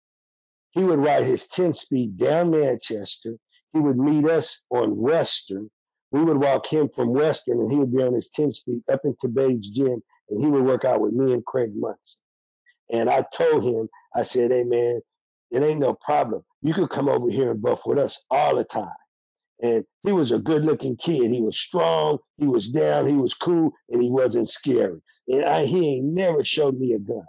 He 0.73 0.85
would 0.85 0.99
ride 0.99 1.25
his 1.25 1.47
10 1.49 1.73
speed 1.75 2.17
down 2.17 2.51
Manchester. 2.51 3.37
He 3.73 3.79
would 3.79 3.99
meet 3.99 4.25
us 4.25 4.65
on 4.71 4.97
Western. 4.97 5.71
We 6.11 6.23
would 6.23 6.39
walk 6.39 6.67
him 6.67 6.89
from 6.89 7.13
Western 7.13 7.61
and 7.61 7.71
he 7.71 7.77
would 7.77 7.95
be 7.95 8.03
on 8.03 8.15
his 8.15 8.31
10 8.31 8.53
speed 8.53 8.83
up 8.91 9.01
into 9.05 9.29
Babe's 9.29 9.69
gym 9.69 10.03
and 10.31 10.41
he 10.43 10.51
would 10.51 10.65
work 10.65 10.85
out 10.85 11.01
with 11.01 11.13
me 11.13 11.33
and 11.33 11.45
Craig 11.45 11.73
Munson. 11.75 12.23
And 12.93 13.09
I 13.09 13.25
told 13.33 13.65
him, 13.65 13.89
I 14.15 14.23
said, 14.23 14.51
hey 14.51 14.65
man, 14.65 15.01
it 15.51 15.63
ain't 15.63 15.81
no 15.81 15.95
problem. 15.95 16.43
You 16.63 16.75
could 16.75 16.91
come 16.91 17.09
over 17.09 17.31
here 17.31 17.51
and 17.51 17.63
buff 17.63 17.87
with 17.87 17.99
us 17.99 18.25
all 18.31 18.57
the 18.57 18.65
time. 18.65 18.89
And 19.63 19.85
he 20.03 20.13
was 20.13 20.33
a 20.33 20.39
good 20.39 20.65
looking 20.65 20.97
kid. 20.97 21.31
He 21.31 21.41
was 21.41 21.59
strong, 21.59 22.19
he 22.39 22.47
was 22.47 22.69
down, 22.69 23.07
he 23.07 23.15
was 23.15 23.35
cool, 23.35 23.73
and 23.91 24.03
he 24.03 24.11
wasn't 24.11 24.51
scary. 24.51 25.01
And 25.29 25.45
I, 25.45 25.65
he 25.65 25.97
ain't 25.97 26.07
never 26.07 26.43
showed 26.43 26.79
me 26.79 26.93
a 26.93 26.99
gun. 26.99 27.25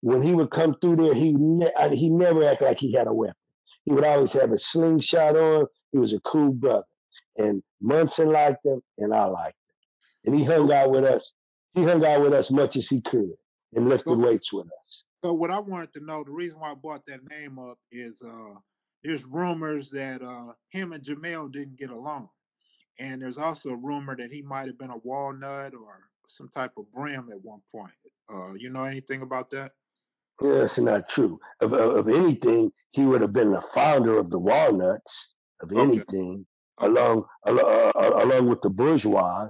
When 0.00 0.22
he 0.22 0.34
would 0.34 0.50
come 0.50 0.76
through 0.80 0.96
there, 0.96 1.14
he, 1.14 1.32
ne- 1.32 1.72
I, 1.78 1.88
he 1.88 2.10
never 2.10 2.44
acted 2.44 2.66
like 2.66 2.78
he 2.78 2.92
had 2.92 3.06
a 3.06 3.12
weapon. 3.12 3.34
He 3.84 3.92
would 3.92 4.04
always 4.04 4.32
have 4.34 4.52
a 4.52 4.58
slingshot 4.58 5.36
on. 5.36 5.66
He 5.92 5.98
was 5.98 6.12
a 6.12 6.20
cool 6.20 6.52
brother. 6.52 6.84
And 7.36 7.62
Munson 7.80 8.28
liked 8.30 8.64
him, 8.64 8.80
and 8.98 9.12
I 9.14 9.24
liked 9.24 9.56
him. 9.56 10.32
And 10.32 10.34
he 10.36 10.44
hung 10.44 10.72
out 10.72 10.90
with 10.90 11.04
us 11.04 11.32
he 11.74 11.82
hung 11.84 12.04
out 12.04 12.22
with 12.22 12.32
us 12.32 12.46
as 12.46 12.50
much 12.50 12.76
as 12.76 12.88
he 12.88 13.00
could 13.00 13.30
and 13.74 13.88
lifted 13.88 14.10
so, 14.10 14.18
weights 14.18 14.52
with 14.52 14.66
us. 14.80 15.06
So 15.24 15.32
what 15.32 15.50
I 15.50 15.58
wanted 15.58 15.92
to 15.94 16.04
know, 16.04 16.22
the 16.24 16.30
reason 16.32 16.60
why 16.60 16.72
I 16.72 16.74
brought 16.74 17.06
that 17.06 17.20
name 17.30 17.58
up 17.58 17.78
is 17.90 18.22
uh 18.22 18.54
there's 19.04 19.24
rumors 19.24 19.90
that 19.90 20.22
uh, 20.22 20.52
him 20.70 20.92
and 20.92 21.02
Jamel 21.02 21.52
didn't 21.52 21.76
get 21.76 21.90
along, 21.90 22.28
and 23.00 23.20
there's 23.20 23.36
also 23.36 23.70
a 23.70 23.76
rumor 23.76 24.14
that 24.16 24.30
he 24.32 24.42
might 24.42 24.68
have 24.68 24.78
been 24.78 24.90
a 24.90 24.98
walnut 24.98 25.74
or 25.74 26.02
some 26.28 26.48
type 26.54 26.70
of 26.76 26.84
brim 26.92 27.28
at 27.32 27.42
one 27.42 27.60
point. 27.74 27.92
Uh, 28.32 28.54
you 28.54 28.70
know 28.70 28.84
anything 28.84 29.22
about 29.22 29.50
that? 29.50 29.72
Yeah, 30.40 30.58
that's 30.58 30.78
not 30.78 31.08
true. 31.08 31.40
Of, 31.60 31.72
of, 31.72 31.96
of 31.96 32.08
anything, 32.08 32.70
he 32.92 33.04
would 33.04 33.20
have 33.22 33.32
been 33.32 33.50
the 33.50 33.60
founder 33.60 34.16
of 34.18 34.30
the 34.30 34.38
Walnuts. 34.38 35.34
Of 35.60 35.72
Okay. 35.72 35.80
anything, 35.80 36.46
Okay. 36.80 36.88
along 36.92 37.24
al- 37.46 37.58
uh, 37.66 37.92
uh, 37.96 38.24
along 38.24 38.48
with 38.48 38.62
the 38.62 38.70
bourgeois, 38.70 39.48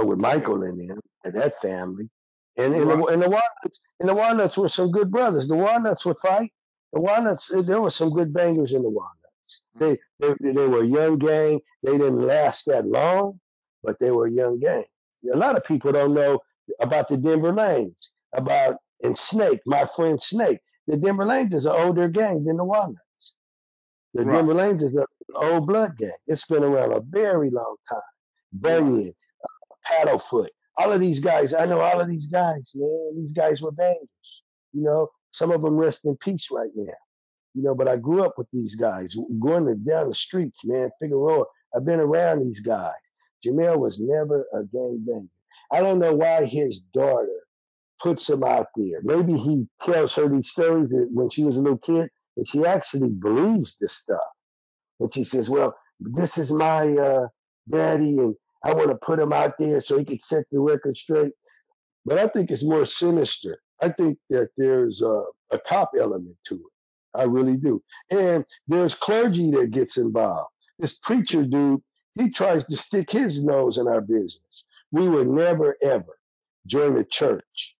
with 0.00 0.18
Michael 0.18 0.62
and 0.62 0.88
them 0.88 1.00
and 1.24 1.34
that 1.34 1.54
family, 1.60 2.08
and 2.56 2.74
and, 2.74 2.88
the, 2.90 2.96
Right. 2.96 3.12
and 3.14 3.22
the 3.22 3.28
Walnuts 3.28 3.92
and 4.00 4.08
the 4.08 4.14
Walnuts 4.14 4.56
were 4.56 4.68
some 4.68 4.90
good 4.90 5.10
brothers. 5.10 5.48
The 5.48 5.56
Walnuts 5.56 6.06
would 6.06 6.18
fight. 6.18 6.50
The 6.92 7.00
Walnuts, 7.00 7.52
uh, 7.54 7.62
there 7.62 7.80
were 7.80 7.90
some 7.90 8.10
good 8.10 8.32
bangers 8.32 8.72
in 8.74 8.82
the 8.82 8.90
Walnuts. 8.90 9.62
They 9.76 9.98
they 10.20 10.34
they 10.52 10.66
were 10.66 10.82
a 10.82 10.86
young 10.86 11.18
gang. 11.18 11.60
They 11.82 11.92
didn't 11.98 12.20
last 12.20 12.66
that 12.66 12.86
long, 12.86 13.40
but 13.82 13.98
they 13.98 14.10
were 14.10 14.26
a 14.26 14.30
young 14.32 14.58
gang. 14.60 14.84
A 15.32 15.36
lot 15.36 15.56
of 15.56 15.64
people 15.64 15.92
don't 15.92 16.14
know 16.14 16.40
about 16.80 17.08
the 17.08 17.16
Denver 17.16 17.52
Lanes, 17.52 18.12
about 18.32 18.76
and 19.04 19.16
Snake, 19.16 19.60
my 19.66 19.84
friend 19.86 20.20
Snake. 20.20 20.60
The 20.86 20.96
Denver 20.96 21.26
Lanes 21.26 21.54
is 21.54 21.66
an 21.66 21.72
older 21.76 22.08
gang 22.08 22.44
than 22.44 22.56
the 22.56 22.64
Walnuts. 22.64 23.36
The 24.14 24.24
Right. 24.24 24.36
Denver 24.36 24.54
Lanes 24.54 24.82
is 24.82 24.94
an 24.96 25.04
old 25.34 25.66
blood 25.66 25.96
gang. 25.96 26.10
It's 26.26 26.46
been 26.46 26.64
around 26.64 26.92
a 26.92 27.00
very 27.00 27.50
long 27.50 27.76
time. 27.88 28.00
Bunyan, 28.52 29.14
Paddlefoot, 29.90 30.48
all 30.78 30.92
of 30.92 31.00
these 31.00 31.20
guys. 31.20 31.54
I 31.54 31.66
know 31.66 31.80
all 31.80 32.00
of 32.00 32.08
these 32.08 32.26
guys, 32.26 32.72
man. 32.74 33.14
These 33.16 33.32
guys 33.32 33.62
were 33.62 33.72
bangers. 33.72 34.42
You 34.72 34.82
know, 34.82 35.08
some 35.30 35.50
of 35.50 35.62
them 35.62 35.76
rest 35.76 36.06
in 36.06 36.16
peace 36.16 36.48
right 36.50 36.70
now. 36.74 36.94
You 37.54 37.62
know, 37.62 37.74
but 37.74 37.88
I 37.88 37.96
grew 37.96 38.24
up 38.24 38.38
with 38.38 38.46
these 38.52 38.74
guys, 38.76 39.14
going 39.40 39.66
to, 39.66 39.74
down 39.74 40.08
the 40.08 40.14
streets, 40.14 40.64
man. 40.64 40.90
Figueroa. 41.00 41.44
I've 41.74 41.84
been 41.84 42.00
around 42.00 42.40
these 42.40 42.60
guys. 42.60 42.92
Jamel 43.44 43.78
was 43.78 44.00
never 44.00 44.46
a 44.54 44.64
gang 44.64 45.04
banger. 45.06 45.28
I 45.70 45.80
don't 45.80 45.98
know 45.98 46.14
why 46.14 46.44
his 46.44 46.80
daughter 46.80 47.28
puts 48.00 48.28
him 48.28 48.42
out 48.42 48.66
there. 48.76 49.00
Maybe 49.02 49.36
he 49.36 49.66
tells 49.80 50.14
her 50.14 50.28
these 50.28 50.48
stories 50.48 50.90
that 50.90 51.08
when 51.12 51.30
she 51.30 51.44
was 51.44 51.56
a 51.56 51.62
little 51.62 51.78
kid, 51.78 52.10
and 52.36 52.46
she 52.46 52.64
actually 52.64 53.10
believes 53.10 53.76
this 53.76 53.92
stuff. 53.92 54.20
And 55.00 55.12
she 55.12 55.24
says, 55.24 55.50
"Well, 55.50 55.74
this 56.00 56.38
is 56.38 56.52
my 56.52 56.96
uh, 56.96 57.28
daddy, 57.68 58.18
and 58.18 58.34
I 58.64 58.74
want 58.74 58.90
to 58.90 58.96
put 58.96 59.18
him 59.18 59.32
out 59.32 59.58
there 59.58 59.80
so 59.80 59.98
he 59.98 60.04
could 60.04 60.22
set 60.22 60.44
the 60.50 60.60
record 60.60 60.96
straight." 60.96 61.32
But 62.04 62.18
I 62.18 62.26
think 62.28 62.50
it's 62.50 62.64
more 62.64 62.84
sinister. 62.84 63.58
I 63.80 63.88
think 63.88 64.18
that 64.30 64.50
there's 64.56 65.02
a, 65.02 65.22
a 65.52 65.58
cop 65.58 65.90
element 65.98 66.36
to 66.46 66.54
it. 66.54 66.60
I 67.14 67.24
really 67.24 67.56
do. 67.56 67.82
And 68.10 68.44
there's 68.66 68.94
clergy 68.94 69.50
that 69.52 69.70
gets 69.70 69.96
involved. 69.96 70.50
This 70.78 70.98
preacher 70.98 71.44
dude, 71.44 71.82
he 72.14 72.30
tries 72.30 72.66
to 72.66 72.76
stick 72.76 73.10
his 73.10 73.44
nose 73.44 73.78
in 73.78 73.86
our 73.86 74.00
business. 74.00 74.64
We 74.90 75.08
would 75.08 75.28
never 75.28 75.76
ever 75.82 76.18
join 76.66 76.96
a 76.96 77.04
church 77.04 77.76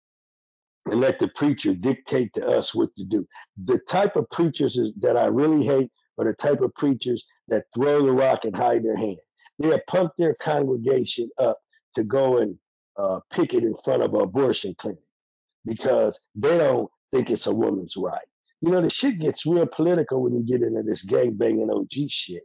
and 0.86 1.00
let 1.00 1.18
the 1.18 1.28
preacher 1.28 1.74
dictate 1.74 2.32
to 2.34 2.46
us 2.46 2.74
what 2.74 2.94
to 2.96 3.04
do. 3.04 3.26
The 3.64 3.78
type 3.88 4.16
of 4.16 4.28
preachers 4.30 4.92
that 5.00 5.16
I 5.16 5.26
really 5.26 5.64
hate 5.64 5.90
are 6.22 6.30
the 6.30 6.34
type 6.34 6.60
of 6.60 6.74
preachers 6.74 7.24
that 7.48 7.64
throw 7.74 8.02
the 8.02 8.12
rock 8.12 8.44
and 8.44 8.56
hide 8.56 8.84
their 8.84 8.96
hand. 8.96 9.16
They 9.58 9.68
have 9.68 9.86
pumped 9.86 10.16
their 10.16 10.34
congregation 10.34 11.28
up 11.38 11.58
to 11.94 12.04
go 12.04 12.38
and 12.38 12.56
uh, 12.96 13.20
picket 13.30 13.64
in 13.64 13.74
front 13.74 14.02
of 14.02 14.14
an 14.14 14.22
abortion 14.22 14.74
clinic 14.78 15.02
because 15.64 16.20
they 16.34 16.58
don't 16.58 16.90
think 17.12 17.30
it's 17.30 17.46
a 17.46 17.54
woman's 17.54 17.96
right. 17.96 18.26
You 18.60 18.70
know, 18.70 18.80
the 18.80 18.90
shit 18.90 19.18
gets 19.18 19.44
real 19.44 19.66
political 19.66 20.22
when 20.22 20.34
you 20.34 20.42
get 20.42 20.66
into 20.66 20.82
this 20.82 21.04
gang 21.04 21.34
banging 21.34 21.70
OG 21.70 22.08
shit. 22.08 22.44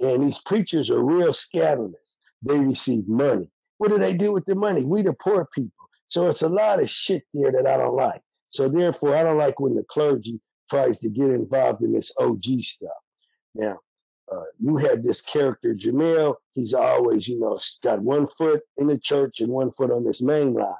And 0.00 0.22
these 0.22 0.38
preachers 0.38 0.90
are 0.90 1.02
real 1.02 1.32
scandalous. 1.32 2.18
They 2.42 2.58
receive 2.58 3.08
money. 3.08 3.48
What 3.78 3.90
do 3.90 3.98
they 3.98 4.14
do 4.14 4.32
with 4.32 4.44
the 4.44 4.54
money? 4.54 4.84
We 4.84 5.02
the 5.02 5.14
poor 5.14 5.48
people. 5.54 5.72
So 6.08 6.28
it's 6.28 6.42
a 6.42 6.48
lot 6.48 6.82
of 6.82 6.88
shit 6.88 7.22
there 7.32 7.50
that 7.52 7.66
I 7.66 7.76
don't 7.76 7.96
like. 7.96 8.20
So 8.48 8.68
therefore, 8.68 9.16
I 9.16 9.22
don't 9.22 9.38
like 9.38 9.58
when 9.58 9.74
the 9.74 9.84
clergy 9.88 10.40
tries 10.70 11.00
to 11.00 11.10
get 11.10 11.30
involved 11.30 11.82
in 11.82 11.92
this 11.92 12.12
OG 12.20 12.44
stuff. 12.60 12.92
Now, 13.54 13.78
uh, 14.32 14.40
you 14.58 14.76
have 14.78 15.02
this 15.02 15.20
character, 15.20 15.74
Jamel. 15.74 16.34
He's 16.54 16.74
always, 16.74 17.28
you 17.28 17.38
know, 17.38 17.58
got 17.82 18.00
one 18.00 18.26
foot 18.26 18.62
in 18.78 18.86
the 18.88 18.98
church 18.98 19.40
and 19.40 19.50
one 19.50 19.70
foot 19.72 19.90
on 19.90 20.04
this 20.04 20.22
main 20.22 20.54
line, 20.54 20.74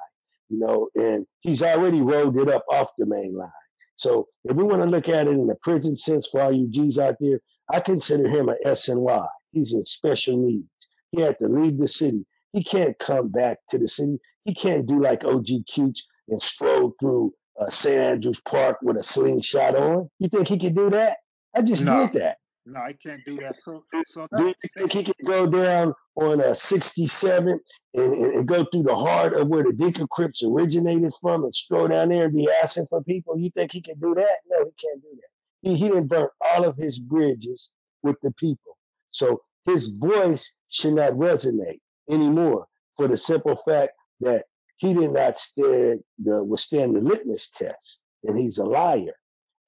you 0.49 0.59
know, 0.59 0.89
and 0.95 1.25
he's 1.41 1.61
already 1.61 2.01
rolled 2.01 2.37
it 2.39 2.49
up 2.49 2.63
off 2.71 2.89
the 2.97 3.05
main 3.05 3.35
line. 3.37 3.49
So 3.97 4.27
if 4.43 4.55
we 4.57 4.63
want 4.63 4.81
to 4.81 4.89
look 4.89 5.07
at 5.07 5.27
it 5.27 5.33
in 5.33 5.47
the 5.47 5.55
prison 5.63 5.95
sense 5.95 6.27
for 6.27 6.41
all 6.41 6.51
you 6.51 6.67
G's 6.69 6.97
out 6.99 7.15
there, 7.19 7.39
I 7.71 7.79
consider 7.79 8.27
him 8.27 8.49
a 8.49 8.55
SNY. 8.65 9.27
He's 9.51 9.73
in 9.73 9.83
special 9.85 10.37
needs. 10.37 10.67
He 11.11 11.21
had 11.21 11.37
to 11.39 11.47
leave 11.47 11.77
the 11.77 11.87
city. 11.87 12.25
He 12.51 12.63
can't 12.63 12.97
come 12.99 13.29
back 13.29 13.59
to 13.69 13.77
the 13.77 13.87
city. 13.87 14.19
He 14.43 14.53
can't 14.53 14.85
do 14.85 14.99
like 14.99 15.23
OG 15.23 15.47
Cooch 15.73 16.03
and 16.29 16.41
stroll 16.41 16.93
through 16.99 17.33
uh, 17.59 17.67
St. 17.67 17.97
Andrews 17.97 18.41
Park 18.41 18.77
with 18.81 18.97
a 18.97 19.03
slingshot 19.03 19.75
on. 19.75 20.09
You 20.19 20.29
think 20.29 20.47
he 20.47 20.59
could 20.59 20.75
do 20.75 20.89
that? 20.89 21.17
I 21.55 21.61
just 21.61 21.85
No. 21.85 22.05
did 22.07 22.21
that. 22.21 22.37
No, 22.65 22.79
I 22.79 22.93
can't 22.93 23.23
do 23.25 23.35
that. 23.37 23.57
So, 23.57 23.83
so 24.07 24.27
Do 24.35 24.45
you 24.45 24.53
think 24.75 24.91
he 24.91 25.03
can 25.03 25.13
go 25.25 25.45
down 25.45 25.93
on 26.15 26.41
a 26.41 26.55
67 26.55 27.59
and, 27.93 28.13
and, 28.13 28.33
and 28.33 28.47
go 28.47 28.65
through 28.65 28.83
the 28.83 28.95
heart 28.95 29.35
of 29.35 29.47
where 29.47 29.63
the 29.63 29.73
Deacon 29.73 30.07
Crips 30.09 30.43
originated 30.43 31.13
from 31.21 31.43
and 31.43 31.53
stroll 31.53 31.87
down 31.87 32.09
there 32.09 32.25
and 32.25 32.35
be 32.35 32.49
asking 32.63 32.87
for 32.87 33.03
people? 33.03 33.37
You 33.37 33.51
think 33.51 33.71
he 33.71 33.81
can 33.81 33.99
do 33.99 34.15
that? 34.15 34.37
No, 34.49 34.65
he 34.65 34.71
can't 34.87 35.01
do 35.01 35.09
that. 35.13 35.29
He, 35.61 35.75
he 35.75 35.89
didn't 35.89 36.07
burn 36.07 36.27
all 36.41 36.65
of 36.65 36.75
his 36.75 36.97
bridges 36.99 37.71
with 38.01 38.15
the 38.23 38.31
people. 38.31 38.77
So 39.11 39.43
his 39.65 39.97
voice 39.97 40.57
should 40.69 40.93
not 40.93 41.13
resonate 41.13 41.79
anymore 42.09 42.67
for 42.97 43.07
the 43.07 43.17
simple 43.17 43.55
fact 43.57 43.91
that 44.21 44.45
he 44.77 44.93
did 44.93 45.11
not 45.11 45.39
stand 45.39 46.01
the, 46.17 46.43
withstand 46.43 46.95
the 46.95 47.01
litmus 47.01 47.51
test 47.51 48.03
and 48.23 48.37
he's 48.37 48.57
a 48.57 48.65
liar. 48.65 49.13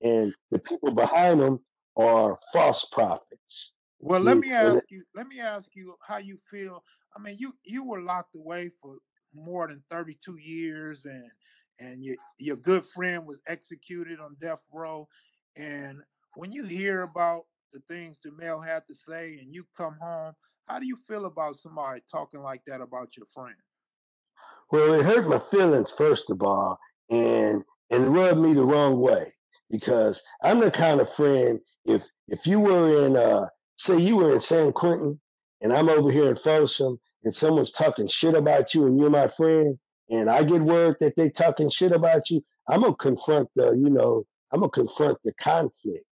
And 0.04 0.34
the 0.52 0.60
people 0.60 0.92
behind 0.92 1.42
him 1.42 1.60
are 1.98 2.38
false 2.54 2.86
prophets. 2.86 3.74
well, 4.00 4.22
let 4.22 4.38
me 4.38 4.52
ask 4.52 4.86
you. 4.90 5.04
Let 5.16 5.28
me 5.28 5.40
ask 5.40 5.76
you 5.76 5.96
how 6.08 6.18
you 6.18 6.38
feel. 6.50 6.84
I 7.16 7.20
mean, 7.20 7.38
you 7.40 7.54
you 7.66 7.84
were 7.84 8.02
locked 8.02 8.36
away 8.36 8.72
for 8.82 8.98
more 9.34 9.68
than 9.68 9.84
thirty 9.90 10.18
two 10.24 10.38
years, 10.38 11.06
and 11.06 11.30
and 11.80 12.04
your 12.04 12.16
your 12.38 12.58
good 12.58 12.86
friend 12.86 13.26
was 13.26 13.42
executed 13.48 14.20
on 14.20 14.38
death 14.40 14.62
row. 14.72 15.08
And 15.56 16.00
when 16.36 16.52
you 16.52 16.64
hear 16.64 17.02
about 17.02 17.46
the 17.74 17.80
things 17.88 18.20
Jamel 18.26 18.66
had 18.66 18.84
to 18.88 18.96
say, 18.96 19.40
and 19.42 19.54
you 19.54 19.66
come 19.76 19.98
home, 20.00 20.34
how 20.68 20.80
do 20.80 20.86
you 20.86 20.98
feel 21.08 21.26
about 21.26 21.56
somebody 21.56 22.02
talking 22.12 22.42
like 22.42 22.62
that 22.68 22.82
about 22.82 23.18
your 23.18 23.26
friend? 23.34 23.56
Well, 24.72 24.94
it 24.94 25.06
hurt 25.06 25.28
my 25.28 25.40
feelings 25.40 25.92
first 25.92 26.30
of 26.30 26.44
all, 26.44 26.78
and 27.10 27.64
and 27.90 28.14
rubbed 28.14 28.40
me 28.40 28.54
the 28.54 28.64
wrong 28.66 29.00
way 29.00 29.26
because 29.70 30.22
I'm 30.42 30.60
the 30.60 30.72
kind 30.72 31.02
of 31.02 31.12
friend. 31.12 31.60
If 31.86 32.04
if 32.28 32.46
you 32.46 32.60
were 32.60 33.06
in, 33.06 33.16
uh, 33.16 33.48
say, 33.78 33.98
you 33.98 34.18
were 34.18 34.34
in 34.34 34.42
San 34.42 34.72
Quentin, 34.72 35.20
and 35.62 35.74
I'm 35.74 35.90
over 35.90 36.12
here 36.12 36.30
in 36.30 36.36
Folsom, 36.36 37.00
and 37.24 37.34
someone's 37.34 37.72
talking 37.72 38.08
shit 38.08 38.36
about 38.36 38.74
you, 38.74 38.86
and 38.86 39.00
you're 39.00 39.10
my 39.10 39.28
friend, 39.28 39.78
and 40.10 40.30
I 40.30 40.44
get 40.44 40.62
word 40.62 40.98
that 41.00 41.16
they 41.16 41.30
talking 41.30 41.70
shit 41.70 41.92
about 41.92 42.30
you, 42.30 42.44
I'm 42.70 42.82
gonna 42.82 42.96
confront 42.96 43.50
the, 43.56 43.72
you 43.72 43.90
know, 43.90 44.26
I'm 44.52 44.60
gonna 44.60 44.72
confront 44.72 45.18
the 45.24 45.34
conflict, 45.34 46.06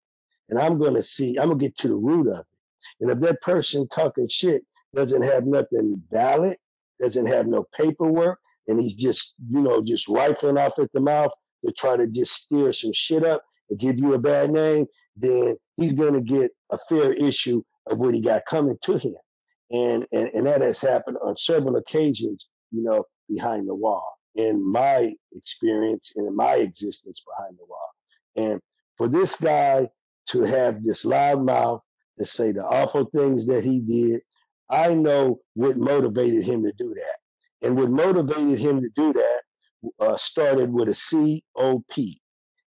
and 0.49 0.59
I'm 0.59 0.77
gonna 0.77 1.01
see, 1.01 1.37
I'm 1.37 1.49
gonna 1.49 1.59
get 1.59 1.77
to 1.79 1.87
the 1.89 1.95
root 1.95 2.27
of 2.27 2.39
it. 2.39 2.45
And 3.01 3.09
if 3.11 3.19
that 3.19 3.41
person 3.41 3.87
talking 3.87 4.27
shit 4.27 4.63
doesn't 4.93 5.23
have 5.23 5.45
nothing 5.45 6.01
valid, 6.11 6.57
doesn't 6.99 7.25
have 7.25 7.47
no 7.47 7.65
paperwork, 7.75 8.39
and 8.67 8.79
he's 8.79 8.95
just, 8.95 9.35
you 9.49 9.61
know, 9.61 9.81
just 9.81 10.07
rifling 10.07 10.57
off 10.57 10.79
at 10.79 10.91
the 10.93 10.99
mouth 10.99 11.31
to 11.65 11.71
try 11.71 11.97
to 11.97 12.07
just 12.07 12.33
steer 12.33 12.71
some 12.71 12.93
shit 12.93 13.23
up 13.23 13.43
and 13.69 13.79
give 13.79 13.99
you 13.99 14.13
a 14.13 14.19
bad 14.19 14.51
name, 14.51 14.85
then 15.15 15.55
he's 15.77 15.93
gonna 15.93 16.21
get 16.21 16.51
a 16.71 16.77
fair 16.89 17.13
issue 17.13 17.61
of 17.87 17.99
what 17.99 18.13
he 18.13 18.21
got 18.21 18.45
coming 18.45 18.77
to 18.81 18.97
him. 18.97 19.15
And 19.71 20.07
and, 20.11 20.29
and 20.33 20.47
that 20.47 20.61
has 20.61 20.81
happened 20.81 21.17
on 21.23 21.37
several 21.37 21.75
occasions, 21.75 22.49
you 22.71 22.83
know, 22.83 23.03
behind 23.29 23.67
the 23.67 23.75
wall. 23.75 24.17
In 24.35 24.69
my 24.69 25.13
experience 25.31 26.11
and 26.15 26.27
in 26.27 26.35
my 26.35 26.55
existence 26.55 27.23
behind 27.25 27.57
the 27.57 27.65
wall. 27.65 27.91
And 28.35 28.61
for 28.97 29.07
this 29.07 29.35
guy 29.35 29.87
to 30.27 30.41
have 30.41 30.83
this 30.83 31.05
loud 31.05 31.43
mouth 31.43 31.81
to 32.17 32.25
say 32.25 32.51
the 32.51 32.65
awful 32.65 33.05
things 33.05 33.45
that 33.45 33.63
he 33.63 33.79
did, 33.79 34.21
I 34.69 34.93
know 34.93 35.39
what 35.53 35.77
motivated 35.77 36.43
him 36.43 36.63
to 36.63 36.73
do 36.77 36.93
that. 36.93 37.17
And 37.67 37.77
what 37.77 37.91
motivated 37.91 38.59
him 38.59 38.81
to 38.81 38.89
do 38.89 39.13
that 39.13 39.41
uh, 39.99 40.15
started 40.17 40.71
with 40.73 40.89
a 40.89 40.93
C 40.93 41.43
O 41.55 41.83
P, 41.91 42.19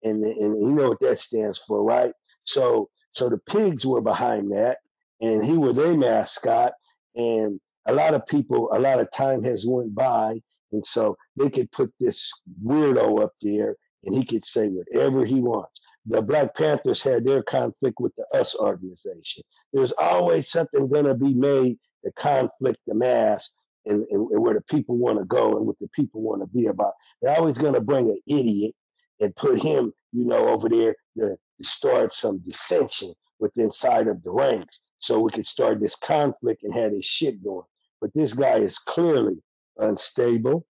and 0.05 0.25
and 0.25 0.61
you 0.61 0.73
know 0.75 0.91
what 0.91 1.01
that 1.01 1.21
stands 1.21 1.59
for, 1.59 1.83
right? 1.83 2.13
So 2.45 2.89
so 3.13 3.29
the 3.29 3.39
pigs 3.39 3.87
were 3.87 4.01
behind 4.01 4.53
that, 4.53 4.79
and 5.21 5.45
he 5.45 5.59
was 5.59 5.77
their 5.77 5.97
mascot, 5.97 6.73
and 7.17 7.61
a 7.87 7.95
lot 7.95 8.15
of 8.15 8.27
people, 8.27 8.69
a 8.73 8.79
lot 8.79 9.01
of 9.01 9.11
time 9.11 9.43
has 9.45 9.67
went 9.67 9.95
by, 9.95 10.41
and 10.73 10.87
so 10.87 11.17
they 11.37 11.51
could 11.51 11.71
put 11.73 11.93
this 11.99 12.31
weirdo 12.65 13.23
up 13.23 13.33
there, 13.43 13.77
and 14.05 14.15
he 14.15 14.25
could 14.25 14.45
say 14.45 14.69
whatever 14.69 15.25
he 15.25 15.41
wants. 15.41 15.81
the 16.07 16.23
Black 16.23 16.55
Panthers 16.57 17.03
had 17.03 17.25
their 17.25 17.43
conflict 17.43 18.01
with 18.01 18.15
the 18.17 18.25
US 18.35 18.57
organization. 18.57 19.43
There's 19.73 19.93
always 19.93 20.51
something 20.51 20.89
to 20.91 21.15
be 21.15 21.35
made 21.35 21.79
to 22.05 22.13
conflict 22.13 22.79
the 22.87 22.95
mass 22.95 23.51
and, 23.87 24.05
and, 24.11 24.31
and 24.31 24.43
where 24.43 24.55
the 24.55 24.61
people 24.63 24.97
want 24.97 25.19
to 25.19 25.25
go 25.25 25.57
and 25.57 25.67
what 25.67 25.79
the 25.79 25.89
people 25.89 26.21
want 26.21 26.43
to 26.43 26.47
be 26.47 26.67
about. 26.67 26.95
They're 27.23 27.37
always 27.37 27.59
going 27.59 27.75
to 27.75 27.81
bring 27.81 28.11
an 28.11 28.19
idiot 28.27 28.75
and 29.21 29.35
put 29.37 29.59
him, 29.59 29.93
you 30.13 30.25
know, 30.25 30.49
over 30.49 30.69
there 30.69 30.95
to, 31.19 31.37
to 31.59 31.65
start 31.65 32.13
some 32.13 32.39
dissension 32.39 33.13
with 33.39 33.57
inside 33.57 34.09
of 34.09 34.23
the 34.23 34.31
ranks 34.31 34.87
so 34.97 35.21
we 35.21 35.31
could 35.31 35.47
start 35.47 35.81
this 35.81 35.97
conflict 35.97 36.63
and 36.63 36.75
have 36.75 36.93
this 36.93 37.07
shit 37.07 37.43
going. 37.43 37.65
But 38.01 38.13
this 38.15 38.35
guy 38.35 38.57
is 38.57 38.79
clearly 38.79 39.43
unstable 39.79 40.67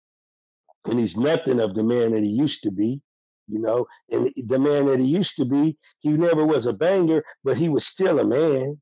and 0.86 0.98
he's 0.98 1.16
nothing 1.16 1.60
of 1.60 1.74
the 1.74 1.84
man 1.84 2.12
that 2.12 2.22
he 2.22 2.28
used 2.28 2.62
to 2.62 2.70
be 2.70 3.00
you 3.46 3.58
know 3.58 3.86
and 4.10 4.30
the 4.46 4.58
man 4.58 4.86
that 4.86 5.00
he 5.00 5.06
used 5.06 5.36
to 5.36 5.44
be 5.44 5.76
he 6.00 6.12
never 6.12 6.44
was 6.46 6.66
a 6.66 6.72
banger 6.72 7.22
but 7.42 7.56
he 7.56 7.68
was 7.68 7.86
still 7.86 8.18
a 8.20 8.26
man 8.26 8.80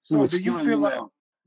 so 0.00 0.26
do 0.26 0.38
you 0.38 0.58
feel 0.64 0.76
hmm. 0.76 0.82
like 0.82 1.00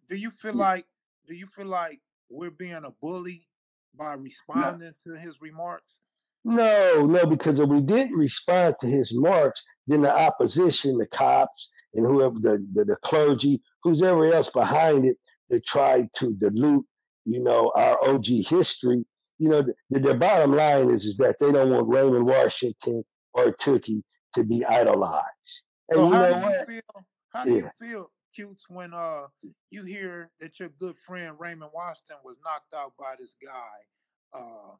do 0.09 0.15
you 0.15 0.31
feel 0.31 0.53
like 0.53 0.85
do 1.27 1.35
you 1.35 1.47
feel 1.47 1.67
like 1.67 1.99
we're 2.29 2.51
being 2.51 2.73
a 2.73 2.91
bully 3.01 3.47
by 3.95 4.13
responding 4.13 4.93
no. 5.05 5.13
to 5.13 5.19
his 5.19 5.35
remarks 5.41 5.99
no 6.43 7.05
no 7.05 7.25
because 7.25 7.59
if 7.59 7.69
we 7.69 7.81
didn't 7.81 8.15
respond 8.15 8.75
to 8.79 8.87
his 8.87 9.13
remarks 9.13 9.63
then 9.87 10.01
the 10.01 10.11
opposition 10.11 10.97
the 10.97 11.07
cops 11.07 11.71
and 11.93 12.05
whoever 12.05 12.35
the, 12.35 12.65
the, 12.73 12.85
the 12.85 12.95
clergy 12.97 13.61
who's 13.83 14.01
ever 14.01 14.33
else 14.33 14.49
behind 14.49 15.05
it 15.05 15.17
that 15.49 15.65
tried 15.65 16.07
to 16.15 16.33
dilute 16.33 16.85
you 17.25 17.41
know 17.41 17.71
our 17.75 17.97
og 18.07 18.25
history 18.25 19.05
you 19.39 19.49
know, 19.49 19.61
the, 19.89 19.99
the, 19.99 20.15
bottom 20.15 20.55
line 20.55 20.89
is 20.89 21.05
is 21.05 21.17
that 21.17 21.35
they 21.39 21.51
don't 21.51 21.71
want 21.71 21.89
Raymond 21.89 22.25
Washington 22.25 23.03
or 23.33 23.51
Tookie 23.51 24.03
to 24.35 24.43
be 24.43 24.63
idolized. 24.63 25.63
And 25.89 25.97
so 25.97 26.09
how 26.09 26.31
do 26.31 26.39
you 26.39 26.65
feel? 26.65 27.05
How 27.33 27.43
do 27.43 27.51
yeah. 27.51 27.57
you 27.57 27.69
feel, 27.81 28.11
Cutes, 28.33 28.65
when 28.69 28.93
uh 28.93 29.27
you 29.69 29.83
hear 29.83 30.31
that 30.39 30.59
your 30.59 30.69
good 30.79 30.95
friend 31.05 31.35
Raymond 31.39 31.71
Washington 31.73 32.17
was 32.23 32.37
knocked 32.43 32.73
out 32.73 32.93
by 32.97 33.15
this 33.19 33.35
guy, 33.43 34.39
uh, 34.39 34.75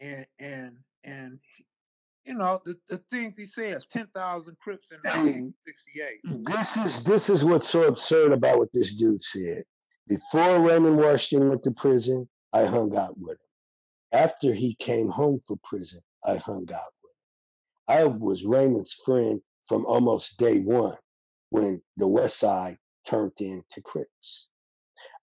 and 0.00 0.26
and 0.38 0.76
and 1.04 1.40
you 2.24 2.34
know 2.34 2.60
the, 2.64 2.76
the 2.88 2.98
things 3.10 3.38
he 3.38 3.46
says, 3.46 3.86
ten 3.86 4.08
thousand 4.14 4.58
Crips 4.58 4.92
in 4.92 4.98
1968. 5.04 6.44
This 6.44 6.76
is 6.76 7.04
this 7.04 7.30
is 7.30 7.44
what's 7.44 7.68
so 7.68 7.86
absurd 7.86 8.32
about 8.32 8.58
what 8.58 8.72
this 8.72 8.92
dude 8.94 9.22
said. 9.22 9.64
Before 10.08 10.60
Raymond 10.60 10.96
Washington 10.98 11.48
went 11.48 11.62
to 11.64 11.72
prison, 11.72 12.28
I 12.52 12.64
hung 12.64 12.96
out 12.96 13.18
with 13.18 13.34
him. 13.34 14.20
After 14.20 14.52
he 14.52 14.74
came 14.76 15.08
home 15.08 15.40
from 15.46 15.60
prison, 15.64 16.00
I 16.24 16.36
hung 16.36 16.68
out 16.72 16.92
with 17.02 17.12
him. 17.12 17.88
I 17.88 18.04
was 18.04 18.44
Raymond's 18.44 18.94
friend 19.04 19.40
from 19.68 19.84
almost 19.86 20.38
day 20.38 20.60
one 20.60 20.96
when 21.50 21.82
the 21.96 22.06
West 22.06 22.38
Side 22.38 22.76
turned 23.06 23.32
into 23.38 23.80
Crips. 23.82 24.50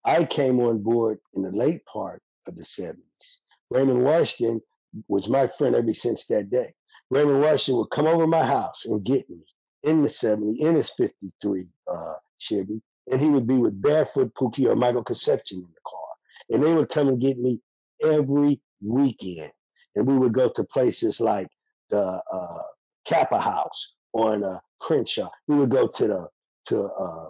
I 0.06 0.26
came 0.26 0.60
on 0.60 0.84
board 0.84 1.20
in 1.34 1.44
the 1.44 1.52
late 1.52 1.86
part 1.86 2.22
of 2.48 2.56
the 2.56 2.64
70s. 2.64 3.38
Raymond 3.70 4.04
Washington 4.04 4.62
was 5.08 5.30
my 5.30 5.48
friend 5.48 5.76
ever 5.76 5.94
since 5.94 6.26
that 6.28 6.50
day. 6.50 6.70
Raymond 7.10 7.42
Washington 7.42 7.80
would 7.80 7.90
come 7.90 8.08
over 8.08 8.28
my 8.28 8.44
house 8.44 8.86
and 8.86 9.04
get 9.04 9.30
me 9.30 9.44
in 9.84 10.02
the 10.02 10.10
70, 10.10 10.62
in 10.62 10.76
his 10.76 10.90
53 10.92 11.68
uh, 11.92 12.14
Chevy, 12.38 12.82
and 13.12 13.20
he 13.20 13.30
would 13.30 13.48
be 13.48 13.58
with 13.58 13.82
Barefoot 13.82 14.34
Pookie 14.36 14.68
or 14.68 14.76
Michael 14.76 15.04
Concepcion 15.04 15.60
in 15.60 15.64
the 15.64 15.82
car. 15.86 16.08
And 16.52 16.64
they 16.64 16.74
would 16.74 16.90
come 16.90 17.10
and 17.10 17.22
get 17.22 17.38
me 17.38 17.60
every 18.02 18.62
weekend. 18.82 19.52
And 19.96 20.08
we 20.08 20.18
would 20.18 20.34
go 20.34 20.50
to 20.50 20.64
places 20.66 21.20
like 21.20 21.48
the 21.90 22.22
uh, 22.32 22.62
Kappa 23.06 23.40
House 23.40 23.96
on 24.14 24.44
uh, 24.44 24.60
Crenshaw. 24.80 25.30
We 25.48 25.56
would 25.56 25.70
go 25.70 25.88
to 25.88 26.08
the 26.08 26.30
to 26.66 26.84
uh, 26.84 27.26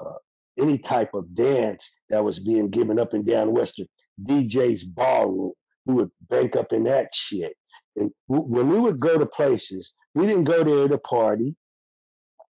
uh, 0.00 0.14
any 0.58 0.78
type 0.78 1.14
of 1.14 1.34
dance 1.34 2.00
that 2.08 2.24
was 2.24 2.38
being 2.38 2.70
given 2.70 2.98
up 2.98 3.12
and 3.12 3.26
down 3.26 3.52
Western 3.52 3.86
DJ's 4.22 4.84
ballroom. 4.84 5.52
We 5.84 5.94
would 5.94 6.10
bank 6.28 6.56
up 6.56 6.72
in 6.72 6.84
that 6.84 7.14
shit. 7.14 7.54
And 7.96 8.10
w- 8.28 8.48
when 8.48 8.68
we 8.68 8.80
would 8.80 8.98
go 8.98 9.18
to 9.18 9.26
places, 9.26 9.96
we 10.14 10.26
didn't 10.26 10.44
go 10.44 10.64
there 10.64 10.88
to 10.88 10.98
party. 10.98 11.54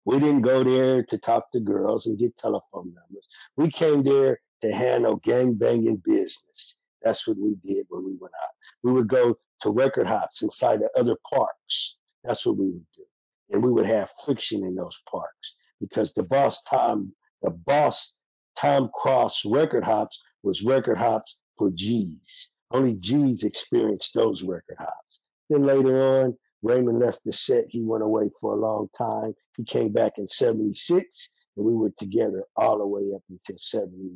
We 0.05 0.19
didn't 0.19 0.41
go 0.41 0.63
there 0.63 1.03
to 1.03 1.17
talk 1.17 1.51
to 1.51 1.59
girls 1.59 2.07
and 2.07 2.17
get 2.17 2.35
telephone 2.37 2.93
numbers. 2.93 3.27
We 3.57 3.69
came 3.69 4.01
there 4.03 4.39
to 4.61 4.71
handle 4.71 5.17
gang 5.17 5.53
banging 5.53 6.01
business. 6.05 6.77
That's 7.01 7.27
what 7.27 7.37
we 7.37 7.55
did 7.63 7.85
when 7.89 8.05
we 8.05 8.15
went 8.19 8.33
out. 8.43 8.53
We 8.83 8.91
would 8.91 9.07
go 9.07 9.37
to 9.61 9.69
record 9.69 10.07
hops 10.07 10.41
inside 10.41 10.81
the 10.81 10.89
other 10.97 11.15
parks. 11.31 11.97
That's 12.23 12.45
what 12.45 12.57
we 12.57 12.65
would 12.65 12.85
do. 12.97 13.03
And 13.51 13.63
we 13.63 13.71
would 13.71 13.85
have 13.85 14.09
friction 14.25 14.63
in 14.63 14.75
those 14.75 15.01
parks 15.09 15.55
because 15.79 16.13
the 16.13 16.23
boss 16.23 16.63
Tom, 16.63 17.13
the 17.41 17.51
boss 17.51 18.19
Tom 18.57 18.89
Cross 18.93 19.45
record 19.45 19.83
hops 19.83 20.23
was 20.43 20.63
record 20.63 20.97
hops 20.97 21.39
for 21.57 21.71
G's. 21.71 22.53
Only 22.71 22.95
G's 22.95 23.43
experienced 23.43 24.13
those 24.13 24.43
record 24.43 24.77
hops. 24.79 25.21
Then 25.49 25.63
later 25.63 26.01
on, 26.21 26.37
Raymond 26.61 26.99
left 26.99 27.21
the 27.23 27.33
set. 27.33 27.65
He 27.67 27.83
went 27.83 28.03
away 28.03 28.29
for 28.39 28.53
a 28.53 28.59
long 28.59 28.89
time. 28.97 29.33
He 29.57 29.63
came 29.63 29.91
back 29.91 30.13
in 30.17 30.27
76, 30.27 31.29
and 31.55 31.65
we 31.65 31.73
were 31.73 31.91
together 31.97 32.43
all 32.55 32.77
the 32.77 32.87
way 32.87 33.13
up 33.15 33.23
until 33.29 33.57
79. 33.57 34.15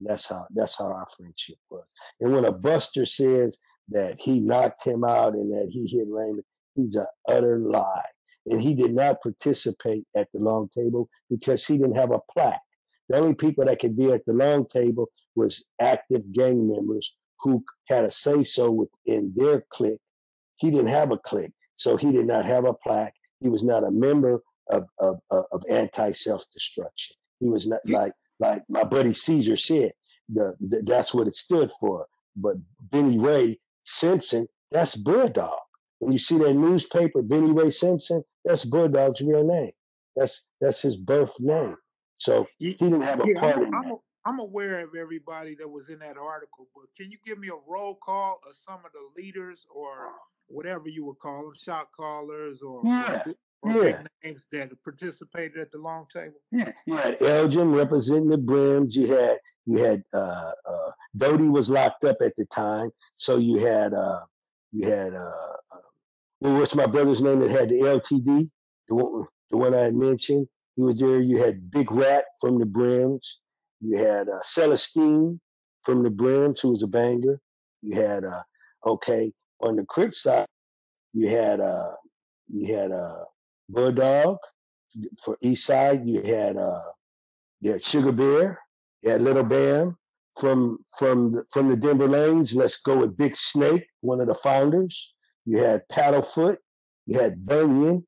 That's 0.00 0.28
how 0.28 0.46
that's 0.54 0.78
how 0.78 0.92
our 0.92 1.06
friendship 1.16 1.56
was. 1.70 1.92
And 2.20 2.32
when 2.32 2.44
a 2.44 2.52
buster 2.52 3.06
says 3.06 3.58
that 3.88 4.20
he 4.20 4.40
knocked 4.40 4.84
him 4.84 5.04
out 5.04 5.34
and 5.34 5.52
that 5.52 5.70
he 5.70 5.86
hit 5.86 6.06
Raymond, 6.10 6.44
he's 6.74 6.96
an 6.96 7.06
utter 7.28 7.58
lie. 7.58 8.04
And 8.46 8.60
he 8.60 8.74
did 8.74 8.94
not 8.94 9.22
participate 9.22 10.06
at 10.16 10.28
the 10.32 10.40
long 10.40 10.68
table 10.76 11.08
because 11.30 11.64
he 11.64 11.78
didn't 11.78 11.96
have 11.96 12.12
a 12.12 12.20
plaque. 12.32 12.60
The 13.08 13.18
only 13.18 13.34
people 13.34 13.64
that 13.64 13.78
could 13.78 13.96
be 13.96 14.12
at 14.12 14.24
the 14.26 14.32
long 14.32 14.66
table 14.66 15.10
was 15.34 15.70
active 15.80 16.32
gang 16.32 16.68
members 16.68 17.16
who 17.40 17.62
had 17.88 18.04
a 18.04 18.10
say 18.10 18.44
so 18.44 18.70
within 18.70 19.32
their 19.34 19.64
clique. 19.70 20.00
He 20.56 20.70
didn't 20.70 20.88
have 20.88 21.10
a 21.10 21.18
clique, 21.18 21.52
so 21.76 21.96
he 21.96 22.12
did 22.12 22.26
not 22.26 22.46
have 22.46 22.64
a 22.64 22.74
plaque. 22.74 23.14
He 23.40 23.48
was 23.48 23.64
not 23.64 23.84
a 23.84 23.90
member 23.90 24.42
of 24.70 24.84
of, 24.98 25.20
of 25.30 25.62
anti 25.70 26.12
self 26.12 26.44
destruction. 26.52 27.16
He 27.40 27.48
was 27.48 27.66
not 27.66 27.80
like 27.86 28.12
like 28.40 28.62
my 28.68 28.84
buddy 28.84 29.12
Caesar 29.12 29.56
said, 29.56 29.92
the, 30.28 30.54
the, 30.60 30.82
that's 30.84 31.14
what 31.14 31.28
it 31.28 31.36
stood 31.36 31.70
for. 31.78 32.06
But 32.36 32.56
Benny 32.90 33.18
Ray 33.18 33.58
Simpson, 33.82 34.46
that's 34.70 34.96
Bulldog. 34.96 35.58
When 35.98 36.12
you 36.12 36.18
see 36.18 36.38
that 36.38 36.54
newspaper, 36.54 37.22
Benny 37.22 37.52
Ray 37.52 37.70
Simpson, 37.70 38.24
that's 38.44 38.64
Bulldog's 38.64 39.22
real 39.22 39.46
name. 39.46 39.70
That's 40.16 40.48
that's 40.60 40.82
his 40.82 40.96
birth 40.96 41.34
name. 41.40 41.76
So 42.16 42.46
he 42.58 42.74
didn't 42.74 43.02
have 43.02 43.20
a 43.20 43.24
yeah, 43.26 43.40
part 43.40 43.56
I'm, 43.56 43.62
in 43.64 43.74
I'm, 43.74 43.82
that. 43.82 43.98
I'm 44.26 44.38
aware 44.38 44.80
of 44.80 44.94
everybody 44.94 45.54
that 45.56 45.68
was 45.68 45.90
in 45.90 45.98
that 45.98 46.16
article, 46.16 46.68
but 46.74 46.84
can 46.96 47.10
you 47.10 47.18
give 47.26 47.38
me 47.38 47.48
a 47.48 47.70
roll 47.70 47.96
call 47.96 48.40
of 48.48 48.54
some 48.54 48.80
of 48.84 48.92
the 48.92 49.22
leaders 49.22 49.66
or 49.74 50.12
whatever 50.46 50.88
you 50.88 51.04
would 51.04 51.18
call 51.18 51.42
them, 51.42 51.52
shot 51.56 51.88
callers 51.94 52.62
or, 52.62 52.80
yeah. 52.84 53.22
or 53.62 53.84
yeah. 53.84 54.02
names 54.22 54.42
that 54.52 54.70
participated 54.82 55.58
at 55.58 55.70
the 55.72 55.78
long 55.78 56.06
table? 56.12 56.40
Yeah, 56.50 56.72
you 56.86 56.94
had 56.96 57.20
Elgin 57.20 57.72
representing 57.72 58.28
the 58.28 58.38
Brims. 58.38 58.96
You 58.96 59.08
had 59.08 59.38
you 59.66 59.78
had 59.78 60.02
uh, 60.14 60.52
uh, 60.66 60.90
Doty 61.16 61.48
was 61.48 61.68
locked 61.68 62.04
up 62.04 62.18
at 62.22 62.34
the 62.36 62.46
time, 62.46 62.90
so 63.18 63.36
you 63.36 63.58
had 63.58 63.92
uh, 63.92 64.20
you 64.72 64.88
had 64.88 65.14
uh, 65.14 65.32
uh 65.72 65.78
well, 66.44 66.58
what's 66.58 66.74
my 66.74 66.86
brother's 66.86 67.22
name 67.22 67.40
that 67.40 67.50
had 67.50 67.70
the 67.70 67.80
LTD, 67.80 68.50
the 68.88 68.94
one 68.94 69.26
the 69.50 69.56
one 69.56 69.74
I 69.74 69.78
had 69.78 69.94
mentioned. 69.94 70.46
He 70.76 70.82
was 70.82 70.98
there. 71.00 71.20
You 71.20 71.38
had 71.38 71.70
Big 71.70 71.90
Rat 71.90 72.24
from 72.38 72.58
the 72.58 72.66
Brims. 72.66 73.40
You 73.80 73.96
had 73.96 74.28
uh, 74.28 74.40
Celestine 74.42 75.40
from 75.84 76.02
the 76.02 76.10
Brims, 76.10 76.60
who 76.60 76.68
was 76.70 76.82
a 76.82 76.86
banger. 76.86 77.40
You 77.80 77.94
had 77.94 78.24
uh, 78.24 78.42
okay 78.84 79.32
on 79.60 79.76
the 79.76 79.86
Crip 79.86 80.12
side. 80.12 80.46
You 81.12 81.28
had 81.28 81.60
uh, 81.60 81.92
you 82.48 82.74
had 82.74 82.92
uh, 82.92 83.24
Bulldog. 83.70 84.36
For 85.24 85.38
East 85.42 85.64
Side, 85.64 86.06
you 86.06 86.20
had 86.22 86.58
uh, 86.58 86.90
you 87.60 87.72
had 87.72 87.82
Sugar 87.82 88.12
Bear, 88.12 88.60
you 89.02 89.10
had 89.10 89.22
Little 89.22 89.44
Bam. 89.44 89.96
From 90.38 90.78
from 90.98 91.32
the, 91.32 91.44
from 91.52 91.70
the 91.70 91.76
Denver 91.76 92.08
Lanes, 92.08 92.54
let's 92.54 92.82
go 92.82 92.98
with 92.98 93.16
Big 93.16 93.34
Snake, 93.34 93.86
one 94.02 94.20
of 94.20 94.26
the 94.26 94.34
founders. 94.34 95.13
You 95.46 95.58
had 95.58 95.86
Paddlefoot, 95.88 96.58
you 97.06 97.18
had 97.18 97.44
Bunyan. 97.44 98.06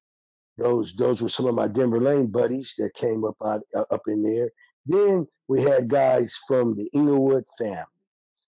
Those 0.59 0.95
those 0.95 1.21
were 1.21 1.29
some 1.29 1.47
of 1.47 1.55
my 1.55 1.69
Denver 1.69 2.01
Lane 2.01 2.29
buddies 2.29 2.75
that 2.79 2.95
came 2.95 3.25
up 3.25 3.37
out 3.45 3.63
uh, 3.75 3.85
up 3.91 4.03
in 4.09 4.23
there. 4.23 4.51
Then 4.87 5.27
we 5.49 5.61
had 5.61 5.89
guys 5.89 6.39
from 6.49 6.75
the 6.77 6.89
Inglewood 6.95 7.45
family. 7.59 7.85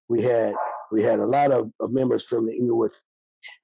We 0.08 0.22
had 0.22 0.54
we 0.90 1.02
had 1.02 1.20
a 1.20 1.26
lot 1.26 1.50
of, 1.50 1.70
of 1.80 1.92
members 1.92 2.26
from 2.26 2.46
the 2.46 2.54
Inglewood. 2.54 2.92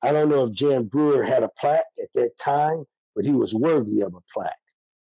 I 0.03 0.13
don't 0.13 0.29
know 0.29 0.45
if 0.45 0.53
Jan 0.53 0.85
Brewer 0.85 1.23
had 1.23 1.43
a 1.43 1.51
plaque 1.59 1.87
at 2.03 2.09
that 2.15 2.39
time, 2.39 2.85
but 3.17 3.25
he 3.25 3.33
was 3.33 3.55
worthy 3.55 4.03
of 4.03 4.15
a 4.15 4.21
plaque. 4.33 4.53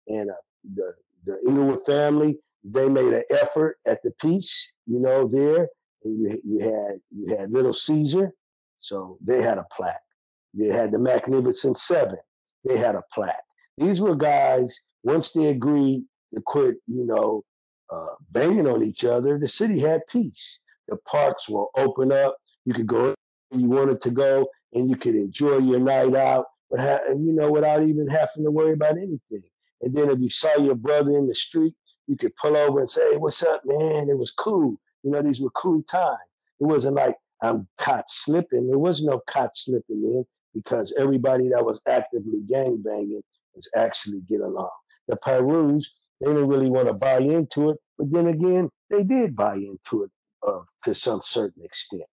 And 0.08 0.30
uh, 0.30 0.36
the 0.74 0.94
the 1.26 1.40
Inglewood 1.46 1.84
family, 1.86 2.40
they 2.64 2.88
made 2.88 3.14
an 3.14 3.24
effort 3.32 3.80
at 3.86 4.02
the 4.04 4.12
piece, 4.12 4.76
you 4.86 5.00
know, 5.00 5.28
there. 5.28 5.68
And 6.06 6.18
you 6.18 6.40
you 6.46 6.60
had 6.60 7.02
you 7.12 7.36
had 7.36 7.52
Little 7.52 7.74
Caesar, 7.74 8.32
so 8.78 9.18
they 9.22 9.42
had 9.42 9.58
a 9.58 9.66
plaque. 9.76 10.05
They 10.56 10.68
had 10.68 10.92
the 10.92 11.00
Magnificent 11.00 11.78
Seven. 11.78 12.18
they 12.64 12.78
had 12.78 12.96
a 12.96 13.04
plaque. 13.14 13.44
These 13.78 14.02
were 14.02 14.16
guys, 14.16 14.80
once 15.04 15.32
they 15.34 15.48
agreed 15.48 16.04
to 16.34 16.42
quit, 16.42 16.76
you 16.88 17.06
know, 17.06 17.44
uh, 17.92 18.16
banging 18.32 18.68
on 18.68 18.82
each 18.82 19.06
other, 19.06 19.38
the 19.38 19.48
city 19.48 19.80
had 19.80 20.02
peace. 20.08 20.64
The 20.88 20.98
parks 20.98 21.50
were 21.50 21.68
open 21.76 22.12
up. 22.12 22.38
You 22.66 22.74
could 22.74 22.88
go 22.88 23.16
you 23.52 23.70
wanted 23.70 24.02
to 24.02 24.12
go 24.12 24.48
and 24.74 24.90
you 24.90 24.96
could 24.96 25.16
enjoy 25.16 25.58
your 25.58 25.80
night 25.80 26.16
out, 26.16 26.46
but 26.70 26.80
ha- 26.80 27.00
you 27.10 27.32
know, 27.34 27.52
without 27.52 27.84
even 27.84 28.08
having 28.08 28.44
to 28.44 28.52
worry 28.52 28.74
about 28.74 28.98
anything. 28.98 29.42
And 29.82 29.96
then 29.96 30.10
if 30.10 30.20
you 30.20 30.30
saw 30.30 30.56
your 30.58 30.76
brother 30.76 31.12
in 31.12 31.28
the 31.28 31.36
street, 31.36 31.76
you 32.08 32.18
could 32.18 32.36
pull 32.36 32.58
over 32.58 32.80
and 32.80 32.90
say, 32.90 33.12
hey, 33.12 33.18
what's 33.18 33.44
up, 33.44 33.62
man? 33.66 34.10
It 34.10 34.18
was 34.18 34.32
cool. 34.32 34.76
You 35.04 35.12
know, 35.12 35.22
these 35.22 35.42
were 35.42 35.52
cool 35.52 35.84
times. 35.84 36.18
It 36.60 36.66
wasn't 36.66 36.96
like 36.96 37.16
I'm 37.42 37.68
caught 37.78 38.10
slipping. 38.10 38.68
There 38.68 38.80
was 38.80 39.04
no 39.04 39.22
caught 39.28 39.56
slipping 39.56 40.04
in 40.04 40.26
because 40.56 40.96
everybody 40.98 41.50
that 41.50 41.64
was 41.64 41.82
actively 41.88 42.42
gang 42.50 42.82
banging 42.82 43.22
was 43.54 43.70
actually 43.76 44.22
get 44.22 44.42
along. 44.42 44.72
The 45.08 45.18
Pirus, 45.18 45.86
they 46.22 46.28
didn't 46.28 46.48
really 46.48 46.70
want 46.70 46.88
to 46.88 46.94
buy 46.94 47.20
into 47.20 47.72
it, 47.72 47.78
but 47.98 48.10
then 48.10 48.28
again, 48.28 48.70
they 48.90 49.04
did 49.04 49.36
buy 49.36 49.56
into 49.56 50.04
it 50.04 50.12
uh, 50.48 50.62
to 50.84 50.96
some 50.96 51.22
certain 51.22 51.64
extent. 51.64 52.04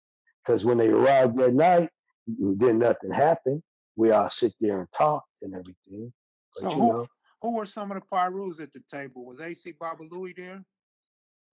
Because 0.44 0.64
when 0.64 0.78
they 0.78 0.88
arrived 0.88 1.38
that 1.38 1.54
night, 1.54 1.88
then 2.26 2.78
nothing 2.78 3.12
happened. 3.12 3.62
We 3.96 4.10
all 4.10 4.28
sit 4.28 4.52
there 4.60 4.80
and 4.80 4.88
talk 4.92 5.24
and 5.42 5.54
everything. 5.54 6.12
But 6.56 6.70
so 6.70 6.76
you 6.76 6.82
who, 6.82 6.88
know, 6.88 7.06
who 7.40 7.54
were 7.54 7.66
some 7.66 7.92
of 7.92 7.98
the 7.98 8.06
Pirus 8.12 8.60
at 8.60 8.72
the 8.72 8.82
table? 8.92 9.24
Was 9.24 9.40
AC 9.40 9.74
Baba 9.78 10.02
Louie 10.10 10.34
there? 10.36 10.62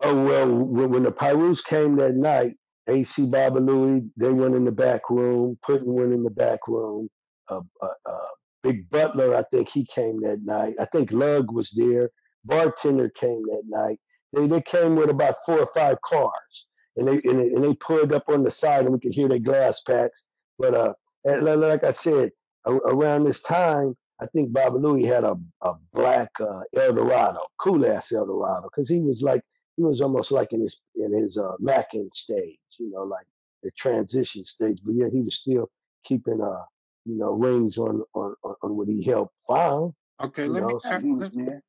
oh 0.02 0.26
well, 0.26 0.50
when, 0.50 0.90
when 0.90 1.04
the 1.04 1.12
Pirus 1.12 1.64
came 1.64 1.96
that 1.98 2.16
night, 2.16 2.56
AC 2.90 3.30
Baba 3.30 3.60
Louie, 3.60 4.04
they 4.18 4.32
went 4.34 4.56
in 4.56 4.66
the 4.66 4.72
back 4.72 5.10
room. 5.10 5.58
Puddin 5.66 5.94
went 5.94 6.14
in 6.14 6.24
the 6.24 6.30
back 6.30 6.68
room. 6.68 7.10
Uh, 7.50 7.62
uh, 7.82 7.88
uh, 8.06 8.28
Big 8.64 8.90
Butler, 8.90 9.36
I 9.36 9.44
think 9.52 9.70
he 9.70 9.86
came 9.86 10.22
that 10.22 10.42
night. 10.44 10.76
I 10.80 10.86
think 10.86 11.12
Lug 11.12 11.52
was 11.52 11.72
there. 11.72 12.10
Bartender 12.46 13.10
came 13.10 13.42
that 13.44 13.64
night. 13.68 13.98
They 14.34 14.48
they 14.48 14.62
came 14.62 14.96
with 14.96 15.10
about 15.10 15.36
four 15.46 15.60
or 15.60 15.68
five 15.68 16.02
cars, 16.02 16.68
and 16.98 17.08
they 17.08 17.16
and, 17.30 17.40
they- 17.40 17.54
and 17.54 17.64
they 17.64 17.76
pulled 17.76 18.14
up 18.14 18.24
on 18.30 18.44
the 18.44 18.50
side, 18.50 18.86
and 18.86 18.94
we 18.94 19.00
could 19.00 19.14
hear 19.14 19.28
their 19.28 19.40
glass 19.40 19.82
packs. 19.82 20.26
But 20.58 20.74
uh, 20.76 20.94
like 21.26 21.84
I 21.84 21.92
said, 21.92 22.32
around 22.68 23.26
this 23.26 23.42
time, 23.42 23.96
I 24.22 24.26
think 24.28 24.52
Baba 24.54 24.78
Louie 24.78 25.06
had 25.06 25.24
a 25.24 25.36
a 25.62 25.74
black 25.94 26.30
uh, 26.40 26.62
Eldorado, 26.76 27.42
cool 27.60 27.86
ass 27.86 28.12
Eldorado, 28.12 28.64
because 28.70 28.90
he 28.90 29.02
was 29.02 29.22
like 29.22 29.42
he 29.80 29.86
was 29.86 30.02
almost 30.02 30.34
like 30.34 30.52
in 30.52 30.60
his 30.62 30.84
in 30.98 31.14
his 31.14 31.38
uh, 31.38 31.56
Mackin 31.60 32.10
stage, 32.14 32.60
you 32.80 32.92
know, 32.92 33.04
like 33.04 33.26
the 33.64 33.72
transition 33.72 34.44
stage, 34.44 34.80
but 34.84 34.94
yet 34.96 35.14
he 35.14 35.22
was 35.22 35.38
still 35.38 35.72
keeping 36.04 36.42
uh 36.42 36.64
you 37.06 37.18
know 37.18 37.32
rings 37.32 37.78
on 37.78 38.04
on 38.14 38.36
on, 38.44 38.56
on 38.62 38.78
what 38.78 38.90
he 38.90 39.02
helped 39.06 39.36
found. 39.48 39.94
Okay, 40.22 40.46
You 40.46 40.54
let 40.54 40.64
me 40.66 40.76
so 40.80 40.90
ask, 40.90 41.04
he 41.04 41.12
was 41.14 41.32
let. 41.34 41.62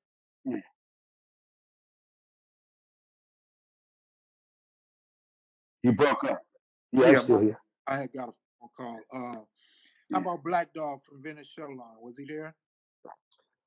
Yeah. 0.45 0.61
You 5.85 5.93
broke 5.93 6.25
up. 6.25 6.43
Yeah, 6.93 7.07
I'm 7.07 7.13
yeah, 7.13 7.19
still 7.19 7.41
here. 7.41 7.59
I 7.87 7.99
had 7.99 8.13
got 8.13 8.31
a 8.31 8.33
phone 8.61 8.71
call. 8.77 9.01
Uh, 9.15 9.41
how 10.13 10.21
about 10.21 10.45
Black 10.45 10.75
Dog 10.75 11.01
from 11.05 11.23
Venice 11.23 11.49
Shoreline? 11.49 11.99
Was 12.01 12.19
he 12.19 12.27
there? 12.27 12.57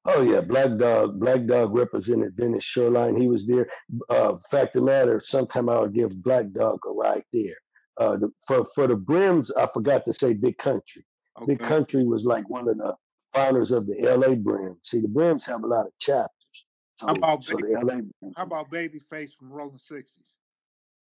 Oh 0.05 0.21
yeah, 0.21 0.41
Black 0.41 0.77
Dog. 0.77 1.19
Black 1.19 1.45
Dog 1.45 1.75
represented 1.75 2.35
Venice 2.35 2.63
Shoreline. 2.63 3.15
He 3.15 3.27
was 3.27 3.45
there. 3.45 3.67
Uh, 4.09 4.35
fact 4.51 4.75
of 4.75 4.81
the 4.81 4.85
matter, 4.85 5.19
sometime 5.19 5.69
I'll 5.69 5.87
give 5.87 6.21
Black 6.21 6.51
Dog 6.51 6.79
a 6.85 6.91
ride 6.91 7.23
there. 7.31 7.55
Uh, 7.97 8.17
the, 8.17 8.29
for 8.45 8.65
for 8.75 8.87
the 8.87 8.95
brims, 8.95 9.51
I 9.51 9.67
forgot 9.67 10.03
to 10.05 10.13
say 10.13 10.33
Big 10.33 10.57
Country. 10.57 11.05
Big 11.47 11.59
Country 11.59 12.03
was 12.05 12.25
like 12.25 12.47
one 12.49 12.67
of 12.67 12.77
the 12.77 12.93
founders 13.33 13.71
of 13.71 13.87
the 13.87 13.95
LA 14.01 14.35
Brims. 14.35 14.77
See, 14.83 15.01
the 15.01 15.07
Brims 15.07 15.45
have 15.45 15.63
a 15.63 15.67
lot 15.67 15.87
of 15.87 15.93
chapters. 15.99 16.65
How 17.01 17.13
about 17.13 17.43
so 17.43 17.57
ba- 17.57 17.63
the 17.67 17.85
LA. 17.85 18.29
how 18.35 18.43
about 18.43 18.69
Babyface 18.69 19.31
from 19.37 19.51
Rolling 19.51 19.77
Sixties? 19.77 20.37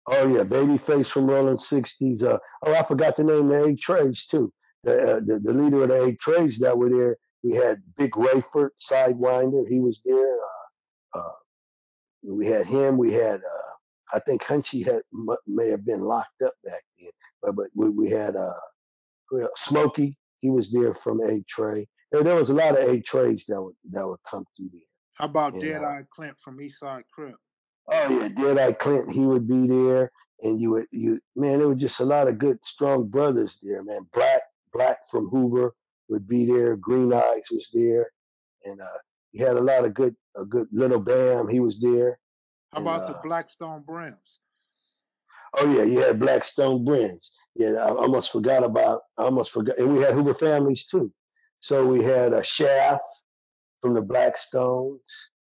Oh 0.07 0.27
yeah, 0.27 0.43
Babyface 0.43 1.11
from 1.11 1.29
Rolling 1.29 1.57
Sixties. 1.57 2.23
Uh, 2.23 2.37
oh, 2.63 2.73
I 2.73 2.83
forgot 2.83 3.15
to 3.17 3.23
name 3.23 3.49
the 3.49 3.65
Eight 3.65 3.79
Trays 3.79 4.25
too. 4.25 4.51
The, 4.83 5.17
uh, 5.17 5.19
the 5.25 5.39
the 5.39 5.53
leader 5.53 5.83
of 5.83 5.89
the 5.89 6.05
Eight 6.05 6.19
Trays 6.19 6.59
that 6.59 6.77
were 6.77 6.89
there. 6.89 7.17
We 7.43 7.55
had 7.55 7.81
Big 7.97 8.11
Rayford, 8.11 8.69
Sidewinder. 8.79 9.67
He 9.67 9.79
was 9.79 10.01
there. 10.05 10.37
Uh, 11.13 11.19
uh, 11.19 11.31
we 12.35 12.47
had 12.47 12.65
him. 12.65 12.97
We 12.97 13.13
had. 13.13 13.41
Uh, 13.41 13.71
I 14.13 14.19
think 14.19 14.43
Hunchy 14.43 14.85
had 14.85 15.01
may 15.47 15.69
have 15.69 15.85
been 15.85 16.01
locked 16.01 16.41
up 16.43 16.53
back 16.65 16.83
then, 16.99 17.11
but 17.41 17.55
but 17.55 17.69
we, 17.75 17.89
we 17.89 18.09
had 18.09 18.35
uh. 18.35 18.53
Smokey. 19.55 20.17
He 20.37 20.49
was 20.49 20.71
there 20.71 20.93
from 20.93 21.21
Eight 21.25 21.47
Tray. 21.47 21.87
There, 22.11 22.23
there 22.23 22.35
was 22.35 22.49
a 22.49 22.53
lot 22.53 22.77
of 22.77 22.89
Eight 22.89 23.05
Trays 23.05 23.45
that 23.47 23.61
would 23.61 23.75
that 23.91 24.07
would 24.07 24.19
come 24.29 24.45
through 24.55 24.69
there. 24.73 24.81
How 25.13 25.25
about 25.25 25.53
And 25.53 25.61
Dead 25.61 25.83
uh, 25.83 25.87
Eye 25.87 26.03
Clint 26.13 26.35
from 26.43 26.57
Eastside 26.59 27.03
Crip? 27.13 27.35
Oh 27.87 28.19
yeah, 28.19 28.29
Deadeye 28.29 28.73
Clint. 28.73 29.11
he 29.11 29.21
would 29.21 29.47
be 29.47 29.67
there, 29.67 30.11
and 30.41 30.59
you 30.59 30.71
would 30.71 30.87
you 30.91 31.19
man, 31.35 31.59
there 31.59 31.67
were 31.67 31.75
just 31.75 31.99
a 31.99 32.05
lot 32.05 32.27
of 32.27 32.37
good, 32.37 32.63
strong 32.65 33.07
brothers 33.07 33.59
there, 33.61 33.83
man. 33.83 34.07
Black, 34.13 34.41
Black 34.73 34.97
from 35.09 35.29
Hoover 35.29 35.73
would 36.11 36.27
be 36.27 36.45
there. 36.45 36.75
Green 36.75 37.11
Eyes 37.11 37.47
was 37.51 37.69
there, 37.73 38.11
and 38.65 38.79
uh, 38.79 38.99
you 39.31 39.43
had 39.45 39.55
a 39.55 39.61
lot 39.61 39.85
of 39.85 39.93
good, 39.95 40.15
a 40.35 40.45
good 40.45 40.67
little 40.71 40.99
Bam, 40.99 41.47
he 41.47 41.59
was 41.59 41.79
there, 41.79 42.19
How 42.73 42.79
and 42.79 42.87
about 42.87 43.07
the 43.07 43.17
uh, 43.17 43.21
Blackstone 43.23 43.81
Brims? 43.87 44.39
oh 45.57 45.73
yeah, 45.75 45.83
you 45.83 45.99
had 45.99 46.19
Blackstone 46.19 46.85
Brims. 46.85 47.31
Yeah, 47.55 47.71
I 47.71 47.89
almost 47.89 48.31
forgot 48.31 48.63
about, 48.63 49.01
I 49.17 49.23
almost 49.23 49.51
forgot, 49.51 49.77
and 49.79 49.93
we 49.93 50.01
had 50.01 50.13
Hoover 50.13 50.33
families 50.33 50.85
too. 50.85 51.11
So 51.59 51.85
we 51.85 52.03
had 52.03 52.33
a 52.33 52.43
Shaft 52.43 53.03
from 53.81 53.93
the 53.93 54.01
Blackstones. 54.01 54.99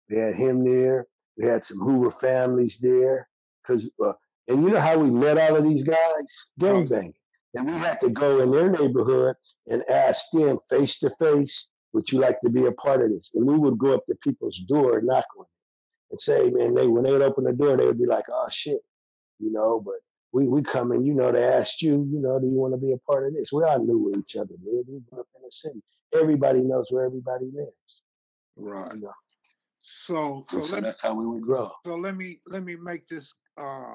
We 0.09 0.17
had 0.17 0.35
him 0.35 0.65
there. 0.65 1.07
We 1.37 1.47
had 1.47 1.65
some 1.65 1.79
Hoover 1.79 2.11
families 2.11 2.79
there. 2.79 3.29
Cause 3.67 3.91
uh, 4.03 4.13
and 4.49 4.63
you 4.63 4.71
know 4.71 4.81
how 4.81 4.97
we 4.97 5.11
met 5.11 5.39
all 5.39 5.57
of 5.57 5.65
these 5.65 5.83
guys? 5.83 6.53
Oh, 6.61 6.65
Gang 6.65 6.87
banging. 6.87 7.15
And 7.57 7.67
we 7.73 7.79
had 7.79 8.01
to 8.01 8.11
go 8.11 8.41
in 8.41 8.51
their 8.51 8.71
neighborhood 8.71 9.37
and 9.71 9.83
ask 9.89 10.31
them 10.33 10.59
face 10.69 10.99
to 10.99 11.11
face, 11.19 11.71
would 11.93 12.11
you 12.13 12.19
like 12.19 12.41
to 12.43 12.51
be 12.51 12.67
a 12.67 12.73
part 12.73 13.03
of 13.03 13.11
this? 13.11 13.35
And 13.35 13.47
we 13.47 13.57
would 13.57 13.79
go 13.79 13.95
up 13.95 14.05
to 14.07 14.15
people's 14.17 14.59
door 14.59 14.99
and 14.99 15.07
knock 15.07 15.25
on 15.39 15.45
it 15.45 16.11
and 16.11 16.21
say, 16.21 16.51
man, 16.51 16.75
they 16.75 16.87
when 16.87 17.05
they 17.05 17.13
would 17.13 17.23
open 17.23 17.45
the 17.45 17.53
door, 17.53 17.77
they 17.77 17.87
would 17.87 17.99
be 17.99 18.07
like, 18.07 18.27
oh 18.31 18.49
shit, 18.51 18.81
you 19.39 19.51
know, 19.51 19.81
but 19.81 19.95
we 20.33 20.47
we 20.47 20.63
come 20.63 20.93
in, 20.93 21.07
you 21.07 21.15
know, 21.15 21.33
they 21.33 21.43
asked 21.43 21.81
you, 21.81 22.07
you 22.13 22.21
know, 22.21 22.39
do 22.39 22.47
you 22.47 22.53
want 22.53 22.75
to 22.75 22.79
be 22.79 22.93
a 22.93 22.99
part 23.11 23.27
of 23.27 23.35
this? 23.35 23.53
We 23.53 23.65
all 23.65 23.83
knew 23.83 23.99
where 23.99 24.21
each 24.21 24.37
other 24.37 24.55
lived. 24.63 24.89
We 24.89 25.01
grew 25.11 25.21
up 25.21 25.29
in 25.37 25.43
the 25.43 25.51
city. 25.51 25.83
Everybody 26.15 26.63
knows 26.63 26.89
where 26.91 27.07
everybody 27.07 27.47
lives. 27.55 28.03
right. 28.57 28.95
You 28.95 29.01
know. 29.01 29.13
So 29.81 30.45
so 30.51 30.63
so 30.63 30.75
let 30.75 30.83
that's 30.83 31.01
how 31.01 31.15
we 31.15 31.27
would 31.27 31.43
grow. 31.43 31.71
so 31.87 31.95
let 31.95 32.17
me 32.17 32.41
let 32.49 32.65
me 32.65 32.77
make 32.77 33.07
this 33.09 33.33
uh 33.57 33.95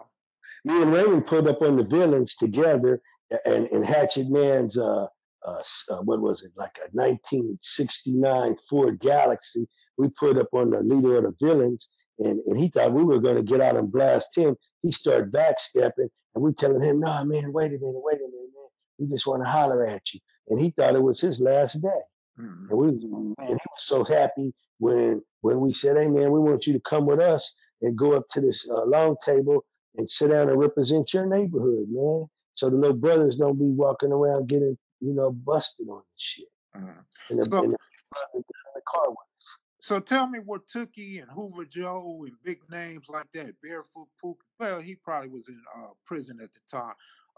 me 0.63 0.81
and 0.81 0.93
Raymond 0.93 1.25
pulled 1.25 1.47
up 1.47 1.61
on 1.61 1.75
the 1.75 1.83
villains 1.83 2.35
together, 2.35 3.01
and 3.45 3.67
and 3.67 3.85
Hatchet 3.85 4.29
Man's 4.29 4.77
uh, 4.77 5.07
uh, 5.45 5.61
uh 5.91 6.01
what 6.03 6.21
was 6.21 6.43
it 6.43 6.51
like 6.55 6.77
a 6.77 6.89
1969 6.91 8.57
Ford 8.69 8.99
Galaxy. 8.99 9.67
We 9.97 10.09
put 10.09 10.37
up 10.37 10.49
on 10.53 10.71
the 10.71 10.81
leader 10.81 11.17
of 11.17 11.23
the 11.23 11.45
villains, 11.45 11.89
and 12.19 12.39
and 12.45 12.57
he 12.57 12.67
thought 12.69 12.93
we 12.93 13.03
were 13.03 13.19
going 13.19 13.37
to 13.37 13.43
get 13.43 13.61
out 13.61 13.77
and 13.77 13.91
blast 13.91 14.37
him. 14.37 14.55
He 14.83 14.91
started 14.91 15.31
backstepping, 15.31 16.09
and 16.35 16.43
we 16.43 16.53
telling 16.53 16.81
him, 16.81 16.99
"Nah, 16.99 17.23
man, 17.23 17.53
wait 17.53 17.71
a 17.71 17.79
minute, 17.79 18.01
wait 18.03 18.17
a 18.17 18.27
minute, 18.27 18.51
man. 18.55 18.67
We 18.99 19.07
just 19.07 19.27
want 19.27 19.43
to 19.43 19.49
holler 19.49 19.85
at 19.85 20.13
you." 20.13 20.19
And 20.49 20.59
he 20.59 20.71
thought 20.71 20.95
it 20.95 21.03
was 21.03 21.21
his 21.21 21.39
last 21.41 21.81
day. 21.81 22.01
mhm. 22.39 22.69
And 22.69 22.77
we 22.77 22.85
man, 23.07 23.35
he 23.39 23.53
was 23.53 23.83
so 23.83 24.03
happy 24.03 24.53
when 24.77 25.23
when 25.41 25.59
we 25.59 25.71
said, 25.71 25.97
"Hey, 25.97 26.07
man, 26.07 26.31
we 26.31 26.39
want 26.39 26.67
you 26.67 26.73
to 26.73 26.79
come 26.81 27.05
with 27.07 27.19
us 27.19 27.57
and 27.81 27.97
go 27.97 28.13
up 28.13 28.27
to 28.29 28.41
this 28.41 28.69
uh, 28.69 28.85
long 28.85 29.15
table 29.25 29.65
and 29.97 30.09
sit 30.09 30.29
down 30.29 30.49
and 30.49 30.59
represent 30.59 31.13
your 31.13 31.25
neighborhood, 31.25 31.87
man." 31.89 32.27
So 32.53 32.69
the 32.69 32.75
little 32.75 32.95
brothers 32.95 33.35
don't 33.35 33.57
be 33.57 33.65
walking 33.65 34.11
around 34.11 34.47
getting 34.47 34.77
you 34.99 35.13
know 35.13 35.31
busted 35.31 35.87
on 35.89 36.03
this 36.11 36.21
shit. 36.21 36.45
mhm. 36.75 37.03
And 37.29 37.39
the, 37.39 37.45
so 37.45 37.63
and 37.63 37.71
the 37.71 37.77
brother 38.11 38.33
got 38.33 38.35
in 38.35 38.43
the 38.75 38.81
car 38.87 39.13
us. 39.35 39.59
so 39.81 39.99
tell 39.99 40.27
me 40.27 40.39
what 40.39 40.67
Tookie 40.67 41.21
and 41.21 41.31
Hoover 41.31 41.65
Joe 41.65 42.23
and 42.25 42.35
big 42.43 42.59
names 42.69 43.07
like 43.09 43.27
that, 43.33 43.53
Barefoot 43.61 44.07
Pookie. 44.23 44.37
Well, 44.59 44.79
he 44.79 44.95
probably 44.95 45.29
was 45.29 45.47
in 45.47 45.61
uh, 45.75 45.89
prison 46.05 46.39
at 46.41 46.49
the 46.53 46.77
time. 46.77 46.93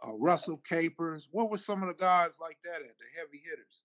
Uh, 0.06 0.14
Russell 0.14 0.62
Capers. 0.68 1.28
What 1.32 1.50
were 1.50 1.58
some 1.58 1.82
of 1.82 1.88
the 1.88 1.94
guys 1.94 2.32
like 2.42 2.58
that 2.66 2.82
at 2.82 2.98
the 2.98 3.06
heavy 3.18 3.42
hitters? 3.44 3.82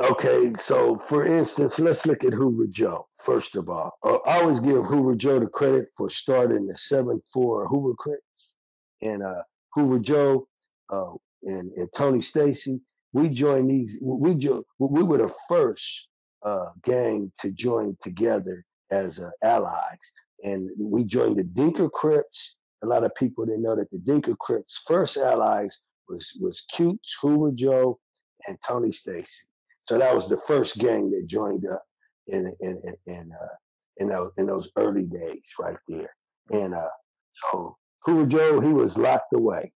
Okay, 0.00 0.52
so 0.54 0.94
for 0.94 1.26
instance, 1.26 1.80
let's 1.80 2.06
look 2.06 2.22
at 2.22 2.34
Hoover 2.34 2.66
Joe. 2.70 3.08
First 3.24 3.56
of 3.56 3.68
all, 3.70 3.98
uh, 4.04 4.18
I 4.26 4.40
always 4.42 4.60
give 4.60 4.84
Hoover 4.84 5.16
Joe 5.16 5.40
the 5.40 5.48
credit 5.48 5.88
for 5.96 6.08
starting 6.10 6.68
the 6.68 6.76
seven 6.76 7.20
four 7.32 7.66
Hoover 7.66 7.94
Crips, 7.98 8.56
and 9.02 9.24
uh, 9.24 9.42
Hoover 9.74 9.98
Joe 9.98 10.46
uh, 10.90 11.12
and, 11.44 11.72
and 11.72 11.88
Tony 11.96 12.20
Stacy. 12.20 12.80
We 13.14 13.30
joined 13.30 13.70
these. 13.70 13.98
We 14.02 14.36
jo- 14.36 14.64
we 14.78 15.02
were 15.02 15.18
the 15.18 15.34
first 15.48 16.08
uh, 16.44 16.68
gang 16.84 17.32
to 17.40 17.50
join 17.50 17.96
together 18.00 18.64
as 18.92 19.18
uh, 19.18 19.30
allies, 19.42 20.12
and 20.44 20.70
we 20.78 21.04
joined 21.06 21.38
the 21.38 21.44
Dinker 21.44 21.90
Crips. 21.90 22.56
A 22.84 22.86
lot 22.86 23.02
of 23.02 23.14
people 23.16 23.46
didn't 23.46 23.62
know 23.62 23.74
that 23.76 23.90
the 23.90 23.98
Dinker 23.98 24.38
Crips' 24.38 24.80
first 24.86 25.16
allies 25.16 25.82
was 26.08 26.38
was 26.40 26.60
Cutes, 26.72 27.16
Hoover 27.20 27.50
Joe, 27.52 27.98
and 28.46 28.58
Tony 28.64 28.92
Stacy. 28.92 29.47
So 29.88 29.96
that 29.96 30.14
was 30.14 30.28
the 30.28 30.36
first 30.46 30.76
gang 30.76 31.10
that 31.12 31.26
joined 31.26 31.64
up 31.66 31.82
in 32.26 32.46
in 32.60 32.78
in 32.84 32.94
in, 33.06 33.32
uh, 33.32 33.54
in, 33.96 34.08
those, 34.10 34.30
in 34.36 34.46
those 34.46 34.70
early 34.76 35.06
days 35.06 35.50
right 35.58 35.78
there. 35.88 36.14
And 36.50 36.74
uh, 36.74 36.90
so 37.32 37.74
Hoover 38.04 38.26
Joe, 38.26 38.60
he 38.60 38.70
was 38.70 38.98
locked 38.98 39.32
away 39.32 39.72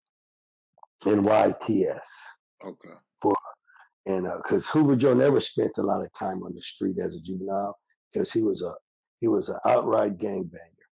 in 1.07 1.23
YTS. 1.23 2.05
Okay. 2.63 2.95
For 3.23 3.35
and 4.05 4.31
because 4.43 4.69
uh, 4.69 4.73
Hoover 4.73 4.97
Joe 4.97 5.15
never 5.15 5.41
spent 5.41 5.79
a 5.79 5.83
lot 5.83 6.03
of 6.03 6.13
time 6.13 6.43
on 6.43 6.55
the 6.55 6.61
street 6.61 6.99
as 7.03 7.17
a 7.17 7.23
juvenile 7.23 7.79
because 8.13 8.31
he 8.31 8.43
was 8.43 8.63
a 8.63 8.75
he 9.17 9.29
was 9.29 9.49
an 9.49 9.61
outright 9.65 10.19
gangbanger. 10.19 10.89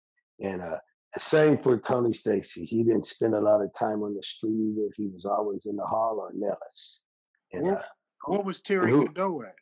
And 0.43 0.61
uh, 0.61 0.77
the 1.15 1.21
same 1.21 1.57
for 1.57 1.79
Tony 1.79 2.13
Stacy. 2.13 2.67
He 2.67 2.85
didn't 2.85 3.07
spend 3.07 3.35
a 3.35 3.41
lot 3.41 3.63
of 3.63 3.73
time 3.73 4.03
on 4.03 4.15
the 4.15 4.23
street 4.23 4.61
either. 4.61 4.91
He 4.95 5.07
was 5.07 5.25
always 5.25 5.65
in 5.65 5.77
the 5.77 5.85
hall 5.85 6.19
or 6.21 6.33
Nellis. 6.35 7.07
And, 7.55 7.63
what, 7.63 7.79
uh, 7.79 7.83
what 8.27 8.45
was 8.45 8.61
Terry 8.61 8.91
Cadeau 9.07 9.43
at? 9.43 9.55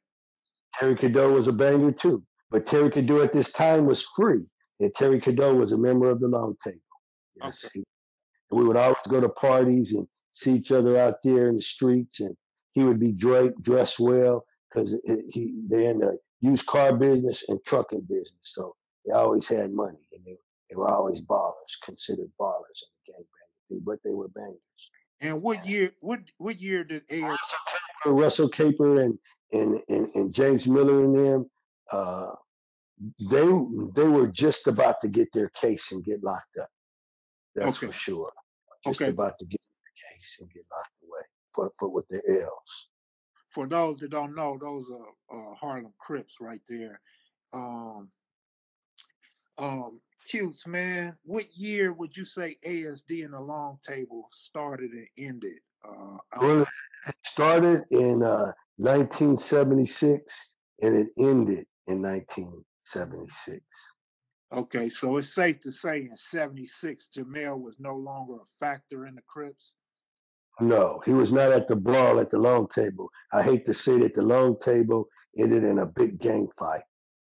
Terry 0.75 0.97
Cadeau 0.97 1.33
was 1.33 1.49
a 1.49 1.53
banger 1.53 1.93
too. 1.93 2.25
But 2.51 2.67
Terry 2.67 2.91
Cadeau 2.91 3.23
at 3.23 3.33
this 3.33 3.53
time 3.53 3.87
was 3.87 4.05
free. 4.05 4.47
And 4.81 4.95
Terry 4.95 5.21
Cadeau 5.21 5.55
was 5.55 5.73
a 5.73 5.79
member 5.79 6.11
of 6.11 6.21
the 6.21 6.29
long 6.29 6.57
table. 6.63 6.79
Yes. 7.37 7.67
Okay. 7.67 7.85
we 8.51 8.65
would 8.65 8.77
always 8.77 9.07
go 9.09 9.21
to 9.21 9.29
parties 9.29 9.93
and 9.95 10.07
see 10.31 10.55
each 10.55 10.71
other 10.73 10.97
out 10.97 11.17
there 11.25 11.49
in 11.49 11.57
the 11.57 11.63
streets. 11.63 12.21
And 12.21 12.37
he 12.73 12.85
would 12.85 13.01
be 13.01 13.13
draped, 13.13 13.63
dressed 13.63 14.01
well, 14.01 14.45
because 14.73 15.01
he 15.05 15.55
they 15.69 15.87
in 15.87 15.99
the 15.99 16.19
used 16.41 16.67
car 16.67 16.97
business 16.97 17.49
and 17.49 17.59
trucking 17.65 18.07
business. 18.09 18.39
So 18.41 18.75
they 19.05 19.13
always 19.13 19.49
had 19.49 19.73
money. 19.73 20.07
And 20.13 20.25
they, 20.25 20.37
they 20.71 20.77
were 20.77 20.89
always 20.89 21.21
ballers, 21.21 21.81
considered 21.85 22.31
ballers 22.41 22.83
in 22.83 22.89
the 23.07 23.13
gangbang 23.13 23.69
thing, 23.69 23.83
but 23.85 23.99
they 24.05 24.15
were 24.15 24.29
bangers. 24.29 24.91
And 25.21 25.41
what 25.41 25.67
year? 25.67 25.91
What 26.01 26.21
what 26.39 26.61
year 26.61 26.85
did 26.85 27.03
AS? 27.11 27.39
Russell 28.07 28.49
Caper 28.49 29.01
and 29.01 29.19
and 29.53 29.81
and, 29.89 30.15
and 30.15 30.35
James 30.35 30.69
Miller 30.69 31.05
and 31.05 31.17
them, 31.17 31.51
uh, 31.93 32.33
they 33.31 33.47
they 33.95 34.09
were 34.09 34.29
just 34.29 34.67
about 34.67 35.01
to 35.01 35.09
get 35.09 35.29
their 35.33 35.49
case 35.51 35.93
and 35.93 36.05
get 36.05 36.23
locked 36.23 36.59
up. 36.61 36.69
That's 37.55 37.79
okay. 37.79 37.87
for 37.87 37.93
sure. 37.93 38.33
Just 38.85 39.01
okay. 39.01 39.11
about 39.11 39.39
to 39.39 39.47
get 39.47 39.61
their 39.61 40.11
case 40.13 40.37
and 40.41 40.51
get 40.53 40.65
locked 40.71 40.91
away 41.03 41.23
for, 41.55 41.71
for 41.79 41.89
with 41.91 42.07
their 42.09 42.23
L's. 42.29 42.89
For 43.51 43.67
those 43.67 44.01
that 44.01 44.11
don't 44.11 44.35
know, 44.35 44.59
those 44.61 44.91
are 44.91 45.53
uh, 45.53 45.55
Harlem 45.55 45.93
Crips 45.99 46.37
right 46.41 46.61
there. 46.69 47.01
Um, 47.53 48.09
um, 49.59 50.01
Cutes, 50.25 50.67
man, 50.67 51.17
what 51.25 51.47
year 51.55 51.93
would 51.93 52.17
you 52.17 52.25
say 52.25 52.57
ASD 52.67 53.25
and 53.25 53.35
the 53.35 53.41
Long 53.41 53.79
Table 53.87 54.29
started 54.33 54.91
and 54.93 55.07
ended? 55.19 55.59
Uh, 55.87 56.17
well, 56.41 56.63
it 56.63 57.15
started 57.23 57.85
in 57.91 58.23
uh, 58.23 58.53
1976 58.77 60.55
and 60.83 60.95
it 60.95 61.11
ended 61.19 61.67
in 61.87 62.01
1976. 62.01 63.61
Okay, 64.53 64.89
so 64.89 65.17
it's 65.17 65.35
safe 65.35 65.61
to 65.63 65.71
say 65.71 66.03
in 66.03 66.17
76, 66.17 67.09
Jamel 67.17 67.61
was 67.61 67.75
no 67.79 67.95
longer 67.97 68.35
a 68.35 68.65
factor 68.65 69.07
in 69.07 69.17
the 69.17 69.23
Crips? 69.27 69.75
No, 70.61 71.01
he 71.05 71.13
was 71.13 71.33
not 71.33 71.51
at 71.53 71.67
the 71.67 71.75
brawl 71.75 72.21
at 72.21 72.31
the 72.31 72.39
long 72.39 72.69
table. 72.69 73.11
I 73.33 73.43
hate 73.43 73.65
to 73.65 73.75
say 73.75 73.99
that 73.99 74.15
the 74.15 74.23
long 74.23 74.57
table 74.61 75.09
ended 75.37 75.65
in 75.65 75.81
a 75.81 75.87
big 75.87 76.21
gang 76.21 76.49
fight. 76.57 76.83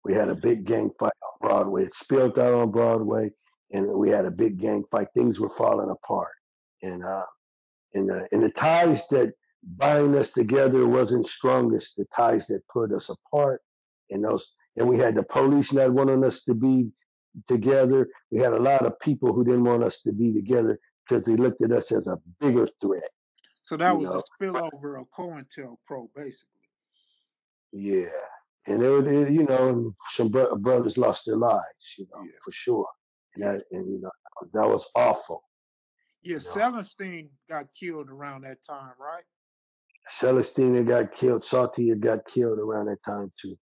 We 0.05 0.15
had 0.15 0.29
a 0.29 0.35
big 0.35 0.65
gang 0.65 0.91
fight 0.99 1.13
on 1.23 1.49
Broadway. 1.49 1.85
It 1.85 1.95
spilled 1.95 2.39
out 2.39 2.53
on 2.53 2.71
Broadway, 2.71 3.31
and 3.73 3.87
we 3.87 4.11
had 4.11 4.27
a 4.27 4.31
big 4.31 4.59
gang 4.59 4.85
fight. 4.85 5.09
Things 5.15 5.41
were 5.41 5.49
falling 5.49 5.91
apart, 5.91 6.33
and 6.83 7.03
uh, 7.05 7.25
and 7.95 8.09
the 8.09 8.29
and 8.33 8.43
the 8.43 8.51
ties 8.51 9.09
that 9.09 9.33
bind 9.63 10.15
us 10.15 10.33
together 10.33 10.87
wasn't 10.87 11.27
strongest. 11.27 11.97
The 11.97 12.05
ties 12.15 12.47
that 12.49 12.67
put 12.69 12.93
us 12.93 13.09
apart, 13.09 13.63
and 14.11 14.25
those, 14.25 14.55
and 14.77 14.89
we 14.89 14.99
had 14.99 15.15
the 15.15 15.23
police 15.23 15.73
not 15.73 15.93
wanting 15.93 16.23
us 16.23 16.45
to 16.45 16.55
be 16.55 16.91
together. 17.49 18.09
We 18.31 18.41
had 18.41 18.53
a 18.53 18.63
lot 18.63 18.85
of 18.85 19.01
people 19.01 19.33
who 19.33 19.45
didn't 19.45 19.65
want 19.65 19.85
us 19.85 20.03
to 20.03 20.13
be 20.13 20.33
together 20.33 20.79
because 21.09 21.25
they 21.25 21.37
looked 21.37 21.63
at 21.63 21.73
us 21.73 21.93
as 21.93 22.09
a 22.09 22.19
bigger 22.41 22.69
threat. 22.81 23.11
So 23.65 23.79
that 23.79 23.97
was 23.97 24.11
know? 24.11 24.21
a 24.21 24.45
spillover 24.45 25.01
of 25.01 25.07
COINTELPRO, 25.17 26.09
basically. 26.15 26.51
Yeah, 27.73 28.07
and 28.67 28.83
it, 28.83 29.07
it, 29.07 29.33
you 29.33 29.45
know, 29.45 29.95
some 30.09 30.29
bro- 30.29 30.57
brothers 30.57 30.97
lost 30.97 31.27
their 31.27 31.37
lives, 31.37 31.95
you 31.99 32.07
know, 32.13 32.23
yeah. 32.23 32.33
for 32.45 32.53
sure. 32.53 32.89
And 33.35 33.45
that, 33.45 33.65
and 33.73 33.87
you 33.91 34.01
know, 34.01 34.11
that 34.55 34.69
was 34.69 34.89
awful. 34.95 35.45
Yeah, 36.23 36.31
you 36.31 36.35
know? 36.37 36.41
Celestine 36.41 37.29
got 37.49 37.67
killed 37.79 38.09
around 38.09 38.43
that 38.43 38.59
time, 38.65 38.93
right? 38.99 39.25
Celestine 40.09 40.85
got 40.87 41.13
killed. 41.13 41.45
Salty 41.45 41.95
got 41.95 42.25
killed 42.27 42.59
around 42.59 42.87
that 42.87 43.03
time 43.03 43.33
too. 43.41 43.57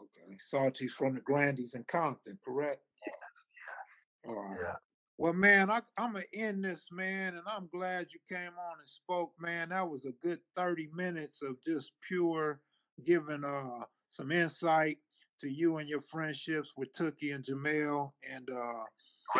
Okay, 0.00 0.36
Salty's 0.40 0.92
from 0.92 1.14
the 1.14 1.20
Grandies 1.20 1.74
in 1.74 1.84
Compton, 1.84 2.38
correct? 2.44 2.80
Yeah. 3.06 4.30
All 4.30 4.42
right. 4.42 4.56
Yeah. 4.60 4.74
Well, 5.18 5.32
man, 5.32 5.70
I, 5.70 5.80
am 5.98 6.12
gonna 6.12 6.24
end 6.34 6.64
this, 6.64 6.88
man, 6.92 7.36
and 7.36 7.44
I'm 7.48 7.68
glad 7.72 8.08
you 8.12 8.20
came 8.28 8.48
on 8.48 8.78
and 8.78 8.88
spoke, 8.88 9.32
man. 9.40 9.70
That 9.70 9.88
was 9.88 10.04
a 10.04 10.12
good 10.26 10.40
30 10.56 10.90
minutes 10.94 11.42
of 11.42 11.56
just 11.66 11.92
pure 12.06 12.60
giving 13.04 13.44
uh 13.44 13.84
some 14.16 14.32
insight 14.32 14.98
to 15.40 15.48
you 15.48 15.76
and 15.76 15.88
your 15.88 16.00
friendships 16.00 16.72
with 16.76 16.92
Tookie 16.94 17.34
and 17.34 17.44
Jamel 17.44 18.12
and 18.30 18.48
uh 18.50 18.84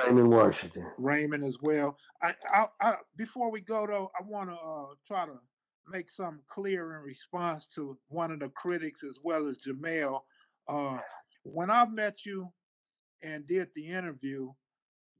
Raymond 0.05 0.31
Washington. 0.31 0.87
Raymond 0.99 1.45
as 1.45 1.59
well. 1.62 1.97
I, 2.22 2.35
I, 2.53 2.66
I 2.81 2.95
before 3.16 3.51
we 3.51 3.61
go 3.61 3.87
though, 3.87 4.11
I 4.18 4.24
want 4.24 4.51
to 4.51 4.57
uh, 4.57 4.95
try 5.07 5.27
to 5.27 5.39
make 5.89 6.11
something 6.11 6.43
clear 6.49 6.97
in 6.97 7.03
response 7.03 7.66
to 7.77 7.97
one 8.09 8.33
of 8.33 8.41
the 8.41 8.49
critics 8.51 9.05
as 9.05 9.18
well 9.22 9.47
as 9.47 9.59
Jamel. 9.59 10.22
Uh, 10.68 10.99
when 11.45 11.70
I 11.70 11.87
met 11.87 12.27
you 12.27 12.53
and 13.22 13.47
did 13.47 13.68
the 13.77 13.87
interview, 13.87 14.51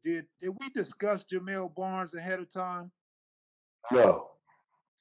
did 0.05 0.27
did 0.41 0.51
we 0.61 0.69
discuss 0.71 1.25
Jamel 1.33 1.75
Barnes 1.75 2.15
ahead 2.15 2.41
of 2.41 2.53
time? 2.53 2.91
No, 3.93 4.31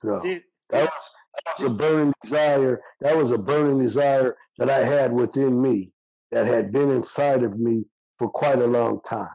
no. 0.04 0.22
Did, 0.22 0.44
that 0.70 0.84
was 0.84 1.10
that 1.46 1.54
was 1.60 1.72
a 1.72 1.74
burning 1.74 2.14
desire. 2.22 2.82
That 3.02 3.18
was 3.18 3.32
a 3.32 3.38
burning 3.38 3.80
desire 3.80 4.36
that 4.58 4.70
I 4.70 4.84
had 4.84 5.12
within 5.12 5.62
me 5.62 5.92
that 6.32 6.48
had 6.48 6.72
been 6.72 6.92
inside 6.92 7.44
of 7.44 7.60
me 7.60 7.86
for 8.18 8.30
quite 8.30 8.60
a 8.60 8.68
long 8.68 9.02
time. 9.08 9.28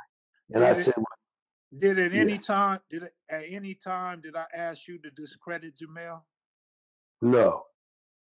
And 0.52 0.62
did 0.62 0.68
I 0.68 0.70
it, 0.70 0.74
said, 0.76 0.94
"Did 1.78 1.98
at 1.98 2.12
any 2.12 2.38
time? 2.38 2.80
Did 2.90 3.04
it, 3.04 3.14
at 3.30 3.44
any 3.48 3.74
time 3.74 4.20
did 4.20 4.36
I 4.36 4.46
ask 4.54 4.88
you 4.88 4.98
to 4.98 5.10
discredit 5.10 5.74
Jamel?" 5.78 6.22
No, 7.22 7.64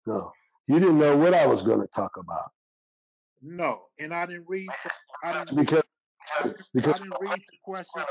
no. 0.07 0.33
You 0.67 0.79
didn't 0.81 0.99
know 0.99 1.17
what 1.17 1.33
I 1.33 1.47
was 1.47 1.63
going 1.63 1.81
to 1.81 1.87
talk 1.89 2.17
about. 2.19 2.51
No, 3.41 3.87
and 3.99 4.13
I 4.13 4.27
didn't 4.27 4.45
read. 4.49 4.69
I 5.23 5.33
didn't 5.33 5.57
because 5.57 5.83
read, 6.45 6.55
because 6.75 7.01
I 7.01 7.05
didn't 7.05 7.17
read 7.21 7.39
the 7.39 7.57
question. 7.65 8.03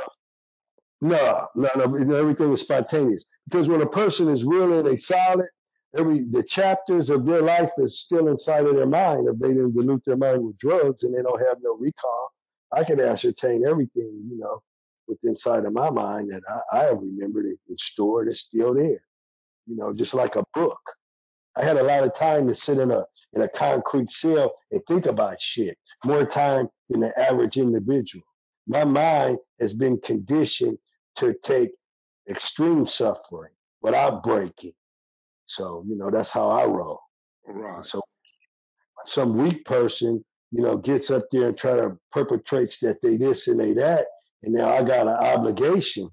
No, 1.02 1.48
no, 1.56 1.70
no. 1.76 2.16
Everything 2.16 2.50
was 2.50 2.62
spontaneous. 2.62 3.26
Because 3.50 3.70
when 3.70 3.82
a 3.82 3.90
person 3.90 4.28
is 4.28 4.46
real 4.46 4.74
and 4.74 4.88
they 4.88 4.96
solid, 4.96 5.48
every 5.96 6.26
the 6.32 6.44
chapters 6.44 7.10
of 7.10 7.26
their 7.26 7.42
life 7.42 7.72
is 7.78 8.00
still 8.00 8.28
inside 8.30 8.66
of 8.66 8.76
their 8.76 8.88
mind. 8.88 9.28
If 9.28 9.40
they 9.40 9.50
didn't 9.50 9.76
dilute 9.76 10.04
their 10.06 10.18
mind 10.18 10.44
with 10.44 10.58
drugs 10.58 11.04
and 11.04 11.16
they 11.16 11.22
don't 11.22 11.46
have 11.46 11.58
no 11.62 11.76
recall, 11.78 12.30
I 12.72 12.84
can 12.84 13.00
ascertain 13.00 13.66
everything, 13.68 14.28
you 14.30 14.38
know, 14.40 14.62
with 15.08 15.20
inside 15.24 15.66
of 15.66 15.74
my 15.74 15.90
mind 15.92 16.32
that 16.32 16.42
I, 16.74 16.80
I 16.80 16.84
have 16.86 17.00
remembered 17.00 17.46
it 17.46 17.60
and 17.70 17.80
stored. 17.80 18.28
It's 18.28 18.40
still 18.40 18.74
there, 18.74 19.02
you 19.68 19.76
know, 19.78 19.94
just 19.94 20.16
like 20.16 20.36
a 20.36 20.44
book. 20.56 20.80
I 21.58 21.66
had 21.66 21.78
a 21.78 21.84
lot 21.84 22.04
of 22.04 22.16
time 22.16 22.48
to 22.48 22.56
sit 22.56 22.80
in 22.80 22.92
a 22.92 23.06
in 23.34 23.44
a 23.44 23.50
concrete 23.50 24.12
cell 24.12 24.56
and 24.72 24.82
think 24.88 25.06
about 25.06 25.42
shit. 25.42 25.78
More 26.06 26.26
time 26.26 26.70
than 26.90 27.02
the 27.02 27.20
average 27.20 27.58
individual. 27.58 28.26
My 28.68 28.86
mind 28.86 29.38
has 29.62 29.74
been 29.74 30.00
conditioned 30.02 30.80
to 31.18 31.34
take 31.44 31.72
extreme 32.30 32.86
suffering 32.86 33.52
without 33.82 34.24
breaking. 34.24 34.74
So, 35.46 35.84
you 35.88 35.98
know, 35.98 36.10
that's 36.10 36.32
how 36.32 36.50
I 36.50 36.66
roll. 36.66 37.00
Right. 37.46 37.84
So 37.84 38.02
some 39.06 39.38
weak 39.38 39.66
person, 39.66 40.24
you 40.52 40.64
know, 40.64 40.78
gets 40.78 41.12
up 41.12 41.24
there 41.32 41.48
and 41.48 41.58
try 41.58 41.76
to 41.76 41.98
perpetrates 42.12 42.80
that 42.80 43.02
they 43.02 43.18
this 43.18 43.48
and 43.48 43.60
they 43.60 43.74
that, 43.74 44.08
and 44.44 44.54
now 44.54 44.70
I 44.70 44.84
got 44.84 45.08
an 45.08 45.14
obligation 45.14 46.10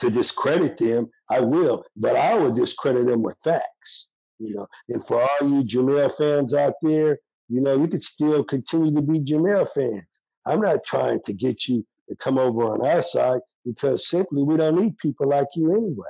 to 0.00 0.10
discredit 0.10 0.78
them, 0.78 1.08
I 1.30 1.40
will, 1.40 1.84
but 1.96 2.16
I 2.16 2.34
will 2.34 2.52
discredit 2.52 3.06
them 3.06 3.22
with 3.22 3.36
facts. 3.42 4.10
You 4.40 4.56
know, 4.56 4.66
and 4.88 5.04
for 5.06 5.22
all 5.22 5.48
you 5.48 5.62
Jamel 5.62 6.12
fans 6.12 6.54
out 6.54 6.74
there, 6.82 7.18
you 7.48 7.60
know, 7.60 7.76
you 7.76 7.86
could 7.86 8.02
still 8.02 8.42
continue 8.42 8.92
to 8.94 9.02
be 9.02 9.20
Jamel 9.20 9.70
fans. 9.70 10.20
I'm 10.44 10.60
not 10.60 10.84
trying 10.84 11.20
to 11.26 11.32
get 11.32 11.68
you 11.68 11.86
to 12.08 12.16
come 12.16 12.38
over 12.38 12.64
on 12.64 12.84
our 12.84 13.02
side 13.02 13.40
because 13.64 14.08
simply 14.08 14.42
we 14.42 14.56
don't 14.56 14.80
need 14.80 14.98
people 14.98 15.28
like 15.28 15.48
you 15.54 15.72
anyway. 15.72 16.08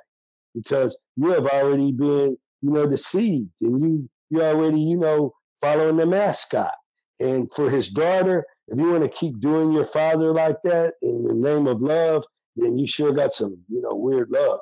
Because 0.55 0.97
you 1.17 1.31
have 1.31 1.47
already 1.47 1.93
been, 1.93 2.37
you 2.63 2.71
know, 2.71 2.87
deceived 2.87 3.51
and 3.61 3.83
you 3.83 4.09
you 4.31 4.43
already, 4.43 4.81
you 4.81 4.97
know, 4.97 5.33
following 5.61 5.97
the 5.97 6.07
mascot. 6.07 6.75
And 7.21 7.53
for 7.53 7.71
his 7.71 7.89
daughter, 7.89 8.45
if 8.69 8.79
you 8.79 8.91
want 8.91 9.05
to 9.05 9.09
keep 9.09 9.39
doing 9.41 9.73
your 9.73 9.85
father 9.85 10.33
like 10.33 10.57
that 10.65 10.95
in 11.03 11.25
the 11.25 11.35
name 11.35 11.67
of 11.67 11.81
love, 11.81 12.25
then 12.57 12.79
you 12.79 12.87
sure 12.87 13.13
got 13.13 13.33
some, 13.33 13.57
you 13.69 13.81
know, 13.81 13.95
weird 13.95 14.31
love 14.31 14.59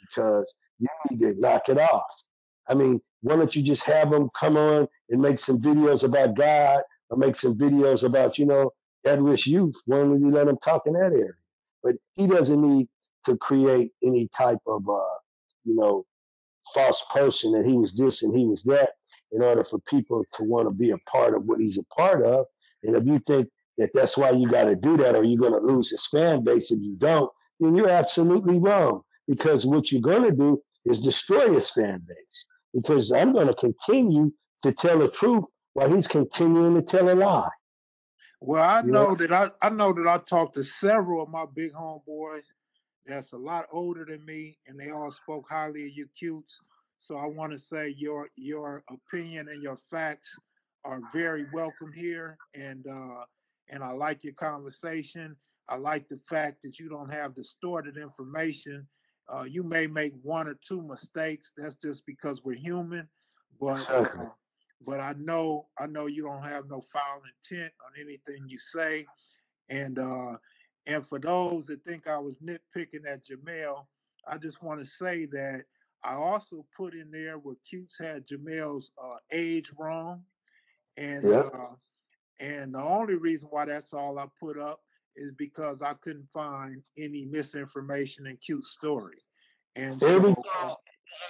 because 0.00 0.52
you 0.78 0.88
need 1.10 1.20
to 1.20 1.40
knock 1.40 1.68
it 1.68 1.78
off. 1.78 2.12
I 2.68 2.74
mean, 2.74 3.00
why 3.22 3.36
don't 3.36 3.54
you 3.54 3.62
just 3.62 3.84
have 3.84 4.10
them 4.10 4.30
come 4.38 4.56
on 4.56 4.88
and 5.10 5.20
make 5.20 5.38
some 5.38 5.60
videos 5.60 6.04
about 6.04 6.34
God 6.34 6.82
or 7.10 7.16
make 7.16 7.36
some 7.36 7.56
videos 7.56 8.04
about, 8.04 8.38
you 8.38 8.46
know, 8.46 8.70
at 9.06 9.20
risk 9.20 9.46
youth? 9.46 9.74
Why 9.86 9.98
don't 9.98 10.20
you 10.20 10.30
let 10.30 10.48
him 10.48 10.58
talk 10.62 10.82
in 10.86 10.94
that 10.94 11.12
area? 11.12 11.32
But 11.84 11.96
he 12.16 12.26
doesn't 12.26 12.60
need 12.60 12.88
to 13.26 13.36
create 13.36 13.92
any 14.02 14.28
type 14.36 14.58
of, 14.66 14.88
uh, 14.88 15.18
you 15.64 15.76
know, 15.76 16.04
false 16.72 17.04
person 17.12 17.52
that 17.52 17.66
he 17.66 17.74
was 17.74 17.92
this 17.92 18.22
and 18.22 18.34
he 18.34 18.46
was 18.46 18.62
that 18.64 18.92
in 19.32 19.42
order 19.42 19.62
for 19.62 19.78
people 19.80 20.24
to 20.32 20.44
want 20.44 20.66
to 20.66 20.72
be 20.72 20.90
a 20.90 20.98
part 21.10 21.34
of 21.34 21.46
what 21.46 21.60
he's 21.60 21.78
a 21.78 21.84
part 21.94 22.24
of. 22.24 22.46
And 22.82 22.96
if 22.96 23.04
you 23.06 23.20
think 23.26 23.48
that 23.76 23.90
that's 23.92 24.16
why 24.16 24.30
you 24.30 24.48
got 24.48 24.64
to 24.64 24.76
do 24.76 24.96
that 24.96 25.14
or 25.14 25.24
you're 25.24 25.40
going 25.40 25.60
to 25.60 25.66
lose 25.66 25.90
his 25.90 26.06
fan 26.06 26.42
base 26.42 26.70
if 26.70 26.80
you 26.80 26.96
don't, 26.96 27.30
then 27.60 27.76
you're 27.76 27.90
absolutely 27.90 28.58
wrong. 28.58 29.02
Because 29.28 29.66
what 29.66 29.90
you're 29.90 30.00
going 30.00 30.22
to 30.24 30.32
do 30.32 30.62
is 30.84 31.00
destroy 31.00 31.52
his 31.52 31.70
fan 31.70 32.02
base. 32.06 32.46
Because 32.72 33.12
I'm 33.12 33.32
going 33.32 33.48
to 33.48 33.54
continue 33.54 34.32
to 34.62 34.72
tell 34.72 34.98
the 34.98 35.08
truth 35.08 35.44
while 35.74 35.92
he's 35.92 36.08
continuing 36.08 36.74
to 36.76 36.82
tell 36.82 37.10
a 37.10 37.14
lie. 37.14 37.48
Well, 38.44 38.62
I 38.62 38.82
know 38.82 39.10
know? 39.10 39.14
that 39.14 39.32
I, 39.32 39.50
I 39.62 39.70
know 39.70 39.92
that 39.94 40.06
I 40.08 40.18
talked 40.18 40.56
to 40.56 40.64
several 40.64 41.22
of 41.22 41.30
my 41.30 41.46
big 41.54 41.72
homeboys 41.72 42.44
that's 43.06 43.32
a 43.32 43.38
lot 43.38 43.66
older 43.72 44.04
than 44.04 44.24
me, 44.24 44.58
and 44.66 44.78
they 44.78 44.90
all 44.90 45.10
spoke 45.10 45.46
highly 45.50 45.86
of 45.86 45.92
you, 45.94 46.08
cutes. 46.18 46.60
So 47.00 47.16
I 47.16 47.26
want 47.26 47.52
to 47.52 47.58
say 47.58 47.94
your 47.98 48.30
your 48.36 48.84
opinion 48.90 49.48
and 49.48 49.62
your 49.62 49.78
facts 49.90 50.36
are 50.84 51.00
very 51.12 51.46
welcome 51.52 51.92
here, 51.94 52.38
and 52.54 52.86
uh, 52.86 53.24
and 53.70 53.82
I 53.84 53.92
like 53.92 54.24
your 54.24 54.34
conversation. 54.34 55.36
I 55.68 55.76
like 55.76 56.08
the 56.08 56.20
fact 56.28 56.62
that 56.62 56.78
you 56.78 56.88
don't 56.88 57.12
have 57.12 57.34
distorted 57.34 57.96
information. 57.98 58.86
Uh, 59.34 59.44
you 59.44 59.62
may 59.62 59.86
make 59.86 60.12
one 60.22 60.48
or 60.48 60.56
two 60.66 60.82
mistakes. 60.82 61.52
That's 61.56 61.76
just 61.76 62.06
because 62.06 62.42
we're 62.44 62.56
human, 62.56 63.08
but 63.60 63.86
uh, 63.90 64.06
but 64.86 65.00
I 65.00 65.14
know 65.18 65.68
I 65.78 65.86
know 65.86 66.06
you 66.06 66.22
don't 66.24 66.42
have 66.42 66.68
no 66.68 66.82
foul 66.92 67.22
intent 67.50 67.72
on 67.86 68.00
anything 68.00 68.44
you 68.48 68.58
say. 68.58 69.06
And 69.68 69.98
uh 69.98 70.36
and 70.86 71.06
for 71.06 71.18
those 71.18 71.66
that 71.66 71.84
think 71.84 72.06
I 72.06 72.18
was 72.18 72.36
nitpicking 72.38 73.06
at 73.10 73.24
Jamel, 73.26 73.86
I 74.28 74.38
just 74.38 74.62
want 74.62 74.80
to 74.80 74.86
say 74.86 75.26
that 75.26 75.64
I 76.04 76.14
also 76.14 76.66
put 76.76 76.94
in 76.94 77.10
there 77.10 77.38
where 77.38 77.56
Cutes 77.68 77.98
had 77.98 78.26
Jamel's 78.26 78.90
uh, 79.02 79.16
age 79.32 79.72
wrong, 79.78 80.22
and 80.98 81.24
Yep. 81.24 81.46
uh, 81.54 81.74
and 82.40 82.74
the 82.74 82.80
only 82.82 83.14
reason 83.14 83.48
why 83.50 83.64
that's 83.64 83.94
all 83.94 84.18
I 84.18 84.26
put 84.38 84.58
up 84.58 84.80
is 85.16 85.32
because 85.38 85.80
I 85.80 85.94
couldn't 85.94 86.28
find 86.34 86.82
any 86.98 87.24
misinformation 87.24 88.26
in 88.26 88.36
Cute's 88.36 88.72
story, 88.72 89.16
and 89.76 90.00
so 90.00 90.44
uh, 90.60 90.74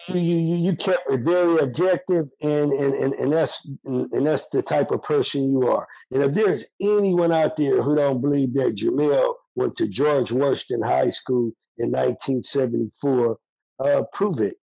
you, 0.08 0.20
you 0.20 0.56
you 0.56 0.76
kept 0.76 1.10
it 1.10 1.22
very 1.22 1.58
objective 1.58 2.28
and 2.42 2.72
and, 2.72 2.94
and, 2.94 3.14
and 3.14 3.32
that's 3.32 3.66
and 3.84 4.26
that's 4.26 4.48
the 4.48 4.62
type 4.62 4.90
of 4.90 5.02
person 5.02 5.50
you 5.50 5.68
are. 5.68 5.86
And 6.10 6.22
if 6.22 6.34
there's 6.34 6.66
anyone 6.80 7.32
out 7.32 7.56
there 7.56 7.82
who 7.82 7.96
don't 7.96 8.20
believe 8.20 8.54
that 8.54 8.76
Jamel 8.76 9.34
went 9.54 9.76
to 9.76 9.88
George 9.88 10.32
Washington 10.32 10.86
High 10.86 11.10
School 11.10 11.52
in 11.78 11.90
1974, 11.90 13.38
uh, 13.80 14.02
prove 14.12 14.40
it. 14.40 14.56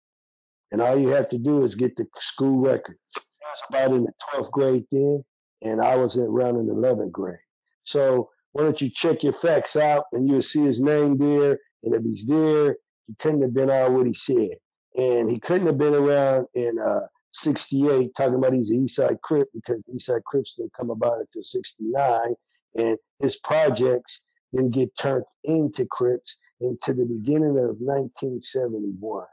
And 0.72 0.82
all 0.82 0.98
you 0.98 1.10
have 1.10 1.28
to 1.30 1.40
do 1.40 1.64
is 1.64 1.76
get 1.76 1.96
the 1.96 2.06
school 2.18 2.60
record. 2.60 2.98
He 3.16 3.22
was 3.44 3.64
about 3.70 3.92
in 3.92 4.04
the 4.04 4.14
12th 4.32 4.52
grade 4.52 4.86
then, 4.92 5.24
and 5.64 5.82
I 5.82 5.96
was 5.96 6.16
around 6.18 6.58
in 6.58 6.68
the 6.68 6.76
11th 6.76 7.12
grade. 7.12 7.38
So 7.82 8.30
why 8.52 8.64
don't 8.64 8.80
you 8.82 8.90
check 8.90 9.24
your 9.24 9.34
facts 9.34 9.76
out 9.76 10.06
and 10.12 10.30
you'll 10.30 10.42
see 10.42 10.62
his 10.62 10.82
name 10.82 11.18
there. 11.18 11.58
And 11.84 11.96
if 11.96 12.04
he's 12.04 12.28
there, 12.28 12.78
he 13.08 13.16
couldn't 13.16 13.42
have 13.42 13.54
been 13.54 13.72
out 13.72 13.92
what 13.92 14.06
he 14.06 14.14
said. 14.14 14.58
And 14.98 15.30
he 15.30 15.40
couldn't 15.40 15.68
have 15.68 15.78
been 15.78 15.96
around 15.96 16.48
in 16.56 16.80
uh, 16.80 17.08
68 17.32 18.12
talking 18.16 18.36
about 18.36 18.54
he's 18.54 18.72
an 18.72 18.86
Eastside 18.86 19.22
Crip 19.22 19.48
because 19.54 19.84
the 19.84 19.94
Eastside 19.94 20.24
Crips 20.24 20.56
didn't 20.56 20.74
come 20.74 20.90
about 20.90 21.20
until 21.20 21.44
69. 21.44 22.34
And 22.78 22.98
his 23.20 23.38
projects 23.38 24.26
didn't 24.54 24.72
get 24.72 24.98
turned 24.98 25.26
into 25.44 25.86
Crips 25.86 26.38
until 26.62 26.96
the 26.96 27.06
beginning 27.06 27.58
of 27.58 27.78
1971. 27.80 29.26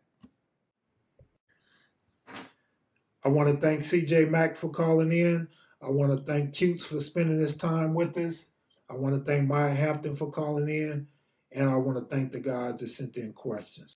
I 3.24 3.30
want 3.30 3.50
to 3.50 3.58
thank 3.58 3.82
CJ 3.82 4.30
Mack 4.30 4.56
for 4.56 4.70
calling 4.70 5.12
in. 5.12 5.50
I 5.82 5.90
want 5.90 6.12
to 6.12 6.26
thank 6.26 6.54
Cutes 6.54 6.86
for 6.86 7.00
spending 7.00 7.38
this 7.38 7.56
time 7.56 7.94
with 7.94 8.18
us. 8.18 8.48
I 8.90 8.96
want 8.96 9.16
to 9.16 9.22
thank 9.22 9.48
Maya 9.48 9.74
Hampton 9.74 10.16
for 10.16 10.32
calling 10.32 10.68
in. 10.68 11.08
And 11.52 11.70
I 11.70 11.76
want 11.76 11.98
to 11.98 12.06
thank 12.06 12.32
the 12.32 12.40
guys 12.40 12.80
that 12.80 12.88
sent 12.88 13.18
in 13.18 13.34
questions. 13.34 13.96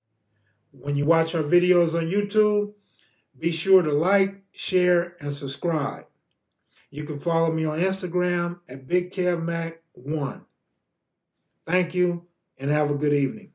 When 0.71 0.95
you 0.95 1.05
watch 1.05 1.35
our 1.35 1.43
videos 1.43 1.95
on 1.95 2.09
YouTube, 2.09 2.73
be 3.39 3.51
sure 3.51 3.81
to 3.81 3.91
like, 3.91 4.43
share, 4.51 5.15
and 5.19 5.31
subscribe. 5.31 6.05
You 6.93 7.05
can 7.05 7.19
follow 7.19 7.51
me 7.51 7.65
on 7.65 7.79
Instagram 7.79 8.59
at 8.69 8.87
BigKevMac1. 8.87 10.45
Thank 11.65 11.95
you 11.95 12.27
and 12.59 12.69
have 12.69 12.91
a 12.91 12.93
good 12.93 13.13
evening. 13.13 13.52